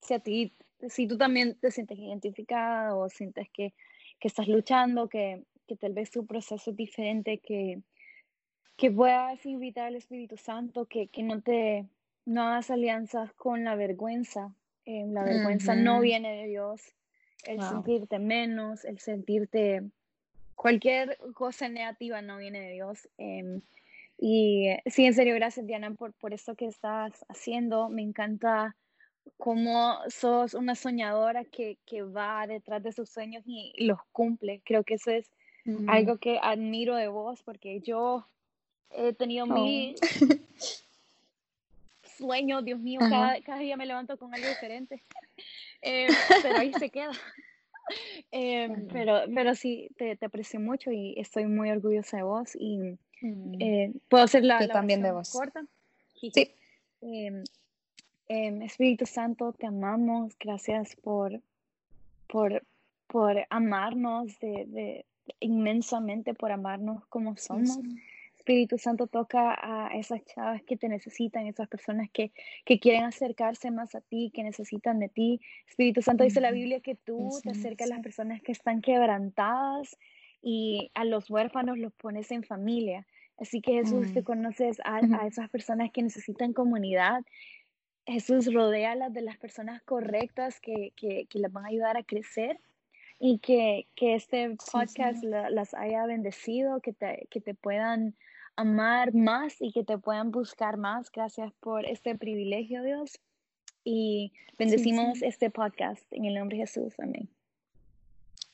si 0.02 0.14
a 0.14 0.20
ti, 0.20 0.54
si 0.88 1.08
tú 1.08 1.18
también 1.18 1.56
te 1.60 1.72
sientes 1.72 1.98
identificada 1.98 2.96
o 2.96 3.10
sientes 3.10 3.50
que, 3.50 3.74
que 4.20 4.28
estás 4.28 4.48
luchando, 4.48 5.08
que, 5.08 5.44
que, 5.68 5.76
tal 5.76 5.94
vez 5.94 6.12
tu 6.12 6.26
proceso 6.26 6.72
es 6.72 6.78
diferente, 6.78 7.40
que, 7.40 7.82
que 8.76 8.92
puedas 8.92 9.46
invitar 9.46 9.88
al 9.88 9.96
Espíritu 9.96 10.38
Santo, 10.38 10.86
que, 10.86 11.08
que 11.08 11.24
no 11.24 11.42
te 11.42 11.86
no 12.26 12.44
hagas 12.44 12.70
alianzas 12.70 13.34
con 13.34 13.64
la 13.64 13.76
vergüenza, 13.76 14.54
eh, 14.86 15.06
la 15.08 15.24
vergüenza 15.24 15.74
no 15.76 16.00
viene 16.00 16.36
de 16.36 16.48
Dios. 16.48 16.82
El 17.46 17.62
sentirte 17.62 18.20
menos, 18.20 18.86
el 18.86 19.00
sentirte 19.00 19.82
cualquier 20.56 21.18
cosa 21.34 21.70
negativa 21.70 22.22
no 22.22 22.38
viene 22.38 22.60
de 22.60 22.74
Dios. 22.74 23.08
Em, 23.18 23.62
y 24.22 24.68
sí, 24.86 25.06
en 25.06 25.14
serio, 25.14 25.34
gracias 25.36 25.66
Diana 25.66 25.92
por, 25.92 26.12
por 26.14 26.34
esto 26.34 26.54
que 26.56 26.66
estás 26.66 27.26
haciendo. 27.30 27.88
Me 27.88 28.02
encanta 28.02 28.76
cómo 29.38 29.98
sos 30.10 30.54
una 30.54 30.76
soñadora 30.76 31.46
que, 31.46 31.78
que 31.86 32.02
va 32.04 32.46
detrás 32.46 32.84
de 32.84 32.92
sus 32.92 33.10
sueños 33.10 33.44
y, 33.46 33.74
los 33.86 34.00
cumple. 34.12 34.62
Creo 34.66 34.84
que 34.84 34.96
eso 34.96 35.12
es 35.12 35.32
algo 35.88 36.18
que 36.18 36.40
admiro 36.42 36.96
de 36.96 37.08
vos 37.08 37.44
porque 37.44 37.80
yo 37.80 38.28
he 38.90 39.14
tenido 39.14 39.46
mi 39.46 39.96
sueño, 42.18 42.62
Dios 42.62 42.80
mío, 42.80 43.00
cada, 43.00 43.40
cada, 43.42 43.60
día 43.60 43.78
me 43.78 43.86
levanto 43.86 44.18
con 44.18 44.34
algo 44.34 44.48
diferente, 44.48 45.04
eh, 45.82 46.08
pero 46.42 46.58
ahí 46.58 46.74
se 46.74 46.90
queda. 46.90 47.12
Eh, 48.32 48.70
pero, 48.94 49.22
pero 49.34 49.56
sí, 49.56 49.90
te, 49.98 50.16
te, 50.16 50.28
aprecio 50.28 50.60
mucho 50.60 50.92
y 50.92 51.20
estoy 51.20 51.48
muy 51.48 51.72
orgullosa 51.72 52.18
de 52.18 52.24
vos 52.24 52.56
y 52.56 53.00
mm. 53.22 53.62
eh, 53.62 53.94
puedo 54.08 54.24
hacer 54.24 54.44
la, 54.44 54.68
también 54.68 55.02
de 55.02 55.12
vos. 55.12 55.32
corta. 55.32 55.66
Sí. 56.16 56.32
Em, 57.02 57.44
em, 58.28 58.62
Espíritu 58.62 59.06
Santo, 59.06 59.54
te 59.54 59.68
amamos, 59.68 60.38
gracias 60.38 60.96
por, 60.98 61.42
por, 62.28 62.64
por 63.08 63.46
amarnos 63.50 64.38
de, 64.40 64.66
de, 64.68 65.06
inmensamente, 65.40 66.34
por 66.34 66.52
amarnos 66.52 67.06
como 67.08 67.38
somos. 67.38 67.80
Espíritu 68.38 68.78
Santo 68.78 69.06
toca 69.08 69.54
a 69.62 69.96
esas 69.96 70.26
chavas 70.26 70.64
que 70.64 70.76
te 70.76 70.90
necesitan, 70.90 71.46
esas 71.46 71.68
personas 71.68 72.10
que, 72.12 72.32
que 72.66 72.80
quieren 72.80 73.04
acercarse 73.04 73.70
más 73.70 73.94
a 73.96 74.02
ti, 74.02 74.32
que 74.34 74.44
necesitan 74.44 75.00
de 75.00 75.10
ti. 75.10 75.40
Espíritu 75.68 76.02
Santo 76.02 76.24
dice 76.24 76.42
la 76.42 76.52
Biblia 76.52 76.80
que 76.80 76.96
tú 76.96 77.30
te 77.44 77.52
acercas 77.52 77.92
a 77.92 77.96
las 77.96 78.04
personas 78.04 78.42
que 78.42 78.52
están 78.52 78.82
quebrantadas 78.82 79.98
y 80.42 80.92
a 80.94 81.06
los 81.06 81.30
huérfanos 81.30 81.78
los 81.78 81.94
pones 81.94 82.32
en 82.32 82.44
familia. 82.44 83.06
Así 83.38 83.62
que 83.62 83.74
Jesús, 83.74 84.08
mm. 84.14 84.22
conoces 84.24 84.80
a, 84.84 84.98
a, 84.98 85.28
esas 85.28 85.50
personas 85.50 85.92
que 85.92 86.04
necesitan 86.04 86.54
comunidad. 86.54 87.24
Jesús, 88.06 88.54
rodea 88.54 88.96
de 89.10 89.22
las 89.22 89.38
personas 89.38 89.82
correctas 89.84 90.60
que, 90.60 90.92
que, 90.96 91.26
que 91.30 91.40
las 91.40 91.52
van 91.52 91.66
a 91.66 91.70
ayudar 91.70 91.96
a 91.96 92.04
crecer 92.04 92.60
y 93.20 93.40
que, 93.40 93.88
que 93.96 94.16
este 94.16 94.56
podcast 94.72 95.24
las 95.24 95.74
haya 95.74 96.06
bendecido, 96.06 96.80
que 96.82 96.94
te, 96.94 97.28
que 97.30 97.42
te 97.42 97.54
puedan 97.54 98.16
amar 98.56 99.14
más 99.14 99.62
y 99.62 99.72
que 99.72 99.84
te 99.84 99.98
puedan 99.98 100.32
buscar 100.32 100.78
más. 100.78 101.12
Gracias 101.12 101.54
por 101.60 101.86
este 101.86 102.16
privilegio, 102.16 102.84
Dios. 102.84 103.20
Y 103.84 104.34
bendecimos 104.58 105.22
este 105.22 105.50
podcast 105.50 106.04
en 106.12 106.26
el 106.26 106.36
nombre 106.36 106.58
de 106.58 106.64
Jesús. 106.64 107.00
Amén. 107.00 107.30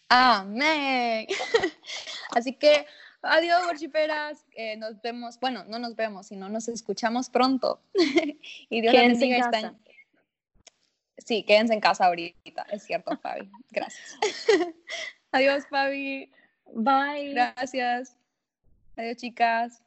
Amén. 0.09 1.27
Así 2.31 2.53
que 2.53 2.85
adiós, 3.21 3.65
worshiperas. 3.65 4.45
Eh, 4.55 4.77
nos 4.77 5.01
vemos, 5.01 5.39
bueno, 5.39 5.63
no 5.65 5.79
nos 5.79 5.95
vemos, 5.95 6.27
sino 6.27 6.49
nos 6.49 6.67
escuchamos 6.67 7.29
pronto. 7.29 7.81
y 8.69 8.81
Dios 8.81 8.93
les 8.93 9.19
bendiga. 9.19 9.37
Están... 9.37 9.79
Sí, 11.17 11.43
quédense 11.43 11.73
en 11.73 11.79
casa 11.79 12.05
ahorita. 12.05 12.65
Es 12.71 12.83
cierto, 12.83 13.17
Fabi. 13.17 13.49
Gracias. 13.71 14.17
adiós, 15.31 15.65
Fabi. 15.67 16.31
Bye. 16.73 17.33
Gracias. 17.33 18.15
Adiós, 18.95 19.17
chicas. 19.17 19.84